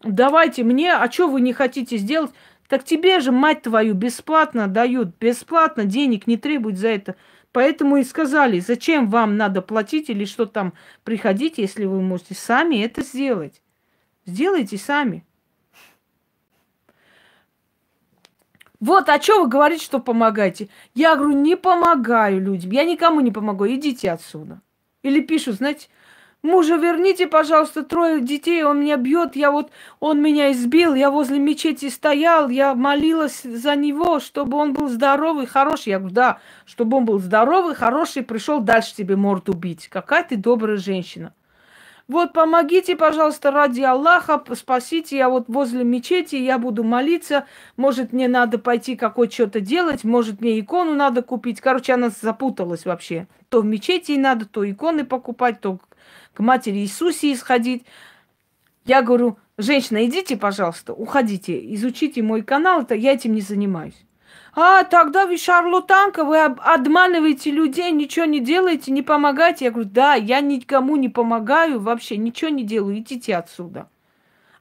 давайте 0.03 0.63
мне, 0.63 0.93
а 0.93 1.11
что 1.11 1.27
вы 1.27 1.41
не 1.41 1.53
хотите 1.53 1.97
сделать? 1.97 2.31
Так 2.67 2.83
тебе 2.83 3.19
же, 3.19 3.31
мать 3.31 3.61
твою, 3.61 3.93
бесплатно 3.93 4.67
дают, 4.67 5.15
бесплатно 5.19 5.85
денег 5.85 6.25
не 6.25 6.37
требуют 6.37 6.77
за 6.77 6.87
это. 6.89 7.15
Поэтому 7.51 7.97
и 7.97 8.03
сказали, 8.03 8.59
зачем 8.59 9.07
вам 9.07 9.37
надо 9.37 9.61
платить 9.61 10.09
или 10.09 10.25
что 10.25 10.45
там 10.45 10.73
приходить, 11.03 11.57
если 11.57 11.85
вы 11.85 12.01
можете 12.01 12.33
сами 12.33 12.83
это 12.83 13.01
сделать. 13.01 13.61
Сделайте 14.25 14.77
сами. 14.77 15.23
Вот, 18.79 19.07
а 19.09 19.21
что 19.21 19.43
вы 19.43 19.47
говорите, 19.47 19.85
что 19.85 19.99
помогаете? 19.99 20.67
Я 20.93 21.15
говорю, 21.15 21.39
не 21.39 21.55
помогаю 21.55 22.41
людям. 22.41 22.71
Я 22.71 22.83
никому 22.83 23.21
не 23.21 23.31
помогу. 23.31 23.65
Идите 23.67 24.11
отсюда. 24.11 24.61
Или 25.01 25.21
пишут, 25.21 25.55
знаете, 25.55 25.87
Мужа 26.45 26.75
верните, 26.75 27.25
пожалуйста, 27.25 27.81
трое 27.81 28.21
детей, 28.21 28.61
он 28.61 28.81
меня 28.81 28.97
бьет, 28.97 29.35
я 29.35 29.49
вот, 29.49 29.71
он 29.99 30.21
меня 30.21 30.51
избил, 30.51 30.93
я 30.93 31.09
возле 31.09 31.39
мечети 31.39 31.89
стоял, 31.89 32.49
я 32.49 32.75
молилась 32.75 33.41
за 33.41 33.75
него, 33.75 34.19
чтобы 34.19 34.57
он 34.57 34.73
был 34.73 34.87
здоровый, 34.87 35.47
хороший. 35.47 35.89
Я 35.89 35.97
говорю, 35.97 36.13
да, 36.13 36.39
чтобы 36.67 36.97
он 36.97 37.05
был 37.05 37.17
здоровый, 37.17 37.73
хороший, 37.73 38.21
пришел 38.21 38.59
дальше 38.59 38.93
тебе 38.95 39.15
морду 39.15 39.53
бить. 39.53 39.87
Какая 39.87 40.23
ты 40.23 40.37
добрая 40.37 40.77
женщина. 40.77 41.33
Вот 42.07 42.33
помогите, 42.33 42.95
пожалуйста, 42.95 43.49
ради 43.49 43.81
Аллаха, 43.81 44.39
спасите, 44.53 45.17
я 45.17 45.29
вот 45.29 45.45
возле 45.47 45.83
мечети, 45.83 46.35
я 46.35 46.59
буду 46.59 46.83
молиться, 46.83 47.47
может, 47.75 48.13
мне 48.13 48.27
надо 48.27 48.59
пойти 48.59 48.95
какое 48.95 49.27
что-то 49.27 49.61
делать, 49.61 50.03
может, 50.03 50.41
мне 50.41 50.59
икону 50.59 50.93
надо 50.93 51.23
купить. 51.23 51.59
Короче, 51.59 51.93
она 51.93 52.09
запуталась 52.09 52.85
вообще. 52.85 53.25
То 53.49 53.61
в 53.61 53.65
мечети 53.65 54.11
надо, 54.11 54.45
то 54.45 54.69
иконы 54.69 55.03
покупать, 55.03 55.59
то 55.61 55.79
к 56.35 56.39
матери 56.39 56.79
Иисусе 56.79 57.33
исходить. 57.33 57.85
Я 58.85 59.01
говорю, 59.01 59.39
женщина, 59.57 60.05
идите, 60.05 60.37
пожалуйста, 60.37 60.93
уходите, 60.93 61.73
изучите 61.73 62.21
мой 62.21 62.43
канал, 62.43 62.81
это 62.81 62.93
я 62.93 63.13
этим 63.13 63.33
не 63.33 63.41
занимаюсь. 63.41 64.05
А, 64.53 64.83
тогда 64.83 65.25
вы 65.25 65.37
шарлатанка, 65.37 66.23
вы 66.23 66.39
обманываете 66.39 67.51
людей, 67.51 67.91
ничего 67.91 68.25
не 68.25 68.39
делаете, 68.39 68.91
не 68.91 69.01
помогаете. 69.01 69.65
Я 69.65 69.71
говорю, 69.71 69.89
да, 69.89 70.13
я 70.13 70.39
никому 70.39 70.95
не 70.95 71.09
помогаю 71.09 71.79
вообще, 71.79 72.15
ничего 72.15 72.49
не 72.49 72.63
делаю, 72.63 72.99
идите 72.99 73.35
отсюда. 73.35 73.89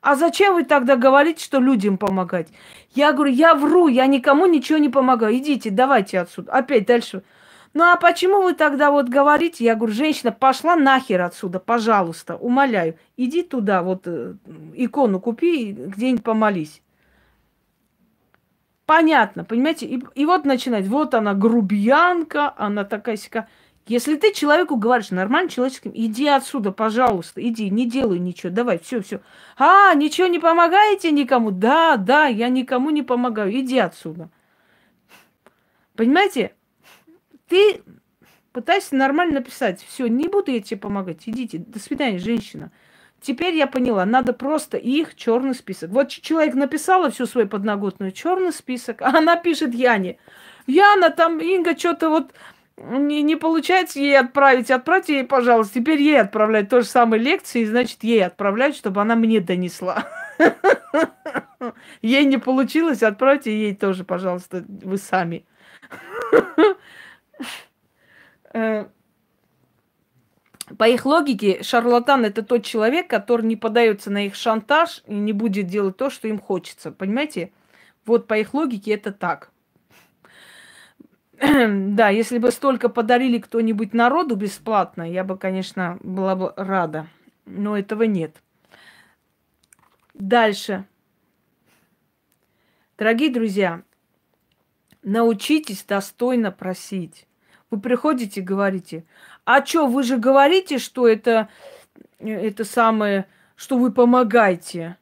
А 0.00 0.16
зачем 0.16 0.54
вы 0.54 0.64
тогда 0.64 0.96
говорите, 0.96 1.44
что 1.44 1.60
людям 1.60 1.96
помогать? 1.96 2.48
Я 2.94 3.12
говорю, 3.12 3.32
я 3.32 3.54
вру, 3.54 3.88
я 3.88 4.06
никому 4.06 4.46
ничего 4.46 4.78
не 4.78 4.88
помогаю. 4.88 5.36
Идите, 5.36 5.70
давайте 5.70 6.20
отсюда. 6.20 6.52
Опять 6.52 6.86
дальше. 6.86 7.22
Ну 7.74 7.82
а 7.82 7.96
почему 7.96 8.40
вы 8.40 8.54
тогда 8.54 8.92
вот 8.92 9.08
говорите? 9.08 9.64
Я 9.64 9.74
говорю, 9.74 9.92
женщина, 9.92 10.30
пошла 10.30 10.76
нахер 10.76 11.20
отсюда, 11.22 11.58
пожалуйста, 11.58 12.36
умоляю. 12.36 12.96
Иди 13.16 13.42
туда, 13.42 13.82
вот 13.82 14.06
э, 14.06 14.34
икону 14.74 15.18
купи, 15.18 15.72
где-нибудь 15.72 16.22
помолись. 16.22 16.82
Понятно, 18.86 19.44
понимаете? 19.44 19.86
И, 19.86 20.00
и 20.14 20.24
вот 20.24 20.44
начинать, 20.44 20.86
вот 20.86 21.14
она 21.14 21.34
грубиянка, 21.34 22.54
она 22.56 22.84
такая 22.84 23.16
сика. 23.16 23.48
Если 23.86 24.14
ты 24.16 24.32
человеку 24.32 24.76
говоришь 24.76 25.10
нормально 25.10 25.50
человеческим, 25.50 25.90
иди 25.94 26.28
отсюда, 26.28 26.70
пожалуйста, 26.70 27.46
иди, 27.46 27.70
не 27.70 27.90
делай 27.90 28.20
ничего, 28.20 28.52
давай, 28.52 28.78
все, 28.78 29.02
все. 29.02 29.20
А, 29.58 29.92
ничего 29.94 30.28
не 30.28 30.38
помогаете 30.38 31.10
никому? 31.10 31.50
Да, 31.50 31.96
да, 31.96 32.26
я 32.26 32.48
никому 32.48 32.90
не 32.90 33.02
помогаю, 33.02 33.52
иди 33.52 33.78
отсюда. 33.78 34.30
Понимаете? 35.96 36.54
Ты 37.48 37.82
Пытайся 38.54 38.94
нормально 38.94 39.40
написать. 39.40 39.84
Все, 39.84 40.06
не 40.06 40.28
буду 40.28 40.52
я 40.52 40.60
тебе 40.60 40.78
помогать. 40.78 41.22
Идите. 41.26 41.58
До 41.58 41.80
свидания, 41.80 42.20
женщина. 42.20 42.70
Теперь 43.20 43.56
я 43.56 43.66
поняла, 43.66 44.04
надо 44.04 44.32
просто 44.32 44.76
их 44.76 45.16
черный 45.16 45.56
список. 45.56 45.90
Вот 45.90 46.08
человек 46.08 46.54
написала 46.54 47.10
всю 47.10 47.26
свою 47.26 47.48
подноготную 47.48 48.12
черный 48.12 48.52
список, 48.52 49.02
а 49.02 49.18
она 49.18 49.34
пишет 49.34 49.74
Яне. 49.74 50.18
Яна, 50.68 51.10
там 51.10 51.40
Инга 51.40 51.76
что-то 51.76 52.10
вот 52.10 52.32
не, 52.76 53.22
не 53.22 53.34
получается 53.34 53.98
ей 53.98 54.16
отправить. 54.16 54.70
Отправьте 54.70 55.14
ей, 55.14 55.24
пожалуйста. 55.24 55.80
Теперь 55.80 56.00
ей 56.00 56.20
отправлять 56.20 56.68
то 56.68 56.80
же 56.80 56.86
самое 56.86 57.20
лекции, 57.20 57.64
значит, 57.64 58.04
ей 58.04 58.24
отправлять, 58.24 58.76
чтобы 58.76 59.00
она 59.00 59.16
мне 59.16 59.40
донесла. 59.40 60.06
Ей 62.02 62.24
не 62.26 62.36
получилось, 62.36 63.02
отправьте 63.02 63.50
ей 63.50 63.74
тоже, 63.74 64.04
пожалуйста, 64.04 64.64
вы 64.68 64.98
сами. 64.98 65.46
Э, 68.52 68.86
по 70.78 70.88
их 70.88 71.04
логике, 71.04 71.62
шарлатан 71.62 72.24
это 72.24 72.42
тот 72.42 72.64
человек, 72.64 73.08
который 73.08 73.44
не 73.44 73.56
подается 73.56 74.10
на 74.10 74.26
их 74.26 74.34
шантаж 74.34 75.02
и 75.06 75.14
не 75.14 75.32
будет 75.32 75.66
делать 75.66 75.96
то, 75.96 76.08
что 76.08 76.28
им 76.28 76.38
хочется. 76.38 76.90
Понимаете? 76.90 77.52
Вот 78.06 78.26
по 78.26 78.38
их 78.38 78.54
логике 78.54 78.92
это 78.92 79.12
так. 79.12 79.50
Да, 81.40 82.08
если 82.08 82.38
бы 82.38 82.50
столько 82.50 82.88
подарили 82.88 83.38
кто-нибудь 83.38 83.92
народу 83.92 84.36
бесплатно, 84.36 85.02
я 85.02 85.24
бы, 85.24 85.36
конечно, 85.36 85.98
была 86.00 86.34
бы 86.34 86.54
рада. 86.56 87.06
Но 87.44 87.76
этого 87.76 88.04
нет. 88.04 88.36
Дальше. 90.14 90.86
Дорогие 92.96 93.30
друзья, 93.30 93.82
научитесь 95.04 95.84
достойно 95.84 96.50
просить. 96.50 97.26
Вы 97.70 97.80
приходите 97.80 98.40
и 98.40 98.44
говорите, 98.44 99.04
а 99.44 99.64
что, 99.64 99.86
вы 99.86 100.02
же 100.02 100.16
говорите, 100.16 100.78
что 100.78 101.06
это, 101.08 101.48
это 102.18 102.64
самое, 102.64 103.26
что 103.56 103.78
вы 103.78 103.92
помогаете. 103.92 104.96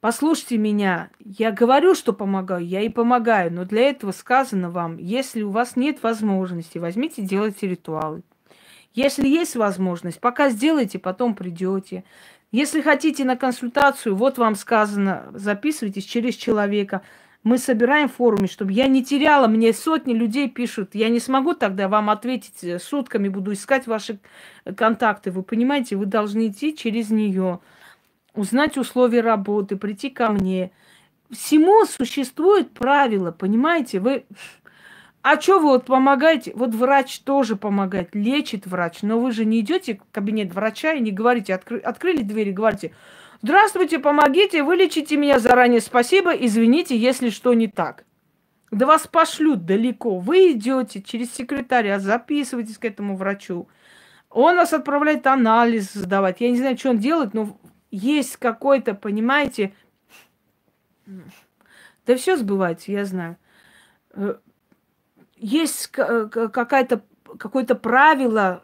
Послушайте 0.00 0.56
меня, 0.56 1.10
я 1.18 1.52
говорю, 1.52 1.94
что 1.94 2.14
помогаю, 2.14 2.66
я 2.66 2.80
и 2.80 2.88
помогаю, 2.88 3.52
но 3.52 3.66
для 3.66 3.82
этого 3.82 4.12
сказано 4.12 4.70
вам, 4.70 4.96
если 4.96 5.42
у 5.42 5.50
вас 5.50 5.76
нет 5.76 6.02
возможности, 6.02 6.78
возьмите, 6.78 7.20
делайте 7.20 7.68
ритуалы. 7.68 8.22
Если 8.94 9.28
есть 9.28 9.56
возможность, 9.56 10.18
пока 10.18 10.48
сделайте, 10.48 10.98
потом 10.98 11.34
придете. 11.34 12.04
Если 12.50 12.80
хотите 12.80 13.24
на 13.24 13.36
консультацию, 13.36 14.16
вот 14.16 14.38
вам 14.38 14.56
сказано, 14.56 15.30
записывайтесь 15.34 16.04
через 16.04 16.34
человека. 16.34 17.02
Мы 17.42 17.56
собираем 17.56 18.08
в 18.08 18.14
форуме, 18.14 18.46
чтобы 18.46 18.72
я 18.72 18.86
не 18.86 19.02
теряла, 19.02 19.46
мне 19.46 19.72
сотни 19.72 20.12
людей 20.12 20.48
пишут. 20.48 20.94
Я 20.94 21.08
не 21.08 21.20
смогу 21.20 21.54
тогда 21.54 21.88
вам 21.88 22.10
ответить 22.10 22.62
э, 22.62 22.78
сутками, 22.78 23.28
буду 23.28 23.54
искать 23.54 23.86
ваши 23.86 24.18
э, 24.64 24.74
контакты. 24.74 25.30
Вы 25.30 25.42
понимаете, 25.42 25.96
вы 25.96 26.04
должны 26.04 26.48
идти 26.48 26.76
через 26.76 27.10
нее, 27.10 27.60
узнать 28.34 28.76
условия 28.76 29.22
работы, 29.22 29.76
прийти 29.76 30.10
ко 30.10 30.30
мне. 30.30 30.70
Всему 31.30 31.86
существует 31.86 32.72
правило, 32.72 33.32
понимаете? 33.32 34.00
Вы 34.00 34.24
а 35.22 35.38
что 35.38 35.58
вы 35.58 35.68
вот 35.68 35.84
помогаете? 35.84 36.52
Вот 36.54 36.74
врач 36.74 37.20
тоже 37.20 37.56
помогает, 37.56 38.14
лечит 38.14 38.66
врач, 38.66 39.02
но 39.02 39.20
вы 39.20 39.32
же 39.32 39.44
не 39.44 39.60
идете 39.60 39.96
в 39.96 40.12
кабинет 40.12 40.54
врача 40.54 40.94
и 40.94 41.00
не 41.00 41.10
говорите, 41.10 41.54
откры, 41.54 41.78
открыли 41.78 42.22
двери, 42.22 42.52
говорите, 42.52 42.92
здравствуйте, 43.42 43.98
помогите, 43.98 44.62
вылечите 44.62 45.16
меня 45.16 45.38
заранее, 45.38 45.80
спасибо, 45.80 46.30
извините, 46.32 46.96
если 46.96 47.30
что 47.30 47.54
не 47.54 47.68
так. 47.68 48.04
Да 48.70 48.86
вас 48.86 49.06
пошлют 49.06 49.66
далеко. 49.66 50.18
Вы 50.18 50.52
идете 50.52 51.02
через 51.02 51.32
секретаря, 51.34 51.98
записывайтесь 51.98 52.78
к 52.78 52.84
этому 52.84 53.16
врачу. 53.16 53.68
Он 54.28 54.56
вас 54.56 54.72
отправляет 54.72 55.26
анализ 55.26 55.92
сдавать. 55.92 56.40
Я 56.40 56.50
не 56.50 56.58
знаю, 56.58 56.78
что 56.78 56.90
он 56.90 56.98
делает, 56.98 57.34
но 57.34 57.58
есть 57.90 58.36
какой-то, 58.36 58.94
понимаете, 58.94 59.72
да 62.06 62.16
все 62.16 62.36
сбывается, 62.36 62.92
я 62.92 63.04
знаю 63.04 63.36
э, 64.14 64.36
есть 65.36 65.90
э, 65.96 66.28
какая-то 66.28 67.02
какое-то 67.38 67.74
правило, 67.74 68.62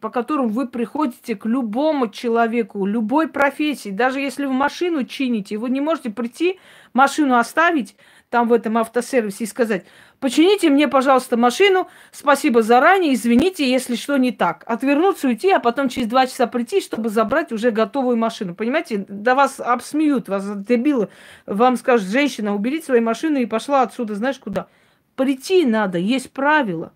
по 0.00 0.10
которому 0.10 0.48
вы 0.48 0.66
приходите 0.66 1.36
к 1.36 1.46
любому 1.46 2.08
человеку, 2.08 2.84
любой 2.86 3.28
профессии. 3.28 3.90
Даже 3.90 4.20
если 4.20 4.46
вы 4.46 4.52
машину 4.52 5.04
чините, 5.04 5.58
вы 5.58 5.70
не 5.70 5.80
можете 5.80 6.10
прийти, 6.10 6.58
машину 6.92 7.36
оставить 7.36 7.96
там 8.30 8.48
в 8.48 8.52
этом 8.52 8.78
автосервисе 8.78 9.44
и 9.44 9.46
сказать, 9.46 9.84
почините 10.18 10.70
мне, 10.70 10.88
пожалуйста, 10.88 11.36
машину, 11.36 11.88
спасибо 12.12 12.62
заранее, 12.62 13.12
извините, 13.12 13.70
если 13.70 13.94
что 13.94 14.16
не 14.16 14.32
так. 14.32 14.64
Отвернуться, 14.66 15.28
уйти, 15.28 15.50
а 15.50 15.60
потом 15.60 15.88
через 15.88 16.08
два 16.08 16.26
часа 16.26 16.46
прийти, 16.46 16.80
чтобы 16.80 17.10
забрать 17.10 17.52
уже 17.52 17.70
готовую 17.70 18.16
машину. 18.16 18.54
Понимаете, 18.54 19.04
да 19.08 19.34
вас 19.34 19.60
обсмеют, 19.60 20.28
вас 20.28 20.44
дебилы. 20.64 21.08
Вам 21.46 21.76
скажут, 21.76 22.08
женщина, 22.08 22.54
уберите 22.54 22.86
свою 22.86 23.02
машину 23.02 23.38
и 23.38 23.46
пошла 23.46 23.82
отсюда, 23.82 24.14
знаешь 24.14 24.38
куда. 24.38 24.66
Прийти 25.14 25.66
надо, 25.66 25.98
есть 25.98 26.32
правила. 26.32 26.92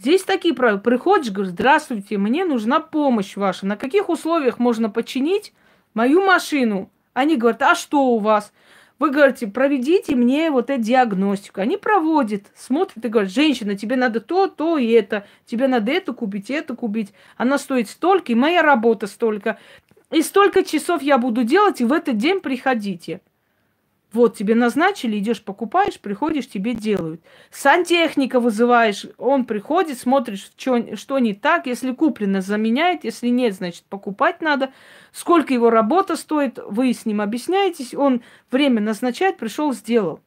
Здесь 0.00 0.22
такие 0.22 0.54
правила. 0.54 0.78
Приходишь, 0.78 1.30
говоришь, 1.30 1.52
здравствуйте, 1.52 2.16
мне 2.16 2.46
нужна 2.46 2.80
помощь 2.80 3.36
ваша. 3.36 3.66
На 3.66 3.76
каких 3.76 4.08
условиях 4.08 4.58
можно 4.58 4.88
починить 4.88 5.52
мою 5.92 6.24
машину? 6.24 6.90
Они 7.12 7.36
говорят, 7.36 7.60
а 7.60 7.74
что 7.74 8.06
у 8.06 8.18
вас? 8.18 8.50
Вы 8.98 9.10
говорите, 9.10 9.46
проведите 9.46 10.14
мне 10.14 10.50
вот 10.50 10.70
эту 10.70 10.80
диагностику. 10.80 11.60
Они 11.60 11.76
проводят, 11.76 12.44
смотрят 12.56 13.04
и 13.04 13.08
говорят, 13.08 13.30
женщина, 13.30 13.76
тебе 13.76 13.96
надо 13.96 14.20
то, 14.20 14.46
то 14.46 14.78
и 14.78 14.88
это. 14.88 15.26
Тебе 15.44 15.68
надо 15.68 15.92
это 15.92 16.14
купить, 16.14 16.48
это 16.50 16.74
купить. 16.74 17.12
Она 17.36 17.58
стоит 17.58 17.90
столько, 17.90 18.32
и 18.32 18.34
моя 18.34 18.62
работа 18.62 19.06
столько. 19.06 19.58
И 20.10 20.22
столько 20.22 20.64
часов 20.64 21.02
я 21.02 21.18
буду 21.18 21.44
делать, 21.44 21.82
и 21.82 21.84
в 21.84 21.92
этот 21.92 22.16
день 22.16 22.40
приходите. 22.40 23.20
Вот 24.12 24.36
тебе 24.36 24.56
назначили, 24.56 25.18
идешь 25.18 25.42
покупаешь, 25.42 26.00
приходишь, 26.00 26.48
тебе 26.48 26.74
делают. 26.74 27.20
Сантехника 27.52 28.40
вызываешь, 28.40 29.06
он 29.18 29.44
приходит, 29.44 30.00
смотришь, 30.00 30.50
что, 30.56 30.96
что 30.96 31.20
не 31.20 31.32
так. 31.32 31.66
Если 31.66 31.92
куплено, 31.92 32.40
заменяет. 32.40 33.04
Если 33.04 33.28
нет, 33.28 33.54
значит, 33.54 33.84
покупать 33.84 34.40
надо. 34.40 34.72
Сколько 35.12 35.54
его 35.54 35.70
работа 35.70 36.16
стоит, 36.16 36.58
вы 36.66 36.92
с 36.92 37.06
ним 37.06 37.20
объясняетесь. 37.20 37.94
Он 37.94 38.22
время 38.50 38.80
назначает, 38.80 39.36
пришел, 39.36 39.72
сделал. 39.72 40.20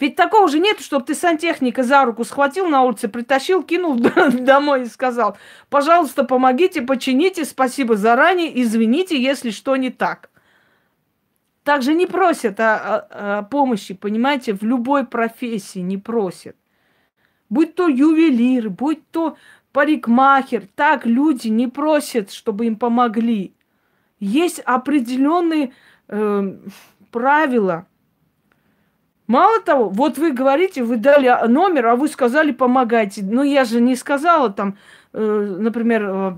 Ведь 0.00 0.16
такого 0.16 0.48
же 0.48 0.58
нет, 0.60 0.80
чтобы 0.80 1.04
ты 1.04 1.14
сантехника 1.14 1.82
за 1.82 2.04
руку 2.04 2.24
схватил 2.24 2.66
на 2.68 2.82
улице, 2.82 3.08
притащил, 3.08 3.62
кинул 3.62 3.96
домой 4.32 4.82
и 4.84 4.86
сказал, 4.86 5.36
пожалуйста, 5.70 6.24
помогите, 6.24 6.82
почините, 6.82 7.44
спасибо 7.44 7.96
заранее, 7.96 8.62
извините, 8.62 9.20
если 9.20 9.50
что 9.50 9.76
не 9.76 9.90
так 9.90 10.30
также 11.68 11.92
не 11.92 12.06
просят 12.06 12.60
о, 12.60 12.76
о, 12.76 13.38
о 13.40 13.42
помощи, 13.42 13.92
понимаете, 13.92 14.54
в 14.54 14.62
любой 14.62 15.04
профессии 15.04 15.80
не 15.80 15.98
просят. 15.98 16.56
Будь 17.50 17.74
то 17.74 17.88
ювелир, 17.88 18.70
будь 18.70 19.06
то 19.10 19.36
парикмахер, 19.72 20.66
так 20.74 21.04
люди 21.04 21.48
не 21.48 21.66
просят, 21.66 22.32
чтобы 22.32 22.64
им 22.64 22.76
помогли. 22.76 23.54
Есть 24.18 24.60
определенные 24.60 25.74
э, 26.08 26.56
правила. 27.10 27.86
Мало 29.26 29.60
того, 29.60 29.90
вот 29.90 30.16
вы 30.16 30.32
говорите, 30.32 30.82
вы 30.82 30.96
дали 30.96 31.28
номер, 31.48 31.88
а 31.88 31.96
вы 31.96 32.08
сказали 32.08 32.52
помогайте. 32.52 33.22
Но 33.22 33.42
я 33.42 33.66
же 33.66 33.82
не 33.82 33.94
сказала 33.94 34.48
там, 34.48 34.78
э, 35.12 35.56
например, 35.58 36.02
э, 36.02 36.36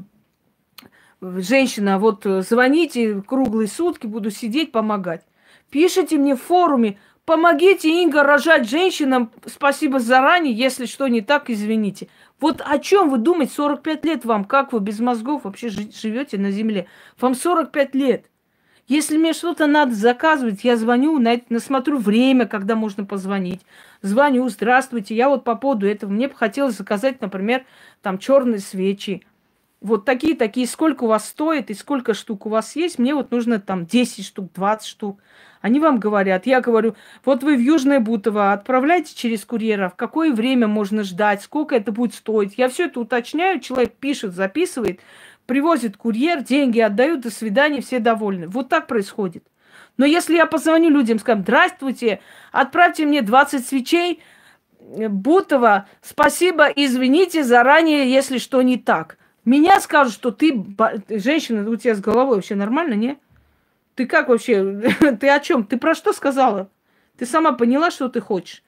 женщина, 1.20 1.98
вот 1.98 2.26
э, 2.26 2.42
звоните 2.42 3.22
круглые 3.22 3.68
сутки, 3.68 4.06
буду 4.06 4.30
сидеть, 4.30 4.72
помогать. 4.72 5.24
Пишите 5.70 6.16
мне 6.16 6.34
в 6.34 6.42
форуме, 6.42 6.98
помогите 7.24 8.02
Инга 8.02 8.22
рожать 8.22 8.68
женщинам, 8.68 9.30
спасибо 9.46 10.00
заранее, 10.00 10.54
если 10.54 10.86
что 10.86 11.08
не 11.08 11.20
так, 11.20 11.50
извините. 11.50 12.08
Вот 12.40 12.62
о 12.64 12.78
чем 12.78 13.10
вы 13.10 13.18
думаете, 13.18 13.52
45 13.54 14.04
лет 14.04 14.24
вам, 14.24 14.44
как 14.44 14.72
вы 14.72 14.80
без 14.80 14.98
мозгов 14.98 15.44
вообще 15.44 15.68
живете 15.68 16.38
на 16.38 16.50
земле? 16.50 16.86
Вам 17.20 17.34
45 17.34 17.94
лет. 17.94 18.26
Если 18.88 19.16
мне 19.16 19.34
что-то 19.34 19.68
надо 19.68 19.94
заказывать, 19.94 20.64
я 20.64 20.76
звоню, 20.76 21.16
на, 21.20 21.40
насмотрю 21.48 21.98
время, 21.98 22.46
когда 22.46 22.74
можно 22.74 23.04
позвонить. 23.04 23.60
Звоню, 24.02 24.48
здравствуйте, 24.48 25.14
я 25.14 25.28
вот 25.28 25.44
по 25.44 25.54
поводу 25.54 25.86
этого, 25.86 26.10
мне 26.10 26.26
бы 26.26 26.34
хотелось 26.34 26.76
заказать, 26.76 27.20
например, 27.20 27.64
там 28.02 28.18
черные 28.18 28.58
свечи 28.58 29.22
вот 29.80 30.04
такие, 30.04 30.36
такие, 30.36 30.66
сколько 30.66 31.04
у 31.04 31.06
вас 31.06 31.28
стоит 31.28 31.70
и 31.70 31.74
сколько 31.74 32.12
штук 32.12 32.46
у 32.46 32.50
вас 32.50 32.76
есть, 32.76 32.98
мне 32.98 33.14
вот 33.14 33.30
нужно 33.30 33.58
там 33.58 33.86
10 33.86 34.24
штук, 34.24 34.52
20 34.54 34.86
штук. 34.86 35.20
Они 35.62 35.80
вам 35.80 35.98
говорят, 35.98 36.46
я 36.46 36.60
говорю, 36.60 36.96
вот 37.24 37.42
вы 37.42 37.56
в 37.56 37.60
Южное 37.60 38.00
Бутово 38.00 38.52
отправляйте 38.52 39.14
через 39.14 39.44
курьера, 39.44 39.88
в 39.88 39.96
какое 39.96 40.32
время 40.32 40.66
можно 40.66 41.02
ждать, 41.02 41.42
сколько 41.42 41.74
это 41.74 41.92
будет 41.92 42.14
стоить. 42.14 42.54
Я 42.56 42.68
все 42.68 42.86
это 42.86 43.00
уточняю, 43.00 43.60
человек 43.60 43.94
пишет, 43.94 44.34
записывает, 44.34 45.00
привозит 45.46 45.96
курьер, 45.96 46.42
деньги 46.42 46.80
отдают, 46.80 47.20
до 47.20 47.30
свидания, 47.30 47.80
все 47.80 47.98
довольны. 47.98 48.48
Вот 48.48 48.68
так 48.68 48.86
происходит. 48.86 49.44
Но 49.96 50.06
если 50.06 50.36
я 50.36 50.46
позвоню 50.46 50.88
людям, 50.90 51.18
скажу, 51.18 51.42
здравствуйте, 51.42 52.20
отправьте 52.52 53.04
мне 53.04 53.20
20 53.22 53.66
свечей, 53.66 54.22
Бутова, 54.80 55.86
спасибо, 56.00 56.66
извините 56.66 57.44
заранее, 57.44 58.10
если 58.10 58.38
что 58.38 58.62
не 58.62 58.78
так. 58.78 59.18
Меня 59.44 59.80
скажут, 59.80 60.12
что 60.14 60.30
ты, 60.30 60.64
женщина, 61.08 61.68
у 61.68 61.76
тебя 61.76 61.94
с 61.94 62.00
головой 62.00 62.36
вообще 62.36 62.54
нормально, 62.54 62.94
не? 62.94 63.18
Ты 63.94 64.06
как 64.06 64.28
вообще? 64.28 64.62
Ты 65.20 65.28
о 65.28 65.40
чем? 65.40 65.64
Ты 65.64 65.76
про 65.78 65.94
что 65.94 66.12
сказала? 66.12 66.70
Ты 67.18 67.26
сама 67.26 67.52
поняла, 67.52 67.90
что 67.90 68.08
ты 68.08 68.20
хочешь? 68.20 68.62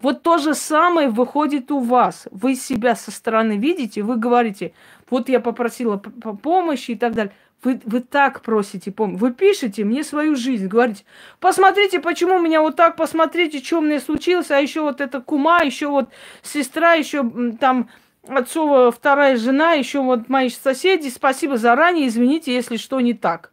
Вот 0.00 0.22
то 0.22 0.38
же 0.38 0.54
самое 0.54 1.08
выходит 1.08 1.70
у 1.70 1.80
вас. 1.80 2.28
Вы 2.30 2.54
себя 2.54 2.94
со 2.94 3.10
стороны 3.10 3.58
видите, 3.58 4.02
вы 4.02 4.16
говорите, 4.16 4.72
вот 5.10 5.28
я 5.28 5.40
попросила 5.40 5.96
по 5.96 6.34
помощи 6.36 6.92
и 6.92 6.96
так 6.96 7.14
далее. 7.14 7.34
Вы, 7.64 7.80
вы 7.84 8.00
так 8.00 8.42
просите 8.42 8.92
помощи. 8.92 9.18
Вы 9.18 9.34
пишете 9.34 9.84
мне 9.84 10.04
свою 10.04 10.36
жизнь, 10.36 10.68
говорите, 10.68 11.04
посмотрите, 11.40 11.98
почему 11.98 12.36
у 12.36 12.40
меня 12.40 12.62
вот 12.62 12.76
так, 12.76 12.94
посмотрите, 12.94 13.58
что 13.58 13.80
мне 13.80 13.98
случилось, 13.98 14.52
а 14.52 14.58
еще 14.60 14.82
вот 14.82 15.00
эта 15.00 15.20
кума, 15.20 15.62
еще 15.64 15.88
вот 15.88 16.08
сестра, 16.42 16.92
еще 16.92 17.28
там 17.60 17.90
отцова 18.28 18.90
вторая 18.90 19.36
жена, 19.36 19.72
еще 19.72 20.02
вот 20.02 20.28
мои 20.28 20.48
соседи, 20.48 21.08
спасибо 21.08 21.56
заранее, 21.56 22.08
извините, 22.08 22.54
если 22.54 22.76
что 22.76 23.00
не 23.00 23.14
так. 23.14 23.52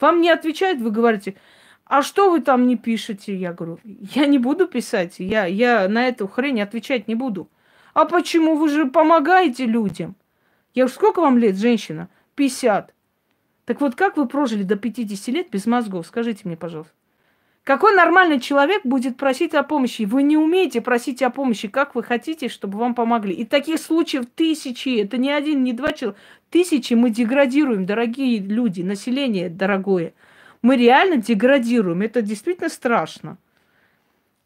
Вам 0.00 0.20
не 0.20 0.30
отвечают, 0.30 0.80
вы 0.80 0.90
говорите, 0.90 1.36
а 1.84 2.02
что 2.02 2.30
вы 2.30 2.40
там 2.40 2.66
не 2.66 2.76
пишете? 2.76 3.36
Я 3.36 3.52
говорю, 3.52 3.78
я 3.84 4.26
не 4.26 4.38
буду 4.38 4.66
писать, 4.66 5.16
я, 5.18 5.46
я 5.46 5.88
на 5.88 6.08
эту 6.08 6.26
хрень 6.26 6.60
отвечать 6.60 7.08
не 7.08 7.14
буду. 7.14 7.48
А 7.92 8.06
почему? 8.06 8.56
Вы 8.56 8.68
же 8.68 8.86
помогаете 8.86 9.66
людям. 9.66 10.16
Я 10.74 10.84
говорю, 10.84 10.94
сколько 10.94 11.20
вам 11.20 11.38
лет, 11.38 11.56
женщина? 11.56 12.08
50. 12.34 12.92
Так 13.64 13.80
вот, 13.80 13.94
как 13.94 14.16
вы 14.16 14.26
прожили 14.26 14.64
до 14.64 14.76
50 14.76 15.28
лет 15.28 15.50
без 15.50 15.66
мозгов? 15.66 16.06
Скажите 16.06 16.40
мне, 16.44 16.56
пожалуйста. 16.56 16.92
Какой 17.64 17.94
нормальный 17.96 18.40
человек 18.40 18.82
будет 18.84 19.16
просить 19.16 19.54
о 19.54 19.62
помощи? 19.62 20.02
Вы 20.02 20.22
не 20.22 20.36
умеете 20.36 20.82
просить 20.82 21.22
о 21.22 21.30
помощи, 21.30 21.66
как 21.66 21.94
вы 21.94 22.02
хотите, 22.02 22.50
чтобы 22.50 22.78
вам 22.78 22.94
помогли. 22.94 23.32
И 23.32 23.46
таких 23.46 23.80
случаев 23.80 24.26
тысячи, 24.34 25.00
это 25.00 25.16
не 25.16 25.30
один, 25.30 25.64
не 25.64 25.72
два 25.72 25.92
человека. 25.92 26.20
Тысячи 26.50 26.92
мы 26.92 27.08
деградируем, 27.08 27.86
дорогие 27.86 28.38
люди, 28.38 28.82
население 28.82 29.48
дорогое. 29.48 30.12
Мы 30.60 30.76
реально 30.76 31.16
деградируем. 31.16 32.02
Это 32.02 32.20
действительно 32.20 32.68
страшно. 32.68 33.38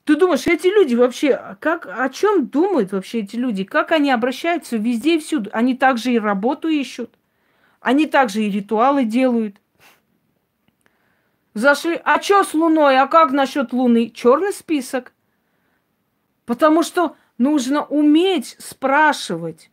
Ты 0.04 0.14
думаешь, 0.14 0.46
эти 0.46 0.68
люди 0.68 0.94
вообще, 0.94 1.56
как, 1.58 1.86
о 1.86 2.08
чем 2.10 2.46
думают 2.46 2.92
вообще 2.92 3.18
эти 3.18 3.34
люди? 3.34 3.64
Как 3.64 3.90
они 3.90 4.12
обращаются 4.12 4.76
везде 4.76 5.16
и 5.16 5.18
всюду? 5.18 5.50
Они 5.52 5.74
также 5.74 6.12
и 6.12 6.20
работу 6.20 6.68
ищут. 6.68 7.10
Они 7.80 8.06
также 8.06 8.44
и 8.44 8.50
ритуалы 8.50 9.04
делают. 9.04 9.56
Зашли, 11.59 12.00
а 12.04 12.22
что 12.22 12.44
с 12.44 12.54
Луной? 12.54 13.00
А 13.00 13.09
как 13.09 13.32
насчет 13.32 13.72
Луны? 13.72 14.11
Черный 14.11 14.52
список. 14.52 15.12
Потому 16.46 16.84
что 16.84 17.16
нужно 17.36 17.84
уметь 17.84 18.54
спрашивать. 18.61 19.68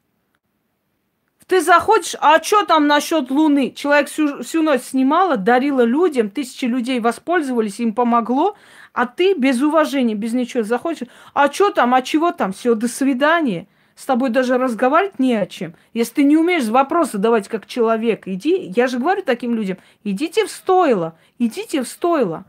Ты 1.45 1.61
заходишь, 1.61 2.15
а 2.19 2.41
что 2.41 2.65
там 2.65 2.87
насчет 2.87 3.29
Луны? 3.29 3.71
Человек 3.71 4.09
всю, 4.09 4.41
всю 4.41 4.63
ночь 4.63 4.81
снимала, 4.81 5.37
дарила 5.37 5.81
людям, 5.81 6.31
тысячи 6.31 6.65
людей 6.65 6.99
воспользовались, 6.99 7.79
им 7.79 7.93
помогло, 7.93 8.57
а 8.91 9.05
ты 9.05 9.35
без 9.35 9.61
уважения, 9.61 10.15
без 10.15 10.33
ничего 10.33 10.63
заходишь, 10.63 11.07
а 11.35 11.51
что 11.51 11.69
там, 11.69 11.93
а 11.93 12.01
чего 12.01 12.31
там, 12.31 12.51
все, 12.51 12.73
до 12.73 12.87
свидания 12.87 13.67
с 13.95 14.05
тобой 14.05 14.29
даже 14.29 14.57
разговаривать 14.57 15.19
не 15.19 15.33
о 15.35 15.45
чем. 15.45 15.73
Если 15.93 16.15
ты 16.15 16.23
не 16.23 16.37
умеешь 16.37 16.67
вопросы 16.67 17.13
задавать 17.13 17.47
как 17.47 17.65
человек, 17.65 18.27
иди, 18.27 18.71
я 18.75 18.87
же 18.87 18.99
говорю 18.99 19.23
таким 19.23 19.55
людям, 19.55 19.77
идите 20.03 20.45
в 20.45 20.51
стойло, 20.51 21.17
идите 21.39 21.81
в 21.81 21.87
стойло. 21.87 22.45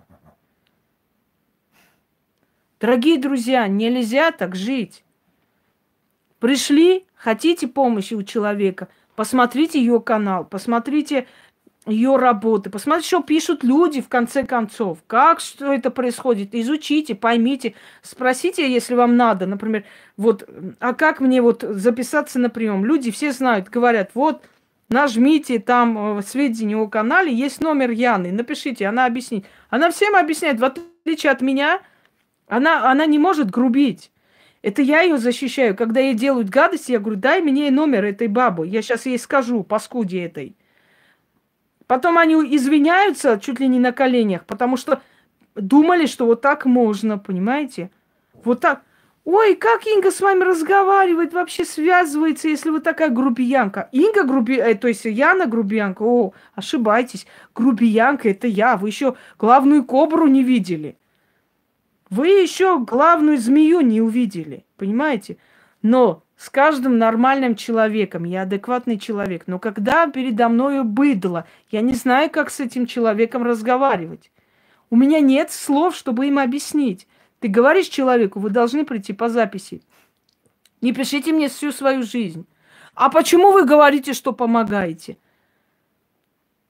Дорогие 2.81 3.19
друзья, 3.19 3.69
нельзя 3.69 4.33
так 4.33 4.55
жить. 4.57 5.05
Пришли, 6.41 7.07
хотите 7.15 7.69
помощи 7.69 8.15
у 8.15 8.23
человека, 8.23 8.89
посмотрите 9.15 9.79
ее 9.79 10.01
канал, 10.01 10.45
посмотрите 10.45 11.27
ее 11.87 12.17
работы. 12.17 12.71
Посмотрите, 12.71 13.09
что 13.09 13.23
пишут 13.23 13.63
люди 13.63 14.01
в 14.01 14.09
конце 14.09 14.45
концов. 14.45 14.99
Как 15.07 15.41
что 15.41 15.73
это 15.73 15.91
происходит. 15.91 16.55
Изучите, 16.55 17.15
поймите. 17.15 17.75
Спросите, 18.03 18.71
если 18.71 18.95
вам 18.95 19.17
надо. 19.17 19.47
Например, 19.47 19.85
вот, 20.17 20.49
а 20.81 20.95
как 20.95 21.21
мне 21.21 21.41
вот 21.41 21.63
записаться 21.63 22.39
на 22.39 22.51
прием? 22.51 22.85
Люди 22.85 23.11
все 23.11 23.33
знают, 23.33 23.69
говорят, 23.69 24.11
вот, 24.15 24.43
нажмите 24.89 25.59
там 25.59 26.17
в 26.17 26.23
сведения 26.23 26.77
о 26.77 26.89
канале, 26.89 27.33
есть 27.33 27.61
номер 27.61 27.91
Яны, 27.91 28.33
напишите, 28.33 28.87
она 28.87 29.07
объяснит. 29.07 29.47
Она 29.71 29.91
всем 29.91 30.15
объясняет, 30.17 30.61
в 30.61 30.65
отличие 30.65 31.33
от 31.33 31.41
меня, 31.41 31.81
она, 32.49 32.91
она 32.91 33.07
не 33.07 33.19
может 33.19 33.51
грубить. 33.51 34.11
Это 34.63 34.83
я 34.83 35.03
ее 35.03 35.19
защищаю. 35.19 35.77
Когда 35.77 36.01
ей 36.01 36.15
делают 36.15 36.49
гадости, 36.49 36.93
я 36.93 36.99
говорю, 36.99 37.21
дай 37.21 37.41
мне 37.41 37.71
номер 37.71 38.05
этой 38.05 38.27
бабы. 38.27 38.67
Я 38.67 38.83
сейчас 38.83 39.07
ей 39.07 39.19
скажу, 39.19 39.63
паскуде 39.63 40.25
этой. 40.25 40.57
Потом 41.87 42.19
они 42.19 42.35
извиняются 42.57 43.39
чуть 43.39 43.61
ли 43.61 43.69
не 43.69 43.79
на 43.79 43.93
коленях, 43.93 44.45
потому 44.45 44.77
что 44.77 45.03
думали, 45.55 46.07
что 46.07 46.27
вот 46.27 46.41
так 46.41 46.67
можно, 46.67 47.19
понимаете? 47.19 47.91
Вот 48.45 48.61
так. 48.61 48.83
Ой, 49.25 49.57
как 49.57 49.87
Инга 49.87 50.13
с 50.13 50.21
вами 50.21 50.45
разговаривает, 50.45 51.33
вообще 51.33 51.65
связывается, 51.65 52.49
если 52.49 52.71
вы 52.71 52.81
такая 52.81 53.11
грубиянка. 53.11 53.89
Инга 53.91 54.23
груби... 54.23 54.55
Э, 54.55 54.77
то 54.77 54.87
есть 54.87 55.05
Яна 55.05 55.47
грубиянка. 55.47 56.03
О, 56.03 56.33
ошибаетесь. 56.55 57.27
Грубиянка 57.53 58.29
это 58.29 58.47
я. 58.47 58.77
Вы 58.77 58.89
еще 58.89 59.17
главную 59.37 59.85
кобру 59.85 60.29
не 60.29 60.45
видели. 60.45 60.97
Вы 62.09 62.29
еще 62.29 62.79
главную 62.79 63.39
змею 63.39 63.81
не 63.81 64.01
увидели. 64.01 64.65
Понимаете? 64.77 65.39
Но 65.83 66.23
с 66.37 66.51
каждым 66.51 66.99
нормальным 66.99 67.57
человеком, 67.57 68.25
я 68.25 68.43
адекватный 68.43 68.99
человек, 68.99 69.45
но 69.47 69.59
когда 69.59 70.07
передо 70.07 70.49
мною 70.49 70.85
быдло, 70.85 71.47
я 71.71 71.81
не 71.81 71.95
знаю, 71.95 72.31
как 72.31 72.51
с 72.51 72.61
этим 72.61 72.87
человеком 72.87 73.43
разговаривать. 73.43 74.31
У 74.91 74.97
меня 74.97 75.21
нет 75.21 75.51
слов, 75.51 75.97
чтобы 75.97 76.27
им 76.27 76.39
объяснить. 76.39 77.09
Ты 77.41 77.49
говоришь 77.49 77.89
человеку, 77.89 78.39
вы 78.39 78.51
должны 78.51 78.85
прийти 78.85 79.15
по 79.15 79.29
записи. 79.29 79.83
Не 80.83 80.93
пишите 80.93 81.33
мне 81.33 81.49
всю 81.49 81.73
свою 81.73 82.03
жизнь. 82.03 82.47
А 82.95 83.09
почему 83.09 83.51
вы 83.51 83.65
говорите, 83.65 84.13
что 84.13 84.33
помогаете? 84.33 85.17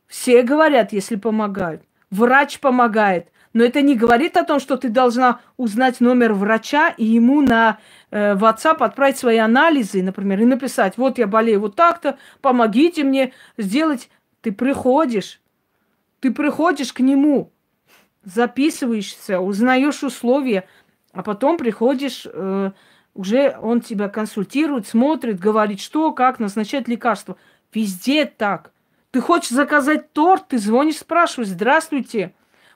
Все 0.07 0.43
говорят, 0.43 0.93
если 0.93 1.17
помогают. 1.17 1.83
Врач 2.11 2.61
помогает. 2.61 3.29
Но 3.53 3.65
это 3.65 3.81
не 3.81 3.97
говорит 3.97 4.37
о 4.37 4.45
том, 4.45 4.61
что 4.61 4.77
ты 4.77 4.91
должна 4.91 5.41
узнать 5.57 6.01
номер 6.01 6.35
врача 6.35 6.91
и 6.91 7.07
ему 7.07 7.41
на 7.41 7.79
э, 8.11 8.35
WhatsApp 8.35 8.85
отправить 8.85 9.17
свои 9.17 9.39
анализы, 9.39 10.03
например, 10.03 10.43
и 10.43 10.45
написать, 10.45 10.99
вот 10.99 11.17
я 11.17 11.27
болею 11.27 11.61
вот 11.61 11.75
так-то, 11.75 12.19
помогите 12.43 13.03
мне 13.03 13.33
сделать. 13.57 14.11
Ты 14.43 14.53
приходишь, 14.53 15.41
ты 16.21 16.33
приходишь 16.33 16.93
к 16.93 17.01
нему, 17.01 17.51
записываешься, 18.25 19.41
узнаешь 19.41 20.03
условия, 20.03 20.69
а 21.13 21.23
потом 21.23 21.57
приходишь, 21.57 22.27
э, 22.31 22.73
уже 23.15 23.57
он 23.63 23.81
тебя 23.81 24.11
консультирует, 24.11 24.87
смотрит, 24.87 25.41
говорит, 25.41 25.81
что, 25.81 26.13
как, 26.13 26.39
назначать 26.39 26.89
лекарства. 26.89 27.39
Везде 27.73 28.27
так. 28.27 28.73
Ты 29.17 29.23
хочешь 29.23 29.49
заказать 29.49 30.13
торт, 30.13 30.49
ты 30.49 30.59
звонишь, 30.59 30.99
спрашиваешь, 30.99 31.49
здравствуйте, 31.49 32.35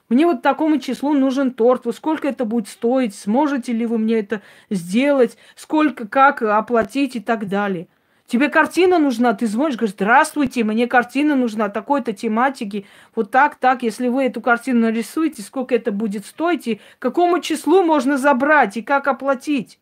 мне 0.09 0.25
вот 0.25 0.41
такому 0.41 0.79
числу 0.79 1.13
нужен 1.13 1.51
торт. 1.51 1.85
Вот 1.85 1.95
сколько 1.95 2.27
это 2.27 2.45
будет 2.45 2.67
стоить? 2.67 3.13
Сможете 3.13 3.73
ли 3.73 3.85
вы 3.85 3.99
мне 3.99 4.21
это 4.21 4.41
сделать? 4.71 5.37
Сколько, 5.55 6.07
как 6.07 6.41
оплатить 6.41 7.15
и 7.15 7.19
так 7.19 7.47
далее. 7.47 7.87
Тебе 8.25 8.49
картина 8.49 8.97
нужна, 8.97 9.35
ты 9.35 9.45
звонишь, 9.45 9.75
говоришь, 9.75 9.93
здравствуйте, 9.93 10.63
мне 10.63 10.87
картина 10.87 11.35
нужна 11.35 11.69
такой-то 11.69 12.11
тематики, 12.11 12.87
вот 13.13 13.29
так, 13.29 13.57
так, 13.57 13.83
если 13.83 14.07
вы 14.07 14.23
эту 14.23 14.41
картину 14.41 14.79
нарисуете, 14.79 15.43
сколько 15.43 15.75
это 15.75 15.91
будет 15.91 16.25
стоить, 16.25 16.67
и 16.67 16.81
какому 16.97 17.37
числу 17.37 17.83
можно 17.83 18.17
забрать, 18.17 18.77
и 18.77 18.81
как 18.81 19.07
оплатить. 19.07 19.77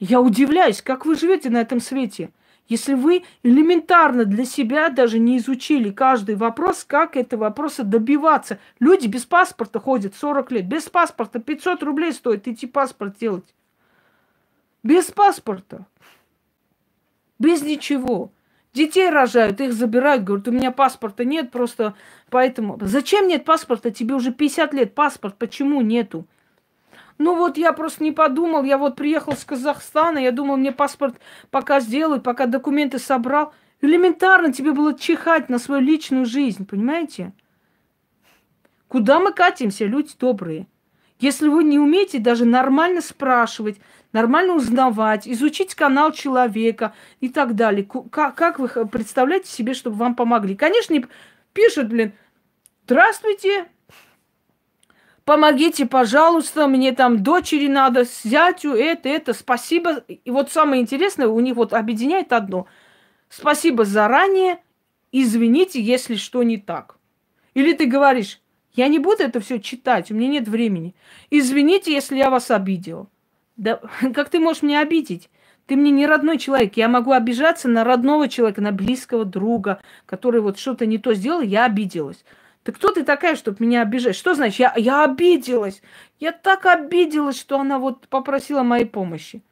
Я 0.00 0.20
удивляюсь, 0.20 0.82
как 0.82 1.06
вы 1.06 1.14
живете 1.14 1.50
на 1.50 1.58
этом 1.58 1.78
свете. 1.78 2.30
Если 2.70 2.94
вы 2.94 3.24
элементарно 3.42 4.24
для 4.24 4.44
себя 4.44 4.90
даже 4.90 5.18
не 5.18 5.38
изучили 5.38 5.90
каждый 5.90 6.36
вопрос, 6.36 6.84
как 6.84 7.16
этого 7.16 7.40
вопроса 7.40 7.82
добиваться. 7.82 8.60
Люди 8.78 9.08
без 9.08 9.26
паспорта 9.26 9.80
ходят 9.80 10.14
40 10.14 10.52
лет. 10.52 10.68
Без 10.68 10.88
паспорта 10.88 11.40
500 11.40 11.82
рублей 11.82 12.12
стоит 12.12 12.46
идти 12.46 12.68
паспорт 12.68 13.18
делать. 13.18 13.56
Без 14.84 15.06
паспорта. 15.06 15.84
Без 17.40 17.60
ничего. 17.62 18.30
Детей 18.72 19.10
рожают, 19.10 19.60
их 19.60 19.72
забирают, 19.72 20.22
говорят, 20.22 20.46
у 20.46 20.52
меня 20.52 20.70
паспорта 20.70 21.24
нет, 21.24 21.50
просто 21.50 21.94
поэтому... 22.30 22.78
Зачем 22.80 23.26
нет 23.26 23.44
паспорта? 23.44 23.90
Тебе 23.90 24.14
уже 24.14 24.32
50 24.32 24.72
лет 24.74 24.94
паспорт, 24.94 25.36
почему 25.36 25.80
нету? 25.80 26.24
Ну 27.20 27.36
вот 27.36 27.58
я 27.58 27.74
просто 27.74 28.02
не 28.02 28.12
подумал, 28.12 28.64
я 28.64 28.78
вот 28.78 28.96
приехал 28.96 29.34
с 29.34 29.44
Казахстана, 29.44 30.16
я 30.16 30.32
думал, 30.32 30.56
мне 30.56 30.72
паспорт 30.72 31.20
пока 31.50 31.80
сделают, 31.80 32.22
пока 32.22 32.46
документы 32.46 32.98
собрал. 32.98 33.52
Элементарно 33.82 34.54
тебе 34.54 34.72
было 34.72 34.98
чихать 34.98 35.50
на 35.50 35.58
свою 35.58 35.82
личную 35.82 36.24
жизнь, 36.24 36.66
понимаете? 36.66 37.34
Куда 38.88 39.20
мы 39.20 39.34
катимся, 39.34 39.84
люди 39.84 40.12
добрые? 40.18 40.66
Если 41.18 41.46
вы 41.48 41.62
не 41.62 41.78
умеете 41.78 42.20
даже 42.20 42.46
нормально 42.46 43.02
спрашивать, 43.02 43.78
нормально 44.14 44.54
узнавать, 44.54 45.28
изучить 45.28 45.74
канал 45.74 46.12
человека 46.12 46.94
и 47.20 47.28
так 47.28 47.54
далее, 47.54 47.86
как, 48.10 48.34
как 48.34 48.58
вы 48.58 48.68
представляете 48.86 49.50
себе, 49.50 49.74
чтобы 49.74 49.96
вам 49.96 50.14
помогли? 50.14 50.56
Конечно, 50.56 50.96
пишут, 51.52 51.88
блин, 51.88 52.14
здравствуйте, 52.86 53.66
помогите, 55.30 55.86
пожалуйста, 55.86 56.66
мне 56.66 56.90
там 56.90 57.22
дочери 57.22 57.68
надо, 57.68 58.02
зятю, 58.02 58.72
это, 58.72 59.08
это, 59.08 59.32
спасибо. 59.32 59.98
И 60.08 60.28
вот 60.28 60.50
самое 60.50 60.82
интересное, 60.82 61.28
у 61.28 61.38
них 61.38 61.54
вот 61.54 61.72
объединяет 61.72 62.32
одно. 62.32 62.66
Спасибо 63.28 63.84
заранее, 63.84 64.58
извините, 65.12 65.80
если 65.80 66.16
что 66.16 66.42
не 66.42 66.58
так. 66.58 66.96
Или 67.54 67.74
ты 67.74 67.86
говоришь, 67.86 68.40
я 68.72 68.88
не 68.88 68.98
буду 68.98 69.22
это 69.22 69.38
все 69.38 69.60
читать, 69.60 70.10
у 70.10 70.16
меня 70.16 70.26
нет 70.26 70.48
времени. 70.48 70.96
Извините, 71.30 71.92
если 71.92 72.16
я 72.16 72.28
вас 72.28 72.50
обидел. 72.50 73.08
Да 73.56 73.80
как 74.12 74.30
ты 74.30 74.40
можешь 74.40 74.62
меня 74.62 74.80
обидеть? 74.80 75.30
Ты 75.66 75.76
мне 75.76 75.92
не 75.92 76.08
родной 76.08 76.38
человек. 76.38 76.76
Я 76.76 76.88
могу 76.88 77.12
обижаться 77.12 77.68
на 77.68 77.84
родного 77.84 78.28
человека, 78.28 78.62
на 78.62 78.72
близкого 78.72 79.24
друга, 79.24 79.80
который 80.06 80.40
вот 80.40 80.58
что-то 80.58 80.86
не 80.86 80.98
то 80.98 81.14
сделал, 81.14 81.40
я 81.40 81.66
обиделась. 81.66 82.24
Ты 82.70 82.74
кто 82.74 82.92
ты 82.92 83.02
такая, 83.02 83.34
чтобы 83.34 83.56
меня 83.66 83.82
обижать? 83.82 84.14
Что 84.14 84.36
значит, 84.36 84.60
я, 84.60 84.72
я 84.76 85.02
обиделась? 85.02 85.82
Я 86.20 86.30
так 86.30 86.66
обиделась, 86.66 87.36
что 87.36 87.58
она 87.58 87.80
вот 87.80 88.06
попросила 88.06 88.62
моей 88.62 88.84
помощи. 88.84 89.42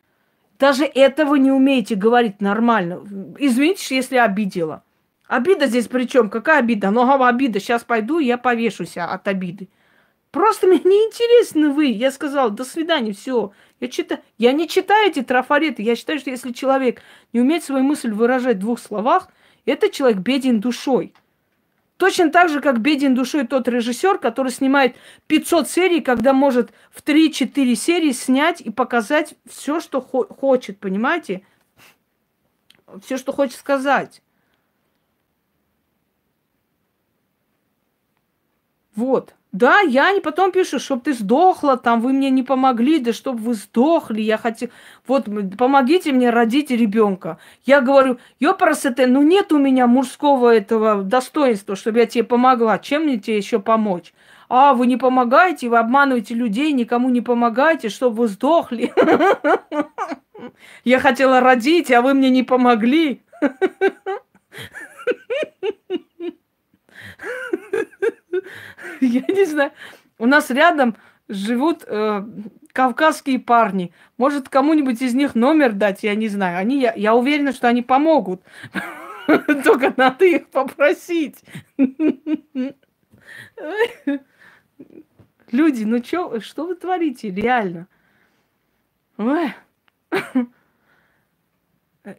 Даже 0.57 0.85
этого 0.85 1.35
не 1.35 1.51
умеете 1.51 1.97
говорить 1.97 2.41
нормально. 2.41 3.05
Извините, 3.41 3.97
если 3.97 4.19
обидела. 4.19 4.85
Обида 5.27 5.67
здесь 5.67 5.89
при 5.89 6.05
чем? 6.05 6.31
Какая 6.31 6.61
обида? 6.61 6.93
Ну, 6.93 7.11
обида. 7.11 7.59
Сейчас 7.59 7.83
пойду, 7.83 8.21
я 8.21 8.39
повешусь 8.39 8.97
от 8.97 9.27
обиды. 9.27 9.69
Просто 10.31 10.69
мне 10.69 10.79
не 10.85 11.07
интересны 11.07 11.71
вы. 11.71 11.87
Я 11.87 12.13
сказала, 12.13 12.51
до 12.51 12.63
свидания, 12.63 13.13
все. 13.15 13.51
Я, 13.81 13.89
читаю, 13.89 14.21
я 14.37 14.53
не 14.53 14.69
читаю 14.69 15.11
эти 15.11 15.23
трафареты. 15.23 15.83
Я 15.83 15.97
считаю, 15.97 16.21
что 16.21 16.31
если 16.31 16.53
человек 16.53 17.03
не 17.33 17.41
умеет 17.41 17.65
свою 17.65 17.83
мысль 17.83 18.13
выражать 18.13 18.59
в 18.59 18.61
двух 18.61 18.79
словах, 18.79 19.29
это 19.67 19.91
человек 19.91 20.19
беден 20.19 20.61
душой. 20.61 21.15
Точно 21.99 22.31
так 22.31 22.49
же, 22.49 22.61
как 22.61 22.81
беден 22.81 23.17
душой 23.17 23.45
тот 23.45 23.67
режиссер, 23.67 24.19
который 24.19 24.53
снимает 24.53 24.97
500 25.27 25.69
серий, 25.69 26.01
когда 26.01 26.33
может 26.33 26.73
в 26.93 27.03
3-4 27.03 27.75
серии 27.75 28.13
снять 28.13 28.61
и 28.61 28.71
показать 28.71 29.35
все, 29.47 29.81
что 29.81 30.01
хо- 30.01 30.29
хочет, 30.29 30.79
понимаете? 30.79 31.43
Все, 33.03 33.17
что 33.19 33.33
хочет 33.33 33.57
сказать. 33.59 34.23
Вот. 38.95 39.35
Да, 39.59 39.81
я 39.81 40.13
не 40.13 40.21
потом 40.21 40.53
пишу, 40.53 40.79
чтобы 40.79 41.03
ты 41.03 41.15
сдохла, 41.15 41.77
там 41.77 42.01
вы 42.01 42.13
мне 42.13 42.31
не 42.31 42.45
помогли, 42.45 43.01
да 43.01 43.13
чтобы 43.13 43.41
вы 43.41 43.55
сдохли, 43.55 44.21
я 44.21 44.39
хотел, 44.39 44.69
вот 45.05 45.27
помогите 45.59 46.13
мне 46.13 46.31
родить 46.31 46.71
ребенка. 46.71 47.39
Я 47.67 47.81
говорю, 47.81 48.19
ёпарасете, 48.39 49.09
ну 49.09 49.23
нет 49.23 49.53
у 49.53 49.59
меня 49.59 49.89
мужского 49.89 50.55
этого 50.55 51.03
достоинства, 51.03 51.75
чтобы 51.75 51.99
я 51.99 52.07
тебе 52.07 52.23
помогла, 52.23 52.79
чем 52.79 53.03
мне 53.03 53.19
тебе 53.19 53.37
еще 53.37 53.59
помочь? 53.59 54.15
А, 54.49 54.75
вы 54.75 54.87
не 54.87 54.97
помогаете, 54.97 55.69
вы 55.69 55.79
обманываете 55.79 56.35
людей, 56.35 56.73
никому 56.73 57.11
не 57.11 57.21
помогаете, 57.21 57.89
чтобы 57.89 58.15
вы 58.15 58.29
сдохли. 58.29 58.93
Я 60.85 61.01
хотела 61.01 61.41
родить, 61.41 61.91
а 61.91 62.01
вы 62.01 62.15
мне 62.15 62.31
не 62.31 62.45
помогли. 62.45 63.23
Я 69.01 69.23
не 69.29 69.45
знаю. 69.45 69.73
У 70.19 70.27
нас 70.27 70.51
рядом 70.51 70.97
живут 71.29 71.85
э, 71.87 72.25
кавказские 72.73 73.39
парни. 73.39 73.93
Может, 74.17 74.49
кому-нибудь 74.49 75.03
из 75.03 75.15
них 75.15 75.35
номер 75.35 75.73
дать, 75.73 76.03
я 76.03 76.15
не 76.15 76.29
знаю. 76.29 76.59
Они, 76.59 76.81
я, 76.81 76.95
я 76.95 77.15
уверена, 77.15 77.53
что 77.53 77.69
они 77.69 77.83
помогут. 77.83 78.43
Только 79.65 79.93
надо 79.97 80.25
их 80.25 80.49
попросить. 80.49 81.43
Люди, 85.51 85.85
ну 85.85 86.01
чё, 86.01 86.41
что 86.41 86.67
вы 86.67 86.75
творите, 86.75 87.31
реально? 87.31 87.87
Ой. 89.17 89.55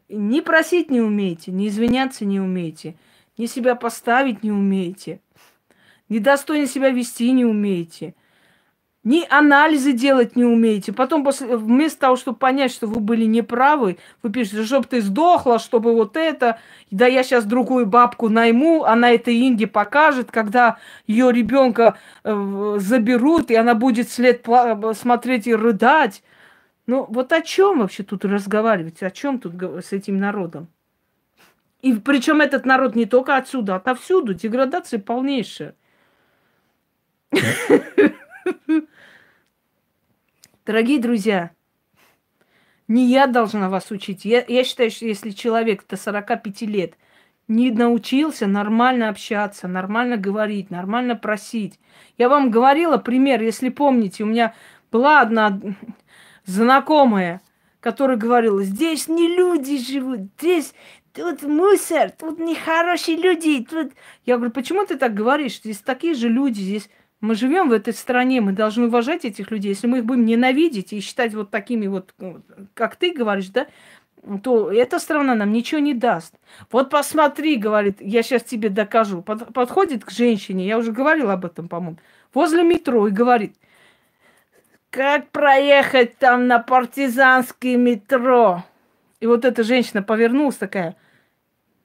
Не 0.07 0.41
просить 0.41 0.91
не 0.91 1.01
умеете, 1.01 1.51
не 1.51 1.67
извиняться 1.67 2.25
не 2.25 2.39
умеете, 2.39 2.95
не 3.38 3.47
себя 3.47 3.73
поставить 3.75 4.43
не 4.43 4.51
умеете 4.51 5.19
недостойно 6.10 6.68
себя 6.68 6.89
вести 6.89 7.32
не 7.32 7.45
умеете, 7.45 8.16
ни 9.03 9.26
анализы 9.30 9.93
делать 9.93 10.36
не 10.36 10.43
умеете. 10.43 10.91
Потом, 10.91 11.24
после, 11.24 11.55
вместо 11.55 12.01
того, 12.01 12.16
чтобы 12.18 12.38
понять, 12.38 12.72
что 12.72 12.86
вы 12.86 12.99
были 12.99 13.24
неправы, 13.24 13.97
вы 14.22 14.30
пишете, 14.30 14.66
чтобы 14.66 14.88
ты 14.88 15.01
сдохла, 15.01 15.57
чтобы 15.57 15.93
вот 15.93 16.18
это, 16.18 16.60
да 16.91 17.07
я 17.07 17.24
сейчас 17.24 17.45
другую 17.45 17.86
бабку 17.86 18.28
найму, 18.28 18.84
она 18.84 19.12
это 19.12 19.32
Инге 19.32 19.68
покажет, 19.68 20.32
когда 20.32 20.78
ее 21.07 21.32
ребенка 21.32 21.97
э, 22.24 22.76
заберут, 22.80 23.49
и 23.51 23.55
она 23.55 23.74
будет 23.74 24.10
след 24.10 24.45
смотреть 24.95 25.47
и 25.47 25.55
рыдать. 25.55 26.22
Ну, 26.86 27.05
вот 27.07 27.32
о 27.32 27.41
чем 27.41 27.80
вообще 27.80 28.03
тут 28.03 28.26
разговаривать? 28.26 29.01
О 29.01 29.12
чем 29.12 29.39
тут 29.39 29.53
с 29.86 29.93
этим 29.93 30.18
народом? 30.18 30.68
И 31.82 31.93
причем 31.93 32.41
этот 32.41 32.66
народ 32.66 32.95
не 32.95 33.05
только 33.05 33.38
отсюда, 33.38 33.76
а 33.76 33.78
отовсюду. 33.78 34.34
Деградация 34.34 34.99
полнейшая. 34.99 35.76
Дорогие 40.65 40.99
друзья, 40.99 41.51
не 42.88 43.05
я 43.05 43.27
должна 43.27 43.69
вас 43.69 43.91
учить. 43.91 44.25
Я, 44.25 44.43
я 44.47 44.63
считаю, 44.63 44.89
что 44.91 45.05
если 45.05 45.30
человек 45.32 45.86
до 45.88 45.95
45 45.97 46.61
лет 46.63 46.95
не 47.47 47.71
научился 47.71 48.47
нормально 48.47 49.09
общаться, 49.09 49.67
нормально 49.67 50.17
говорить, 50.17 50.69
нормально 50.71 51.15
просить. 51.15 51.80
Я 52.17 52.30
вам 52.30 52.51
говорила 52.51 52.97
пример, 52.97 53.41
если 53.41 53.69
помните, 53.69 54.23
у 54.23 54.27
меня 54.27 54.53
была 54.91 55.21
одна 55.21 55.59
знакомая, 56.45 57.41
которая 57.80 58.17
говорила, 58.17 58.61
здесь 58.63 59.07
не 59.07 59.27
люди 59.27 59.77
живут, 59.77 60.30
здесь 60.38 60.73
тут 61.13 61.43
мусор, 61.43 62.11
тут 62.11 62.39
нехорошие 62.39 63.17
люди. 63.17 63.65
Тут... 63.65 63.93
Я 64.25 64.36
говорю, 64.36 64.51
почему 64.51 64.86
ты 64.86 64.97
так 64.97 65.13
говоришь? 65.13 65.59
Здесь 65.59 65.80
такие 65.80 66.13
же 66.13 66.30
люди, 66.30 66.59
здесь 66.59 66.89
мы 67.22 67.36
живем 67.36 67.70
в 67.70 67.74
этой 67.74 67.93
стране, 67.93 68.39
мы 68.41 68.53
должны 68.53 68.88
уважать 68.88 69.26
этих 69.26 69.51
людей. 69.51 69.70
Если 69.70 69.88
мы 69.88 69.99
их 69.99 70.05
будем 70.05 70.26
ненавидеть 70.26 70.93
и 70.93 71.01
считать 71.01 71.34
вот 71.34 71.49
такими 71.49 71.88
вот, 71.88 72.13
как 72.74 72.95
ты 72.95 73.11
говоришь, 73.11 73.49
да, 73.49 73.67
то 74.43 74.72
эта 74.72 74.99
страна 74.99 75.36
нам 75.36 75.51
ничего 75.51 75.80
не 75.80 75.93
даст. 75.93 76.34
Вот 76.72 76.89
посмотри, 76.89 77.55
говорит, 77.55 77.97
я 77.99 78.24
сейчас 78.24 78.43
тебе 78.43 78.70
докажу. 78.70 79.22
Под, 79.22 79.53
подходит 79.53 80.05
к 80.05 80.11
женщине, 80.11 80.67
я 80.67 80.78
уже 80.78 80.91
говорила 80.91 81.34
об 81.34 81.45
этом, 81.45 81.67
по-моему, 81.67 81.97
возле 82.34 82.63
метро 82.63 83.07
и 83.07 83.11
говорит, 83.11 83.55
как 84.89 85.30
проехать 85.30 86.17
там 86.17 86.47
на 86.47 86.59
партизанское 86.59 87.78
метро? 87.78 88.63
И 89.20 89.28
вот 89.28 89.45
эта 89.45 89.63
женщина 89.63 90.01
повернулась 90.01 90.55
такая, 90.55 90.95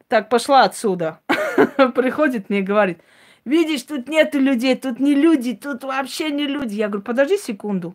так, 0.08 0.28
пошла 0.28 0.62
отсюда. 0.62 1.20
Приходит 1.94 2.50
мне 2.50 2.60
и 2.60 2.62
говорит, 2.62 3.00
Видишь, 3.44 3.82
тут 3.82 4.08
нету 4.08 4.40
людей, 4.40 4.74
тут 4.74 5.00
не 5.00 5.14
люди, 5.14 5.54
тут 5.54 5.84
вообще 5.84 6.30
не 6.30 6.46
люди. 6.46 6.74
Я 6.74 6.88
говорю, 6.88 7.02
подожди 7.02 7.36
секунду. 7.36 7.94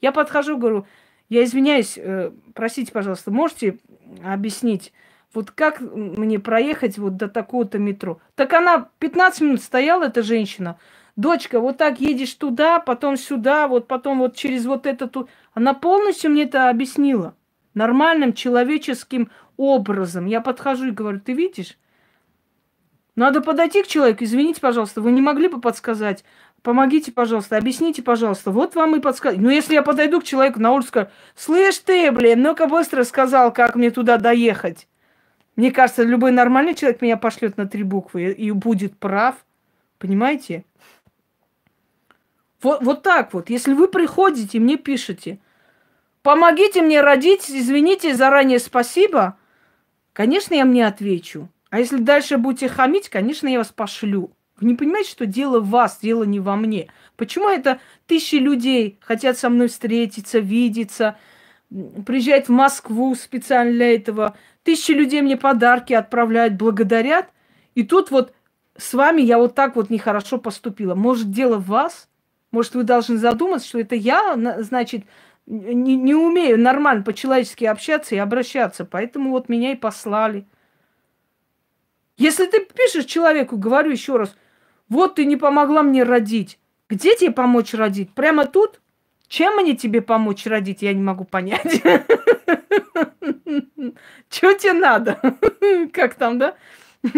Я 0.00 0.12
подхожу, 0.12 0.58
говорю, 0.58 0.86
я 1.28 1.44
извиняюсь, 1.44 1.96
э, 1.96 2.30
простите, 2.54 2.92
пожалуйста, 2.92 3.30
можете 3.30 3.78
объяснить, 4.22 4.92
вот 5.32 5.50
как 5.50 5.80
мне 5.80 6.38
проехать 6.40 6.98
вот 6.98 7.16
до 7.16 7.28
такого-то 7.28 7.78
метро? 7.78 8.20
Так 8.34 8.52
она 8.52 8.88
15 8.98 9.40
минут 9.42 9.62
стояла, 9.62 10.04
эта 10.04 10.22
женщина. 10.22 10.78
Дочка, 11.16 11.60
вот 11.60 11.76
так 11.76 12.00
едешь 12.00 12.34
туда, 12.34 12.80
потом 12.80 13.16
сюда, 13.16 13.68
вот 13.68 13.86
потом 13.86 14.18
вот 14.18 14.34
через 14.34 14.66
вот 14.66 14.86
это 14.86 15.06
тут. 15.06 15.28
Она 15.52 15.74
полностью 15.74 16.30
мне 16.30 16.44
это 16.44 16.68
объяснила. 16.68 17.34
Нормальным 17.74 18.32
человеческим 18.32 19.30
образом. 19.56 20.26
Я 20.26 20.40
подхожу 20.40 20.86
и 20.86 20.92
говорю, 20.92 21.20
ты 21.20 21.32
видишь? 21.32 21.78
Надо 23.20 23.42
подойти 23.42 23.82
к 23.82 23.86
человеку, 23.86 24.24
извините, 24.24 24.62
пожалуйста, 24.62 25.02
вы 25.02 25.12
не 25.12 25.20
могли 25.20 25.48
бы 25.48 25.60
подсказать? 25.60 26.24
Помогите, 26.62 27.12
пожалуйста, 27.12 27.58
объясните, 27.58 28.02
пожалуйста. 28.02 28.50
Вот 28.50 28.74
вам 28.74 28.96
и 28.96 29.00
подсказать. 29.00 29.38
Ну, 29.38 29.50
если 29.50 29.74
я 29.74 29.82
подойду 29.82 30.22
к 30.22 30.24
человеку 30.24 30.58
на 30.58 30.72
улице, 30.72 30.88
скажу, 30.88 31.08
слышь 31.36 31.78
ты, 31.80 32.10
блин, 32.12 32.40
ну-ка 32.40 32.66
быстро 32.66 33.04
сказал, 33.04 33.52
как 33.52 33.74
мне 33.74 33.90
туда 33.90 34.16
доехать. 34.16 34.88
Мне 35.54 35.70
кажется, 35.70 36.02
любой 36.02 36.32
нормальный 36.32 36.74
человек 36.74 37.02
меня 37.02 37.18
пошлет 37.18 37.58
на 37.58 37.68
три 37.68 37.82
буквы 37.82 38.32
и 38.32 38.50
будет 38.52 38.96
прав. 38.96 39.34
Понимаете? 39.98 40.64
Вот, 42.62 42.82
вот 42.82 43.02
так 43.02 43.34
вот. 43.34 43.50
Если 43.50 43.74
вы 43.74 43.88
приходите, 43.88 44.58
мне 44.60 44.78
пишете, 44.78 45.40
помогите 46.22 46.80
мне 46.80 47.02
родить, 47.02 47.50
извините, 47.50 48.14
заранее 48.14 48.60
спасибо, 48.60 49.36
конечно, 50.14 50.54
я 50.54 50.64
мне 50.64 50.86
отвечу. 50.86 51.50
А 51.70 51.78
если 51.78 51.98
дальше 51.98 52.36
будете 52.36 52.68
хамить, 52.68 53.08
конечно, 53.08 53.48
я 53.48 53.58
вас 53.58 53.68
пошлю 53.68 54.32
Вы 54.60 54.68
не 54.68 54.74
понимаете, 54.74 55.10
что 55.10 55.24
дело 55.24 55.60
в 55.60 55.70
вас, 55.70 56.00
дело 56.02 56.24
не 56.24 56.40
во 56.40 56.56
мне. 56.56 56.88
Почему 57.16 57.48
это 57.48 57.80
тысячи 58.06 58.34
людей 58.34 58.98
хотят 59.00 59.38
со 59.38 59.48
мной 59.48 59.68
встретиться, 59.68 60.40
видеться, 60.40 61.16
приезжать 62.04 62.48
в 62.48 62.52
Москву 62.52 63.14
специально 63.14 63.72
для 63.72 63.94
этого. 63.94 64.36
Тысячи 64.64 64.90
людей 64.92 65.22
мне 65.22 65.36
подарки 65.36 65.92
отправляют, 65.92 66.54
благодарят. 66.54 67.28
И 67.74 67.84
тут 67.84 68.10
вот 68.10 68.34
с 68.76 68.92
вами 68.92 69.22
я 69.22 69.38
вот 69.38 69.54
так 69.54 69.76
вот 69.76 69.90
нехорошо 69.90 70.38
поступила. 70.38 70.94
Может, 70.94 71.30
дело 71.30 71.56
в 71.56 71.66
вас? 71.68 72.08
Может, 72.50 72.74
вы 72.74 72.82
должны 72.82 73.16
задуматься, 73.16 73.68
что 73.68 73.78
это 73.78 73.94
я, 73.94 74.36
значит, 74.58 75.04
не, 75.46 75.96
не 75.96 76.14
умею 76.14 76.58
нормально 76.58 77.04
по-человечески 77.04 77.64
общаться 77.64 78.16
и 78.16 78.18
обращаться. 78.18 78.84
Поэтому 78.84 79.30
вот 79.30 79.48
меня 79.48 79.72
и 79.72 79.76
послали. 79.76 80.46
Если 82.20 82.44
ты 82.44 82.60
пишешь 82.66 83.06
человеку, 83.06 83.56
говорю 83.56 83.90
еще 83.92 84.16
раз, 84.18 84.36
вот 84.90 85.14
ты 85.14 85.24
не 85.24 85.38
помогла 85.38 85.82
мне 85.82 86.02
родить. 86.02 86.58
Где 86.86 87.16
тебе 87.16 87.30
помочь 87.30 87.72
родить? 87.72 88.12
Прямо 88.12 88.44
тут? 88.44 88.82
Чем 89.26 89.56
мне 89.56 89.74
тебе 89.74 90.02
помочь 90.02 90.44
родить, 90.44 90.82
я 90.82 90.92
не 90.92 91.00
могу 91.00 91.24
понять. 91.24 91.82
Чего 94.28 94.52
тебе 94.52 94.74
надо? 94.74 95.18
Как 95.94 96.12
там, 96.12 96.38
да? 96.38 96.56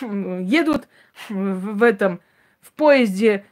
Едут 0.00 0.86
в 1.28 1.82
этом, 1.82 2.20
в 2.60 2.70
поезде 2.74 3.44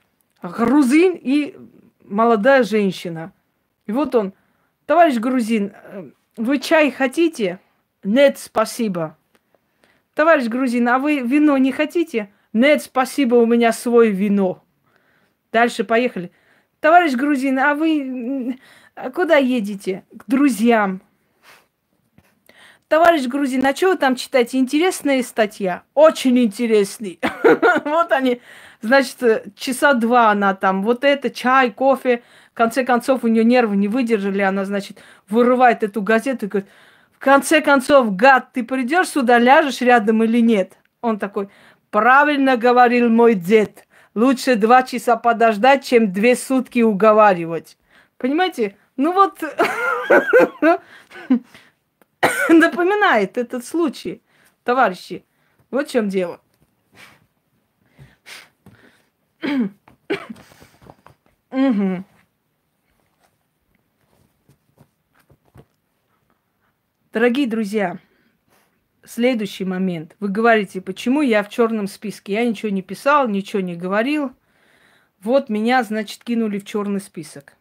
грузин 0.44 1.18
и 1.20 1.56
молодая 2.04 2.62
женщина. 2.62 3.32
И 3.86 3.92
вот 3.92 4.14
он, 4.14 4.32
товарищ 4.86 5.16
грузин, 5.16 5.72
вы 6.36 6.60
чай 6.60 6.92
хотите? 6.92 7.58
Нет, 8.04 8.38
спасибо. 8.38 9.17
Товарищ 10.18 10.48
грузин, 10.48 10.88
а 10.88 10.98
вы 10.98 11.20
вино 11.20 11.56
не 11.58 11.70
хотите? 11.70 12.28
Нет, 12.52 12.82
спасибо, 12.82 13.36
у 13.36 13.46
меня 13.46 13.72
свое 13.72 14.10
вино. 14.10 14.64
Дальше 15.52 15.84
поехали. 15.84 16.32
Товарищ 16.80 17.12
грузин, 17.12 17.60
а 17.60 17.76
вы 17.76 18.58
куда 19.14 19.36
едете? 19.36 20.02
К 20.18 20.24
друзьям. 20.28 21.02
Товарищ 22.88 23.28
грузин, 23.28 23.64
а 23.64 23.72
что 23.76 23.90
вы 23.90 23.96
там 23.96 24.16
читаете? 24.16 24.58
Интересная 24.58 25.22
статья? 25.22 25.84
Очень 25.94 26.36
интересный. 26.40 27.20
Вот 27.84 28.10
они, 28.10 28.40
значит, 28.80 29.54
часа 29.54 29.94
два 29.94 30.32
она 30.32 30.52
там, 30.54 30.82
вот 30.82 31.04
это, 31.04 31.30
чай, 31.30 31.70
кофе. 31.70 32.24
В 32.50 32.54
конце 32.54 32.84
концов, 32.84 33.22
у 33.22 33.28
нее 33.28 33.44
нервы 33.44 33.76
не 33.76 33.86
выдержали, 33.86 34.40
она, 34.40 34.64
значит, 34.64 34.98
вырывает 35.28 35.84
эту 35.84 36.02
газету 36.02 36.46
и 36.46 36.48
говорит, 36.48 36.70
конце 37.18 37.60
концов, 37.60 38.14
гад, 38.16 38.52
ты 38.52 38.62
придешь 38.64 39.08
сюда, 39.08 39.38
ляжешь 39.38 39.80
рядом 39.80 40.22
или 40.22 40.40
нет? 40.40 40.78
Он 41.00 41.18
такой, 41.18 41.48
правильно 41.90 42.56
говорил 42.56 43.08
мой 43.08 43.34
дед. 43.34 43.86
Лучше 44.14 44.56
два 44.56 44.82
часа 44.82 45.16
подождать, 45.16 45.84
чем 45.84 46.12
две 46.12 46.36
сутки 46.36 46.80
уговаривать. 46.80 47.76
Понимаете? 48.16 48.76
Ну 48.96 49.12
вот, 49.12 49.40
напоминает 52.48 53.38
этот 53.38 53.64
случай, 53.64 54.22
товарищи. 54.64 55.24
Вот 55.70 55.88
в 55.88 55.92
чем 55.92 56.08
дело. 56.08 56.40
Угу. 61.50 62.04
Дорогие 67.10 67.46
друзья, 67.46 67.96
следующий 69.02 69.64
момент. 69.64 70.14
Вы 70.20 70.28
говорите, 70.28 70.82
почему 70.82 71.22
я 71.22 71.42
в 71.42 71.48
черном 71.48 71.86
списке? 71.86 72.34
Я 72.34 72.44
ничего 72.44 72.70
не 72.70 72.82
писал, 72.82 73.28
ничего 73.28 73.62
не 73.62 73.74
говорил. 73.74 74.32
Вот 75.22 75.48
меня, 75.48 75.82
значит, 75.84 76.22
кинули 76.22 76.58
в 76.58 76.66
черный 76.66 77.00
список. 77.00 77.54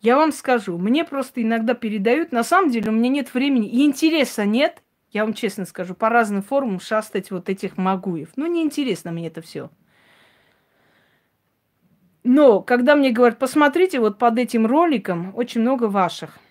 Я 0.00 0.16
вам 0.16 0.32
скажу, 0.32 0.78
мне 0.78 1.04
просто 1.04 1.42
иногда 1.42 1.74
передают, 1.74 2.32
на 2.32 2.42
самом 2.42 2.70
деле 2.70 2.88
у 2.88 2.94
меня 2.94 3.10
нет 3.10 3.34
времени 3.34 3.68
и 3.68 3.84
интереса 3.84 4.46
нет, 4.46 4.82
я 5.10 5.26
вам 5.26 5.34
честно 5.34 5.66
скажу, 5.66 5.94
по 5.94 6.08
разным 6.08 6.42
форумам 6.42 6.80
шастать 6.80 7.30
вот 7.30 7.50
этих 7.50 7.76
магуев. 7.76 8.30
Ну, 8.36 8.46
неинтересно 8.46 9.12
мне 9.12 9.26
это 9.26 9.42
все. 9.42 9.68
Но 12.24 12.62
когда 12.62 12.96
мне 12.96 13.10
говорят, 13.10 13.38
посмотрите, 13.38 14.00
вот 14.00 14.16
под 14.16 14.38
этим 14.38 14.66
роликом 14.66 15.36
очень 15.36 15.60
много 15.60 15.84
ваших– 15.84 16.38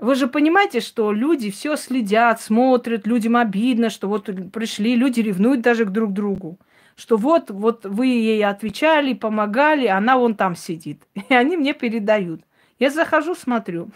вы 0.00 0.14
же 0.14 0.26
понимаете, 0.26 0.80
что 0.80 1.12
люди 1.12 1.50
все 1.50 1.76
следят, 1.76 2.40
смотрят, 2.40 3.06
людям 3.06 3.36
обидно, 3.36 3.90
что 3.90 4.08
вот 4.08 4.28
пришли, 4.52 4.96
люди 4.96 5.20
ревнуют 5.20 5.60
даже 5.60 5.84
к 5.84 5.90
друг 5.90 6.12
другу. 6.12 6.58
Что 6.96 7.16
вот, 7.16 7.50
вот 7.50 7.84
вы 7.84 8.06
ей 8.06 8.44
отвечали, 8.44 9.14
помогали, 9.14 9.86
она 9.86 10.16
вон 10.16 10.34
там 10.34 10.54
сидит. 10.54 11.02
И 11.28 11.34
они 11.34 11.56
мне 11.56 11.74
передают. 11.74 12.42
Я 12.78 12.90
захожу, 12.90 13.34
смотрю. 13.34 13.90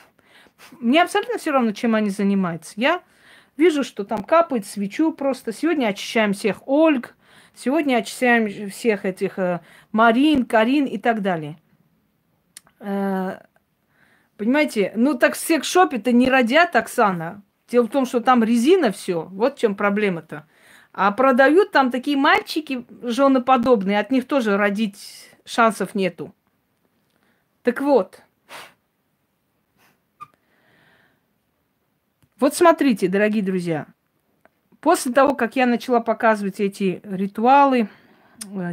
Мне 0.80 1.02
абсолютно 1.02 1.38
все 1.38 1.52
равно, 1.52 1.72
чем 1.72 1.94
они 1.94 2.10
занимаются. 2.10 2.72
Я 2.76 3.02
вижу, 3.56 3.84
что 3.84 4.04
там 4.04 4.22
капает 4.22 4.66
свечу 4.66 5.12
просто. 5.12 5.52
Сегодня 5.52 5.86
очищаем 5.88 6.32
всех 6.32 6.66
Ольг, 6.66 7.16
сегодня 7.54 7.96
очищаем 7.96 8.70
всех 8.70 9.04
этих 9.04 9.38
э, 9.38 9.60
Марин, 9.92 10.44
Карин 10.44 10.86
и 10.86 10.98
так 10.98 11.22
далее. 11.22 11.56
Э, 12.80 13.40
Понимаете, 14.38 14.92
ну 14.94 15.18
так 15.18 15.34
в 15.34 15.36
секс-шопе-то 15.36 16.12
не 16.12 16.30
родят, 16.30 16.76
Оксана. 16.76 17.42
Дело 17.68 17.86
в 17.86 17.90
том, 17.90 18.06
что 18.06 18.20
там 18.20 18.44
резина 18.44 18.92
все. 18.92 19.24
Вот 19.24 19.56
в 19.56 19.58
чем 19.58 19.74
проблема-то. 19.74 20.46
А 20.92 21.10
продают 21.10 21.72
там 21.72 21.90
такие 21.90 22.16
мальчики 22.16 22.86
женоподобные, 23.02 23.98
от 23.98 24.12
них 24.12 24.26
тоже 24.26 24.56
родить 24.56 25.28
шансов 25.44 25.96
нету. 25.96 26.34
Так 27.62 27.80
вот. 27.80 28.22
Вот 32.38 32.54
смотрите, 32.54 33.08
дорогие 33.08 33.42
друзья. 33.42 33.88
После 34.80 35.12
того, 35.12 35.34
как 35.34 35.56
я 35.56 35.66
начала 35.66 35.98
показывать 35.98 36.60
эти 36.60 37.00
ритуалы, 37.02 37.88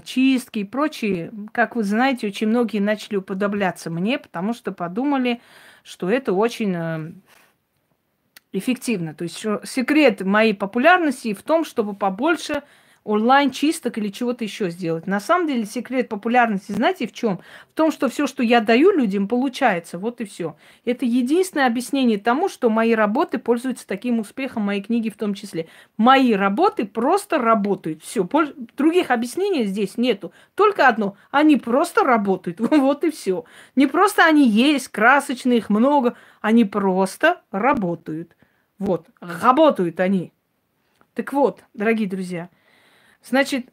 чистки 0.04 0.60
и 0.60 0.64
прочие, 0.64 1.32
как 1.52 1.76
вы 1.76 1.84
знаете, 1.84 2.28
очень 2.28 2.48
многие 2.48 2.80
начали 2.80 3.18
уподобляться 3.18 3.90
мне, 3.90 4.20
потому 4.20 4.54
что 4.54 4.72
подумали, 4.72 5.42
что 5.84 6.10
это 6.10 6.34
очень 6.34 6.74
э, 6.76 7.12
эффективно. 8.52 9.14
То 9.14 9.24
есть 9.24 9.38
секрет 9.64 10.22
моей 10.22 10.54
популярности 10.54 11.34
в 11.34 11.44
том, 11.44 11.66
чтобы 11.66 11.96
побольше 11.96 12.64
онлайн-чисток 13.06 14.00
или 14.00 14.10
чего-то 14.10 14.44
еще 14.44 14.72
сделать. 14.72 15.06
На 15.06 15.20
самом 15.20 15.48
деле 15.48 15.66
секрет 15.66 16.10
популярности, 16.10 16.72
знаете, 16.72 17.08
в 17.08 17.14
чем? 17.14 17.40
В 17.70 17.74
том, 17.76 17.92
что 17.92 18.10
все, 18.10 18.26
что 18.26 18.42
я 18.42 18.62
даю 18.62 18.92
людям, 18.92 19.28
получается. 19.28 20.00
Вот 20.00 20.22
и 20.22 20.26
все. 20.26 20.58
Это 20.86 21.06
единственное 21.06 21.68
объяснение 21.68 22.18
тому, 22.18 22.50
что 22.50 22.70
мои 22.72 22.96
работы 22.96 23.38
пользуются 23.38 23.86
таким 23.86 24.20
успехом, 24.20 24.64
мои 24.64 24.82
книги 24.82 25.12
в 25.12 25.18
том 25.18 25.36
числе. 25.36 25.68
Мои 25.98 26.34
работы 26.34 26.86
просто 26.86 27.38
работают. 27.38 28.04
Все. 28.04 28.28
Других 28.76 29.12
объяснений 29.12 29.66
здесь 29.66 29.98
нету. 29.98 30.34
Только 30.56 30.88
одно. 30.88 31.16
Они 31.32 31.56
просто 31.58 32.04
работают. 32.04 32.60
Вот 32.86 33.04
и 33.04 33.10
все. 33.10 33.46
Не 33.76 33.88
просто 33.88 34.26
они 34.26 34.48
есть, 34.48 34.90
красочные, 34.90 35.58
их 35.60 35.70
много. 35.70 36.16
Они 36.42 36.66
просто 36.66 37.42
работают. 37.52 38.36
Вот. 38.80 39.08
Работают 39.20 40.00
они. 40.00 40.32
Так 41.14 41.32
вот, 41.34 41.64
дорогие 41.74 42.10
друзья, 42.10 42.50
Значит, 43.28 43.68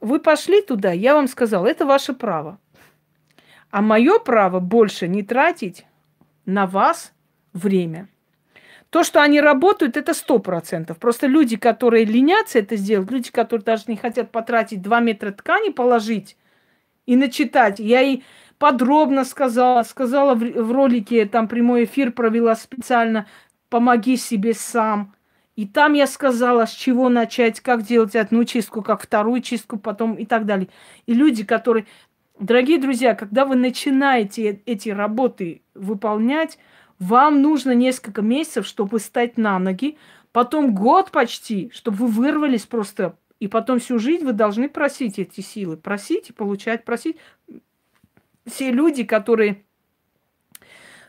вы 0.00 0.20
пошли 0.20 0.62
туда, 0.62 0.92
я 0.92 1.14
вам 1.14 1.26
сказал, 1.26 1.66
это 1.66 1.84
ваше 1.84 2.14
право. 2.14 2.58
А 3.70 3.82
мое 3.82 4.18
право 4.18 4.60
больше 4.60 5.08
не 5.08 5.22
тратить 5.22 5.86
на 6.46 6.66
вас 6.66 7.12
время. 7.52 8.08
То, 8.90 9.04
что 9.04 9.22
они 9.22 9.40
работают, 9.40 9.96
это 9.96 10.14
сто 10.14 10.40
процентов. 10.40 10.98
Просто 10.98 11.28
люди, 11.28 11.56
которые 11.56 12.04
ленятся 12.04 12.58
это 12.58 12.74
сделать, 12.76 13.10
люди, 13.10 13.30
которые 13.30 13.64
даже 13.64 13.84
не 13.86 13.96
хотят 13.96 14.32
потратить 14.32 14.82
два 14.82 14.98
метра 15.00 15.30
ткани, 15.30 15.70
положить 15.70 16.36
и 17.06 17.14
начитать. 17.14 17.78
Я 17.78 18.02
и 18.02 18.22
подробно 18.58 19.24
сказала, 19.24 19.84
сказала 19.84 20.34
в, 20.34 20.40
в 20.40 20.72
ролике, 20.72 21.26
там 21.26 21.46
прямой 21.46 21.84
эфир 21.84 22.10
провела 22.10 22.56
специально, 22.56 23.26
помоги 23.68 24.16
себе 24.16 24.54
сам. 24.54 25.14
И 25.60 25.66
там 25.66 25.92
я 25.92 26.06
сказала, 26.06 26.64
с 26.64 26.70
чего 26.70 27.10
начать, 27.10 27.60
как 27.60 27.82
делать 27.82 28.16
одну 28.16 28.44
чистку, 28.44 28.80
как 28.80 29.02
вторую 29.02 29.42
чистку, 29.42 29.78
потом 29.78 30.14
и 30.14 30.24
так 30.24 30.46
далее. 30.46 30.68
И 31.04 31.12
люди, 31.12 31.44
которые... 31.44 31.84
Дорогие 32.38 32.78
друзья, 32.78 33.14
когда 33.14 33.44
вы 33.44 33.56
начинаете 33.56 34.62
эти 34.64 34.88
работы 34.88 35.60
выполнять, 35.74 36.58
вам 36.98 37.42
нужно 37.42 37.72
несколько 37.72 38.22
месяцев, 38.22 38.66
чтобы 38.66 39.00
стать 39.00 39.36
на 39.36 39.58
ноги, 39.58 39.98
потом 40.32 40.74
год 40.74 41.10
почти, 41.10 41.70
чтобы 41.74 41.98
вы 41.98 42.06
вырвались 42.06 42.64
просто, 42.64 43.18
и 43.38 43.46
потом 43.46 43.80
всю 43.80 43.98
жизнь 43.98 44.24
вы 44.24 44.32
должны 44.32 44.66
просить 44.66 45.18
эти 45.18 45.42
силы, 45.42 45.76
просить 45.76 46.30
и 46.30 46.32
получать, 46.32 46.86
просить. 46.86 47.18
Все 48.46 48.70
люди, 48.70 49.04
которые 49.04 49.62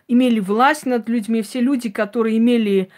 имели 0.10 0.42
власть 0.42 0.86
над 0.86 1.08
людьми, 1.08 1.42
все 1.42 1.62
люди, 1.62 1.90
которые 1.90 2.38
имели 2.38 2.90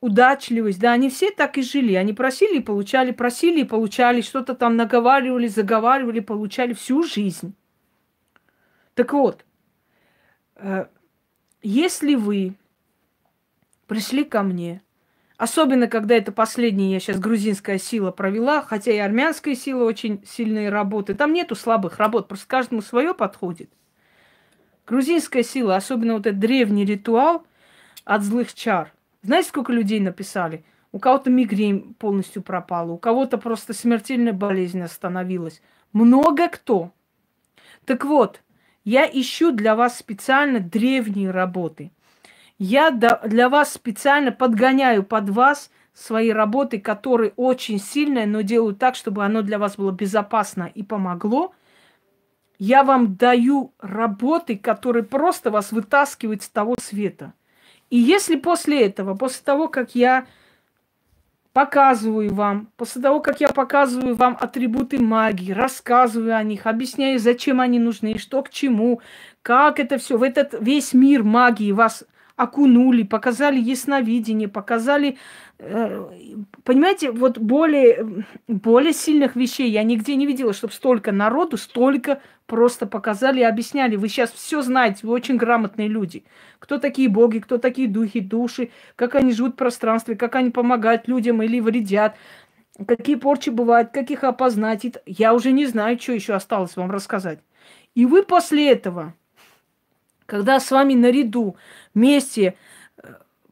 удачливость, 0.00 0.78
да, 0.78 0.92
они 0.92 1.08
все 1.08 1.30
так 1.30 1.56
и 1.56 1.62
жили. 1.62 1.94
Они 1.94 2.12
просили 2.12 2.58
и 2.58 2.62
получали, 2.62 3.10
просили 3.10 3.62
и 3.62 3.64
получали, 3.64 4.20
что-то 4.20 4.54
там 4.54 4.76
наговаривали, 4.76 5.46
заговаривали, 5.46 6.20
получали 6.20 6.74
всю 6.74 7.02
жизнь. 7.02 7.54
Так 8.94 9.14
вот, 9.14 9.44
э, 10.56 10.86
если 11.62 12.16
вы 12.16 12.54
пришли 13.86 14.24
ко 14.24 14.42
мне, 14.42 14.82
особенно 15.38 15.88
когда 15.88 16.14
это 16.16 16.30
последняя, 16.30 16.92
я 16.92 17.00
сейчас 17.00 17.18
грузинская 17.18 17.78
сила 17.78 18.10
провела, 18.10 18.60
хотя 18.60 18.92
и 18.92 18.98
армянская 18.98 19.54
сила 19.54 19.84
очень 19.84 20.22
сильные 20.26 20.68
работы, 20.68 21.14
там 21.14 21.32
нету 21.32 21.54
слабых 21.54 21.96
работ, 21.96 22.28
просто 22.28 22.46
каждому 22.46 22.82
свое 22.82 23.14
подходит. 23.14 23.70
Грузинская 24.86 25.42
сила, 25.42 25.76
особенно 25.76 26.12
вот 26.12 26.26
этот 26.26 26.40
древний 26.40 26.84
ритуал 26.84 27.46
от 28.04 28.22
злых 28.22 28.52
чар– 28.52 28.92
знаете, 29.24 29.48
сколько 29.48 29.72
людей 29.72 30.00
написали? 30.00 30.64
У 30.92 30.98
кого-то 30.98 31.30
мигрень 31.30 31.94
полностью 31.94 32.42
пропала, 32.42 32.92
у 32.92 32.98
кого-то 32.98 33.38
просто 33.38 33.72
смертельная 33.72 34.34
болезнь 34.34 34.82
остановилась. 34.82 35.62
Много 35.92 36.48
кто. 36.48 36.92
Так 37.86 38.04
вот, 38.04 38.42
я 38.84 39.06
ищу 39.10 39.50
для 39.50 39.74
вас 39.76 39.98
специально 39.98 40.60
древние 40.60 41.30
работы. 41.30 41.90
Я 42.58 42.90
для 42.90 43.48
вас 43.48 43.72
специально 43.72 44.30
подгоняю 44.30 45.02
под 45.02 45.30
вас 45.30 45.70
свои 45.94 46.30
работы, 46.30 46.78
которые 46.78 47.32
очень 47.36 47.80
сильные, 47.80 48.26
но 48.26 48.42
делаю 48.42 48.74
так, 48.74 48.94
чтобы 48.94 49.24
оно 49.24 49.40
для 49.40 49.58
вас 49.58 49.76
было 49.76 49.90
безопасно 49.90 50.70
и 50.72 50.82
помогло. 50.82 51.54
Я 52.58 52.84
вам 52.84 53.16
даю 53.16 53.72
работы, 53.80 54.56
которые 54.56 55.02
просто 55.02 55.50
вас 55.50 55.72
вытаскивают 55.72 56.42
с 56.42 56.48
того 56.50 56.76
света– 56.78 57.32
и 57.90 57.98
если 57.98 58.36
после 58.36 58.86
этого, 58.86 59.14
после 59.14 59.42
того, 59.44 59.68
как 59.68 59.94
я 59.94 60.26
показываю 61.52 62.34
вам, 62.34 62.68
после 62.76 63.00
того, 63.00 63.20
как 63.20 63.40
я 63.40 63.48
показываю 63.48 64.16
вам 64.16 64.36
атрибуты 64.40 65.00
магии, 65.00 65.52
рассказываю 65.52 66.36
о 66.36 66.42
них, 66.42 66.66
объясняю, 66.66 67.18
зачем 67.20 67.60
они 67.60 67.78
нужны, 67.78 68.18
что 68.18 68.42
к 68.42 68.50
чему, 68.50 69.00
как 69.42 69.78
это 69.78 69.98
все, 69.98 70.18
в 70.18 70.22
этот 70.24 70.54
весь 70.60 70.92
мир 70.92 71.22
магии 71.22 71.70
вас 71.70 72.04
окунули, 72.36 73.04
показали 73.04 73.60
ясновидение, 73.60 74.48
показали, 74.48 75.16
понимаете, 75.58 77.10
вот 77.10 77.38
более, 77.38 78.24
более 78.48 78.92
сильных 78.92 79.36
вещей 79.36 79.70
я 79.70 79.82
нигде 79.82 80.16
не 80.16 80.26
видела, 80.26 80.52
чтобы 80.52 80.72
столько 80.72 81.12
народу, 81.12 81.56
столько 81.56 82.20
просто 82.46 82.86
показали 82.86 83.40
и 83.40 83.44
объясняли. 83.44 83.96
Вы 83.96 84.08
сейчас 84.08 84.32
все 84.32 84.62
знаете, 84.62 85.06
вы 85.06 85.12
очень 85.12 85.36
грамотные 85.36 85.88
люди. 85.88 86.24
Кто 86.58 86.78
такие 86.78 87.08
боги, 87.08 87.38
кто 87.38 87.58
такие 87.58 87.88
духи, 87.88 88.20
души, 88.20 88.70
как 88.96 89.14
они 89.14 89.32
живут 89.32 89.54
в 89.54 89.56
пространстве, 89.56 90.16
как 90.16 90.34
они 90.34 90.50
помогают 90.50 91.08
людям 91.08 91.42
или 91.42 91.60
вредят, 91.60 92.16
какие 92.86 93.16
порчи 93.16 93.50
бывают, 93.50 93.90
как 93.92 94.10
их 94.10 94.24
опознать. 94.24 94.86
Я 95.06 95.34
уже 95.34 95.52
не 95.52 95.66
знаю, 95.66 95.98
что 96.00 96.12
еще 96.12 96.34
осталось 96.34 96.76
вам 96.76 96.90
рассказать. 96.90 97.38
И 97.94 98.06
вы 98.06 98.24
после 98.24 98.70
этого, 98.70 99.14
когда 100.26 100.58
с 100.58 100.70
вами 100.70 100.94
наряду 100.94 101.56
вместе 101.94 102.42
э, 102.42 102.54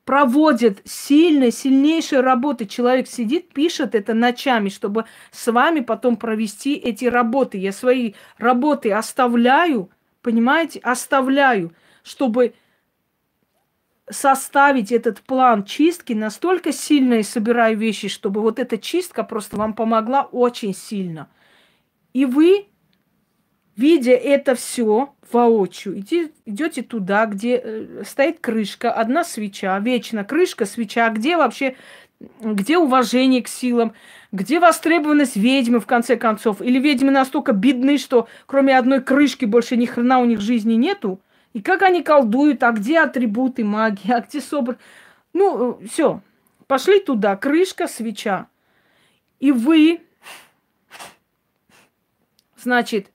проводит 0.04 0.82
сильной, 0.84 1.52
сильнейшей 1.52 2.20
работы. 2.20 2.66
Человек 2.66 3.06
сидит, 3.06 3.52
пишет 3.52 3.94
это 3.94 4.14
ночами, 4.14 4.68
чтобы 4.68 5.04
с 5.30 5.50
вами 5.50 5.80
потом 5.80 6.16
провести 6.16 6.74
эти 6.74 7.04
работы. 7.04 7.58
Я 7.58 7.72
свои 7.72 8.14
работы 8.38 8.92
оставляю, 8.92 9.90
понимаете, 10.22 10.80
оставляю, 10.80 11.72
чтобы 12.02 12.54
составить 14.10 14.90
этот 14.90 15.20
план 15.20 15.64
чистки 15.64 16.12
настолько 16.12 16.72
сильно 16.72 17.14
и 17.14 17.22
собираю 17.22 17.78
вещи, 17.78 18.08
чтобы 18.08 18.40
вот 18.40 18.58
эта 18.58 18.78
чистка 18.78 19.22
просто 19.22 19.56
вам 19.56 19.74
помогла 19.74 20.22
очень 20.22 20.74
сильно. 20.74 21.28
И 22.12 22.26
вы 22.26 22.66
видя 23.76 24.12
это 24.12 24.54
все 24.54 25.14
воочию, 25.32 25.98
иди, 25.98 26.32
идете 26.44 26.82
туда, 26.82 27.26
где 27.26 27.60
э, 27.62 28.02
стоит 28.06 28.40
крышка, 28.40 28.92
одна 28.92 29.24
свеча, 29.24 29.78
вечно 29.78 30.24
крышка, 30.24 30.66
свеча, 30.66 31.08
где 31.08 31.36
вообще, 31.36 31.76
где 32.40 32.76
уважение 32.76 33.42
к 33.42 33.48
силам, 33.48 33.94
где 34.30 34.60
востребованность 34.60 35.36
ведьмы, 35.36 35.80
в 35.80 35.86
конце 35.86 36.16
концов, 36.16 36.60
или 36.60 36.78
ведьмы 36.78 37.10
настолько 37.10 37.52
бедны, 37.52 37.98
что 37.98 38.28
кроме 38.46 38.76
одной 38.76 39.00
крышки 39.00 39.44
больше 39.44 39.76
ни 39.76 39.86
хрена 39.86 40.20
у 40.20 40.24
них 40.26 40.40
жизни 40.40 40.74
нету, 40.74 41.20
и 41.54 41.60
как 41.60 41.82
они 41.82 42.02
колдуют, 42.02 42.62
а 42.62 42.72
где 42.72 43.00
атрибуты 43.00 43.64
магии, 43.64 44.12
а 44.12 44.20
где 44.20 44.40
собр... 44.40 44.76
Ну, 45.32 45.78
э, 45.80 45.86
все, 45.86 46.20
пошли 46.66 47.00
туда, 47.00 47.36
крышка, 47.36 47.88
свеча. 47.88 48.48
И 49.40 49.50
вы, 49.50 50.02
значит, 52.56 53.08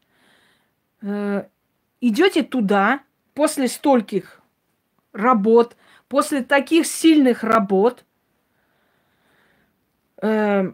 идете 2.02 2.44
туда 2.44 3.02
после 3.34 3.68
стольких 3.68 4.42
работ, 5.14 5.76
после 6.08 6.44
таких 6.44 6.88
сильных 6.88 7.44
работ. 7.44 8.04
Э, 10.22 10.72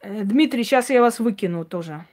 э, 0.00 0.24
Дмитрий, 0.24 0.64
сейчас 0.64 0.90
я 0.90 1.00
вас 1.00 1.20
выкину 1.20 1.64
тоже. 1.64 2.04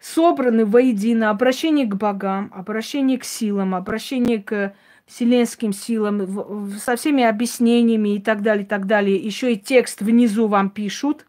Собраны 0.00 0.64
воедино 0.64 1.30
обращение 1.30 1.86
к 1.86 1.94
богам, 1.94 2.50
обращение 2.54 3.18
к 3.18 3.24
силам, 3.24 3.74
обращение 3.74 4.42
к 4.42 4.74
вселенским 5.06 5.72
силам, 5.72 6.70
со 6.78 6.96
всеми 6.96 7.24
объяснениями 7.24 8.16
и 8.16 8.20
так 8.20 8.42
далее, 8.42 8.64
и 8.64 8.66
так 8.66 8.86
далее. 8.86 9.16
Еще 9.16 9.54
и 9.54 9.58
текст 9.58 10.00
внизу 10.00 10.48
вам 10.48 10.70
пишут. 10.70 11.27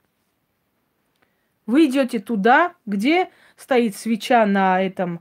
Вы 1.69 1.85
идете 1.85 2.17
туда, 2.17 2.73
где 2.87 3.29
стоит 3.55 3.95
свеча 3.95 4.43
на 4.47 4.81
этом, 4.81 5.19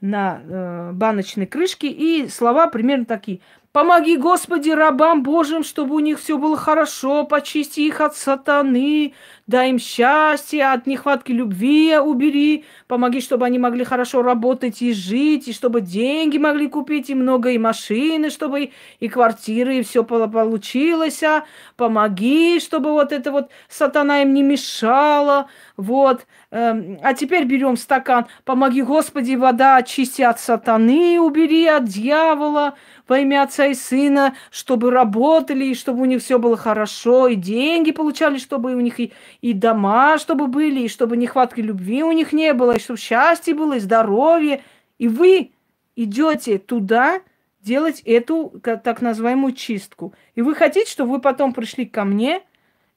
на 0.00 0.40
э, 0.42 0.90
баночной 0.92 1.46
крышке, 1.46 1.86
и 1.86 2.26
слова 2.28 2.66
примерно 2.66 3.04
такие. 3.04 3.38
Помоги, 3.70 4.16
Господи, 4.16 4.70
рабам 4.70 5.22
Божьим, 5.22 5.62
чтобы 5.62 5.94
у 5.94 6.00
них 6.00 6.18
все 6.18 6.38
было 6.38 6.56
хорошо, 6.56 7.22
почисти 7.22 7.82
их 7.82 8.00
от 8.00 8.16
сатаны, 8.16 9.14
дай 9.46 9.70
им 9.70 9.78
счастье, 9.78 10.66
от 10.72 10.86
нехватки 10.86 11.32
любви 11.32 11.96
убери, 11.98 12.64
помоги, 12.88 13.20
чтобы 13.20 13.46
они 13.46 13.58
могли 13.58 13.84
хорошо 13.84 14.22
работать 14.22 14.82
и 14.82 14.92
жить, 14.92 15.48
и 15.48 15.52
чтобы 15.52 15.80
деньги 15.80 16.38
могли 16.38 16.68
купить, 16.68 17.10
и 17.10 17.14
много, 17.14 17.50
и 17.50 17.58
машины, 17.58 18.30
чтобы 18.30 18.70
и, 19.00 19.08
квартиры, 19.08 19.78
и 19.78 19.82
все 19.82 20.04
получилось, 20.04 21.22
а. 21.22 21.44
Помоги, 21.76 22.58
чтобы 22.60 22.92
вот 22.92 23.12
это 23.12 23.30
вот 23.30 23.50
сатана 23.68 24.22
им 24.22 24.34
не 24.34 24.42
мешала, 24.42 25.48
вот. 25.76 26.26
Эм, 26.50 26.98
а 27.02 27.14
теперь 27.14 27.44
берем 27.44 27.76
стакан, 27.76 28.26
помоги, 28.44 28.82
Господи, 28.82 29.34
вода 29.34 29.76
очисти 29.76 30.22
от 30.22 30.40
сатаны, 30.40 31.20
убери 31.20 31.66
от 31.66 31.84
дьявола, 31.84 32.74
во 33.08 33.18
имя 33.18 33.42
Отца 33.42 33.66
и 33.66 33.74
Сына, 33.74 34.34
чтобы 34.50 34.90
работали, 34.90 35.66
и 35.66 35.74
чтобы 35.74 36.02
у 36.02 36.04
них 36.06 36.22
все 36.22 36.38
было 36.38 36.56
хорошо, 36.56 37.28
и 37.28 37.34
деньги 37.36 37.92
получали, 37.92 38.38
чтобы 38.38 38.74
у 38.74 38.80
них 38.80 38.98
и, 39.00 39.12
и 39.40 39.52
дома, 39.52 40.18
чтобы 40.18 40.46
были, 40.46 40.80
и 40.80 40.88
чтобы 40.88 41.16
нехватки 41.16 41.60
любви 41.60 42.02
у 42.02 42.12
них 42.12 42.32
не 42.32 42.52
было, 42.54 42.76
и 42.76 42.80
чтобы 42.80 42.98
счастье 42.98 43.54
было, 43.54 43.74
и 43.74 43.80
здоровье. 43.80 44.62
И 44.98 45.08
вы 45.08 45.52
идете 45.94 46.58
туда 46.58 47.20
делать 47.60 48.00
эту 48.04 48.60
так 48.62 49.02
называемую 49.02 49.52
чистку. 49.52 50.14
И 50.34 50.42
вы 50.42 50.54
хотите, 50.54 50.90
чтобы 50.90 51.12
вы 51.12 51.20
потом 51.20 51.52
пришли 51.52 51.84
ко 51.86 52.04
мне, 52.04 52.42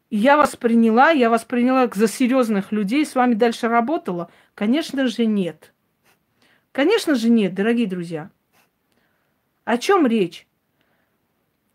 и 0.09 0.17
я 0.17 0.37
вас 0.37 0.55
приняла, 0.55 1.11
я 1.11 1.29
вас 1.29 1.43
приняла 1.43 1.89
за 1.93 2.07
серьезных 2.07 2.71
людей, 2.71 3.05
с 3.05 3.15
вами 3.15 3.33
дальше 3.33 3.67
работала? 3.67 4.29
Конечно 4.55 5.07
же, 5.07 5.25
нет. 5.25 5.73
Конечно 6.71 7.15
же, 7.15 7.29
нет, 7.29 7.53
дорогие 7.53 7.87
друзья. 7.87 8.29
О 9.65 9.77
чем 9.77 10.07
речь? 10.07 10.47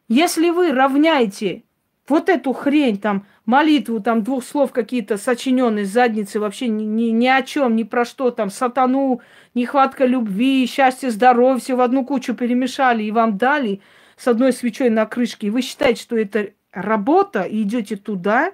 Если 0.09 0.51
вы 0.51 0.73
равняете 0.73 1.65
вот 2.09 2.29
эту 2.29 2.53
хрень, 2.53 2.99
там, 2.99 3.27
молитву, 3.47 4.01
там, 4.01 4.23
двух 4.23 4.45
слов 4.45 4.73
какие-то 4.73 5.17
сочиненные 5.19 5.85
задницы, 5.85 6.41
вообще 6.41 6.69
ни, 6.69 6.85
ни, 6.85 7.11
ни 7.11 7.27
о 7.27 7.43
чем, 7.43 7.77
ни 7.77 7.83
про 7.83 8.05
что, 8.05 8.31
там, 8.31 8.51
сатану, 8.51 9.21
нехватка 9.55 10.07
любви, 10.07 10.67
счастье, 10.67 11.11
здоровье, 11.11 11.61
все 11.61 11.75
в 11.75 11.81
одну 11.81 12.05
кучу 12.05 12.35
перемешали 12.35 13.03
и 13.03 13.11
вам 13.11 13.37
дали 13.37 13.81
с 14.17 14.29
одной 14.29 14.53
свечой 14.53 14.91
на 14.91 15.07
крышке, 15.07 15.49
и 15.49 15.51
вы 15.51 15.61
считаете, 15.63 16.01
что 16.01 16.17
это 16.17 16.51
работа, 16.73 17.43
и 17.43 17.63
идете 17.63 17.97
туда, 17.97 18.53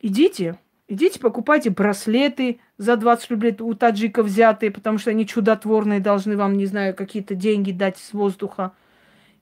идите, 0.00 0.58
идите, 0.86 1.18
покупайте 1.18 1.70
браслеты, 1.70 2.60
за 2.76 2.96
20 2.96 3.30
рублей 3.32 3.56
у 3.58 3.74
таджиков 3.74 4.26
взятые, 4.26 4.70
потому 4.70 4.98
что 4.98 5.10
они 5.10 5.26
чудотворные, 5.26 5.98
должны 5.98 6.36
вам, 6.36 6.56
не 6.56 6.66
знаю, 6.66 6.94
какие-то 6.94 7.34
деньги 7.34 7.72
дать 7.72 7.98
с 7.98 8.12
воздуха. 8.12 8.72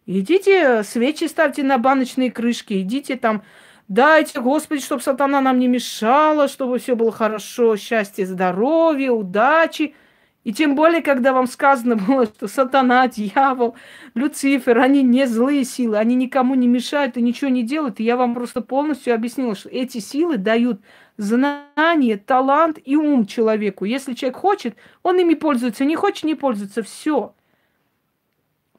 Идите, 0.07 0.83
свечи 0.85 1.25
ставьте 1.25 1.63
на 1.63 1.79
баночные 1.79 2.31
крышки, 2.31 2.81
идите 2.81 3.17
там, 3.17 3.43
дайте, 3.89 4.41
Господи, 4.41 4.83
чтобы 4.83 5.03
сатана 5.03 5.41
нам 5.41 5.59
не 5.59 5.69
мешала, 5.69 6.49
чтобы 6.49 6.79
все 6.79 6.97
было 6.97 7.13
хорошо, 7.13 7.77
счастье, 7.77 8.27
здоровье, 8.27 9.11
удачи. 9.11 9.95
И 10.45 10.53
тем 10.53 10.77
более, 10.77 11.03
когда 11.03 11.33
вам 11.33 11.49
сказано 11.49 11.97
было, 11.97 12.27
что 12.27 12.47
сатана, 12.47 13.09
дьявол, 13.09 13.75
Люцифер, 14.15 14.79
они 14.79 15.03
не 15.03 15.27
злые 15.27 15.65
силы, 15.65 15.97
они 15.99 16.15
никому 16.15 16.55
не 16.55 16.69
мешают 16.69 17.17
и 17.17 17.23
ничего 17.23 17.51
не 17.51 17.65
делают. 17.65 17.99
И 17.99 18.05
я 18.05 18.17
вам 18.17 18.33
просто 18.33 18.61
полностью 18.61 19.13
объяснила, 19.13 19.57
что 19.57 19.69
эти 19.71 19.99
силы 19.99 20.37
дают 20.37 20.81
знание, 21.17 22.17
талант 22.17 22.79
и 22.85 22.95
ум 22.95 23.27
человеку. 23.27 23.87
Если 23.87 24.15
человек 24.15 24.37
хочет, 24.37 24.77
он 25.03 25.19
ими 25.19 25.35
пользуется, 25.35 25.85
не 25.85 25.97
хочет, 25.97 26.23
не 26.23 26.37
пользуется. 26.37 26.85
Все. 26.85 27.35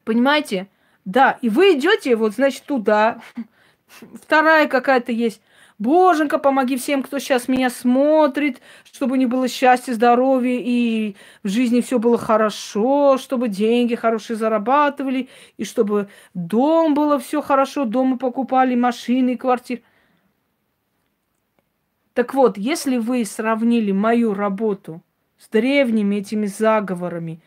Понимаете? 0.05 0.69
Да, 1.03 1.37
и 1.41 1.49
вы 1.49 1.73
идете, 1.73 2.15
вот, 2.15 2.33
значит, 2.33 2.63
туда. 2.63 3.21
Вторая 3.87 4.67
какая-то 4.67 5.11
есть. 5.11 5.41
Боженька, 5.79 6.39
помоги 6.39 6.75
всем, 6.75 7.03
кто 7.03 7.19
сейчас 7.19 7.47
меня 7.47 7.69
смотрит, 7.69 8.61
чтобы 8.83 9.15
не 9.17 9.27
было 9.27 9.47
счастья, 9.47 9.93
здоровья, 9.93 10.59
и 10.59 11.15
в 11.43 11.49
жизни 11.49 11.81
все 11.81 11.99
было 11.99 12.17
хорошо, 12.17 13.19
чтобы 13.19 13.47
деньги 13.47 13.93
хорошие 13.93 14.37
зарабатывали, 14.37 15.29
и 15.57 15.63
чтобы 15.63 16.09
дом 16.33 16.95
было 16.95 17.19
все 17.19 17.43
хорошо, 17.43 17.85
дома 17.85 18.17
покупали, 18.17 18.73
машины, 18.73 19.37
квартиры. 19.37 19.83
Так 22.15 22.33
вот, 22.33 22.57
если 22.57 22.97
вы 22.97 23.23
сравнили 23.25 23.91
мою 23.91 24.33
работу 24.33 25.03
с 25.37 25.47
древними 25.49 26.15
этими 26.15 26.47
заговорами, 26.47 27.39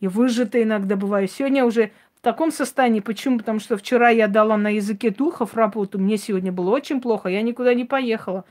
и 0.00 0.08
выжато 0.08 0.62
иногда 0.62 0.96
бываю, 0.96 1.26
сегодня 1.26 1.64
уже 1.64 1.90
в 2.18 2.20
таком 2.20 2.50
состоянии. 2.50 2.98
Почему? 2.98 3.38
Потому 3.38 3.60
что 3.60 3.76
вчера 3.76 4.08
я 4.08 4.26
дала 4.26 4.56
на 4.56 4.74
языке 4.74 5.10
духов 5.10 5.54
работу, 5.54 6.00
мне 6.00 6.16
сегодня 6.16 6.50
было 6.50 6.70
очень 6.70 7.00
плохо, 7.00 7.28
я 7.28 7.42
никуда 7.42 7.74
не 7.74 7.84
поехала. 7.84 8.44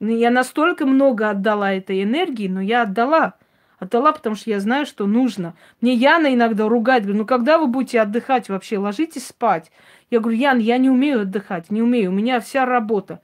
Я 0.00 0.30
настолько 0.30 0.84
много 0.84 1.30
отдала 1.30 1.72
этой 1.72 2.02
энергии, 2.02 2.48
но 2.48 2.60
я 2.60 2.82
отдала. 2.82 3.34
Отдала, 3.78 4.12
потому 4.12 4.36
что 4.36 4.50
я 4.50 4.60
знаю, 4.60 4.84
что 4.84 5.06
нужно. 5.06 5.54
Мне 5.80 5.94
Яна 5.94 6.34
иногда 6.34 6.68
ругает, 6.68 7.04
говорю, 7.04 7.20
ну 7.20 7.26
когда 7.26 7.58
вы 7.58 7.66
будете 7.66 8.00
отдыхать 8.00 8.50
вообще, 8.50 8.76
ложитесь 8.76 9.26
спать. 9.26 9.70
Я 10.10 10.20
говорю, 10.20 10.36
Ян, 10.36 10.58
я 10.58 10.76
не 10.76 10.90
умею 10.90 11.22
отдыхать, 11.22 11.70
не 11.70 11.80
умею, 11.80 12.10
у 12.10 12.14
меня 12.14 12.40
вся 12.40 12.66
работа. 12.66 13.20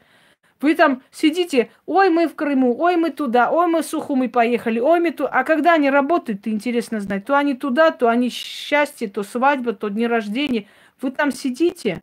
Вы 0.63 0.77
там 0.77 1.03
сидите, 1.11 1.71
ой, 1.87 2.09
мы 2.09 2.29
в 2.29 2.37
Крыму, 2.37 2.79
ой, 2.79 2.97
мы 2.97 3.11
туда, 3.11 3.51
ой, 3.51 3.67
мы 3.67 3.83
в 3.83 3.85
Сухумы 3.85 4.29
поехали, 4.29 4.79
ой, 4.79 5.01
мы 5.01 5.11
туда. 5.11 5.29
А 5.31 5.43
когда 5.43 5.75
они 5.75 5.91
работают, 5.91 6.47
интересно 6.47 7.01
знать, 7.01 7.25
то 7.25 7.37
они 7.37 7.55
туда, 7.55 7.91
то 7.91 8.09
они 8.09 8.31
счастье, 8.31 9.09
то 9.09 9.25
свадьба, 9.25 9.73
то 9.73 9.89
дни 9.89 10.07
рождения. 10.07 10.69
Вы 11.01 11.11
там 11.11 11.33
сидите. 11.33 12.03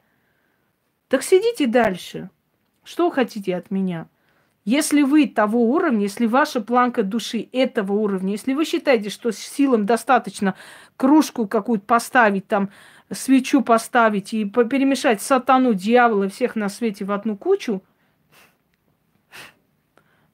Так 1.08 1.24
сидите 1.24 1.68
дальше. 1.68 2.30
Что 2.84 3.08
вы 3.08 3.16
хотите 3.16 3.56
от 3.56 3.72
меня? 3.72 4.10
Если 4.66 5.04
вы 5.04 5.28
того 5.28 5.72
уровня, 5.72 6.02
если 6.02 6.26
ваша 6.26 6.60
планка 6.60 7.02
души 7.02 7.48
этого 7.54 7.94
уровня, 7.94 8.34
если 8.34 8.54
вы 8.54 8.66
считаете, 8.66 9.10
что 9.10 9.32
силам 9.32 9.86
достаточно 9.86 10.56
кружку 10.98 11.48
какую-то 11.48 11.86
поставить, 11.86 12.48
там 12.48 12.70
свечу 13.10 13.62
поставить 13.62 14.34
и 14.34 14.44
перемешать 14.46 15.22
сатану, 15.22 15.74
дьявола, 15.74 16.28
всех 16.28 16.58
на 16.58 16.68
свете 16.68 17.06
в 17.06 17.12
одну 17.14 17.38
кучу– 17.38 17.82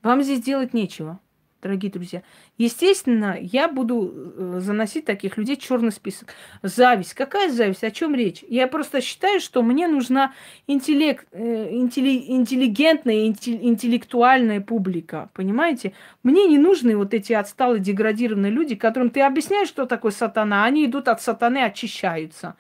вам 0.06 0.22
здесь 0.22 0.40
делать 0.40 0.74
нечего, 0.74 1.20
дорогие 1.64 1.92
друзья. 1.92 2.22
Естественно, 2.60 3.38
я 3.42 3.68
буду 3.68 4.14
э, 4.14 4.60
заносить 4.62 5.06
таких 5.06 5.36
людей 5.36 5.56
в 5.56 5.60
черный 5.60 5.92
список. 5.92 6.30
Зависть. 6.62 7.16
Какая 7.16 7.50
зависть? 7.50 7.84
О 7.84 7.90
чем 7.90 8.14
речь? 8.14 8.44
Я 8.48 8.68
просто 8.68 9.02
считаю, 9.02 9.40
что 9.40 9.64
мне 9.64 9.88
нужна 9.88 10.34
интеллект, 10.68 11.26
э, 11.32 11.70
интеллигентная, 11.72 13.26
интеллектуальная 13.26 14.62
публика. 14.62 15.32
Понимаете? 15.34 15.94
Мне 16.22 16.46
не 16.46 16.60
нужны 16.60 16.96
вот 16.96 17.16
эти 17.16 17.34
отсталые, 17.34 17.82
деградированные 17.82 18.52
люди, 18.52 18.76
которым 18.76 19.10
ты 19.10 19.22
объясняешь, 19.22 19.68
что 19.68 19.88
такое 19.88 20.12
сатана, 20.12 20.66
они 20.66 20.86
идут 20.86 21.08
от 21.08 21.22
сатаны, 21.22 21.64
очищаются. 21.64 22.56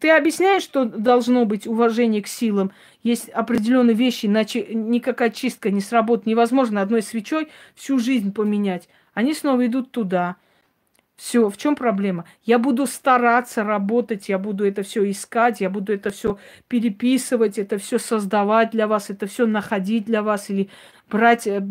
Ты 0.00 0.10
объясняешь, 0.10 0.64
что 0.64 0.84
должно 0.84 1.44
быть 1.44 1.66
уважение 1.66 2.20
к 2.20 2.26
силам. 2.26 2.72
Есть 3.04 3.28
определенные 3.28 3.94
вещи, 3.94 4.26
иначе 4.26 4.66
никакая 4.74 5.30
чистка 5.30 5.70
не 5.70 5.80
сработает. 5.80 6.26
Невозможно 6.26 6.82
одной 6.82 7.02
свечой 7.02 7.48
всю 7.76 7.98
жизнь 7.98 8.32
поменять. 8.32 8.88
Они 9.14 9.32
снова 9.32 9.64
идут 9.64 9.92
туда. 9.92 10.36
Все, 11.16 11.48
в 11.48 11.56
чем 11.56 11.76
проблема? 11.76 12.26
Я 12.42 12.58
буду 12.58 12.86
стараться 12.86 13.64
работать, 13.64 14.28
я 14.28 14.38
буду 14.38 14.66
это 14.66 14.82
все 14.82 15.08
искать, 15.10 15.62
я 15.62 15.70
буду 15.70 15.94
это 15.94 16.10
все 16.10 16.36
переписывать, 16.68 17.56
это 17.56 17.78
все 17.78 17.98
создавать 17.98 18.72
для 18.72 18.86
вас, 18.86 19.08
это 19.08 19.26
все 19.26 19.46
находить 19.46 20.04
для 20.04 20.22
вас 20.22 20.50
или 20.50 20.68
брать 21.08 21.46
э, 21.46 21.66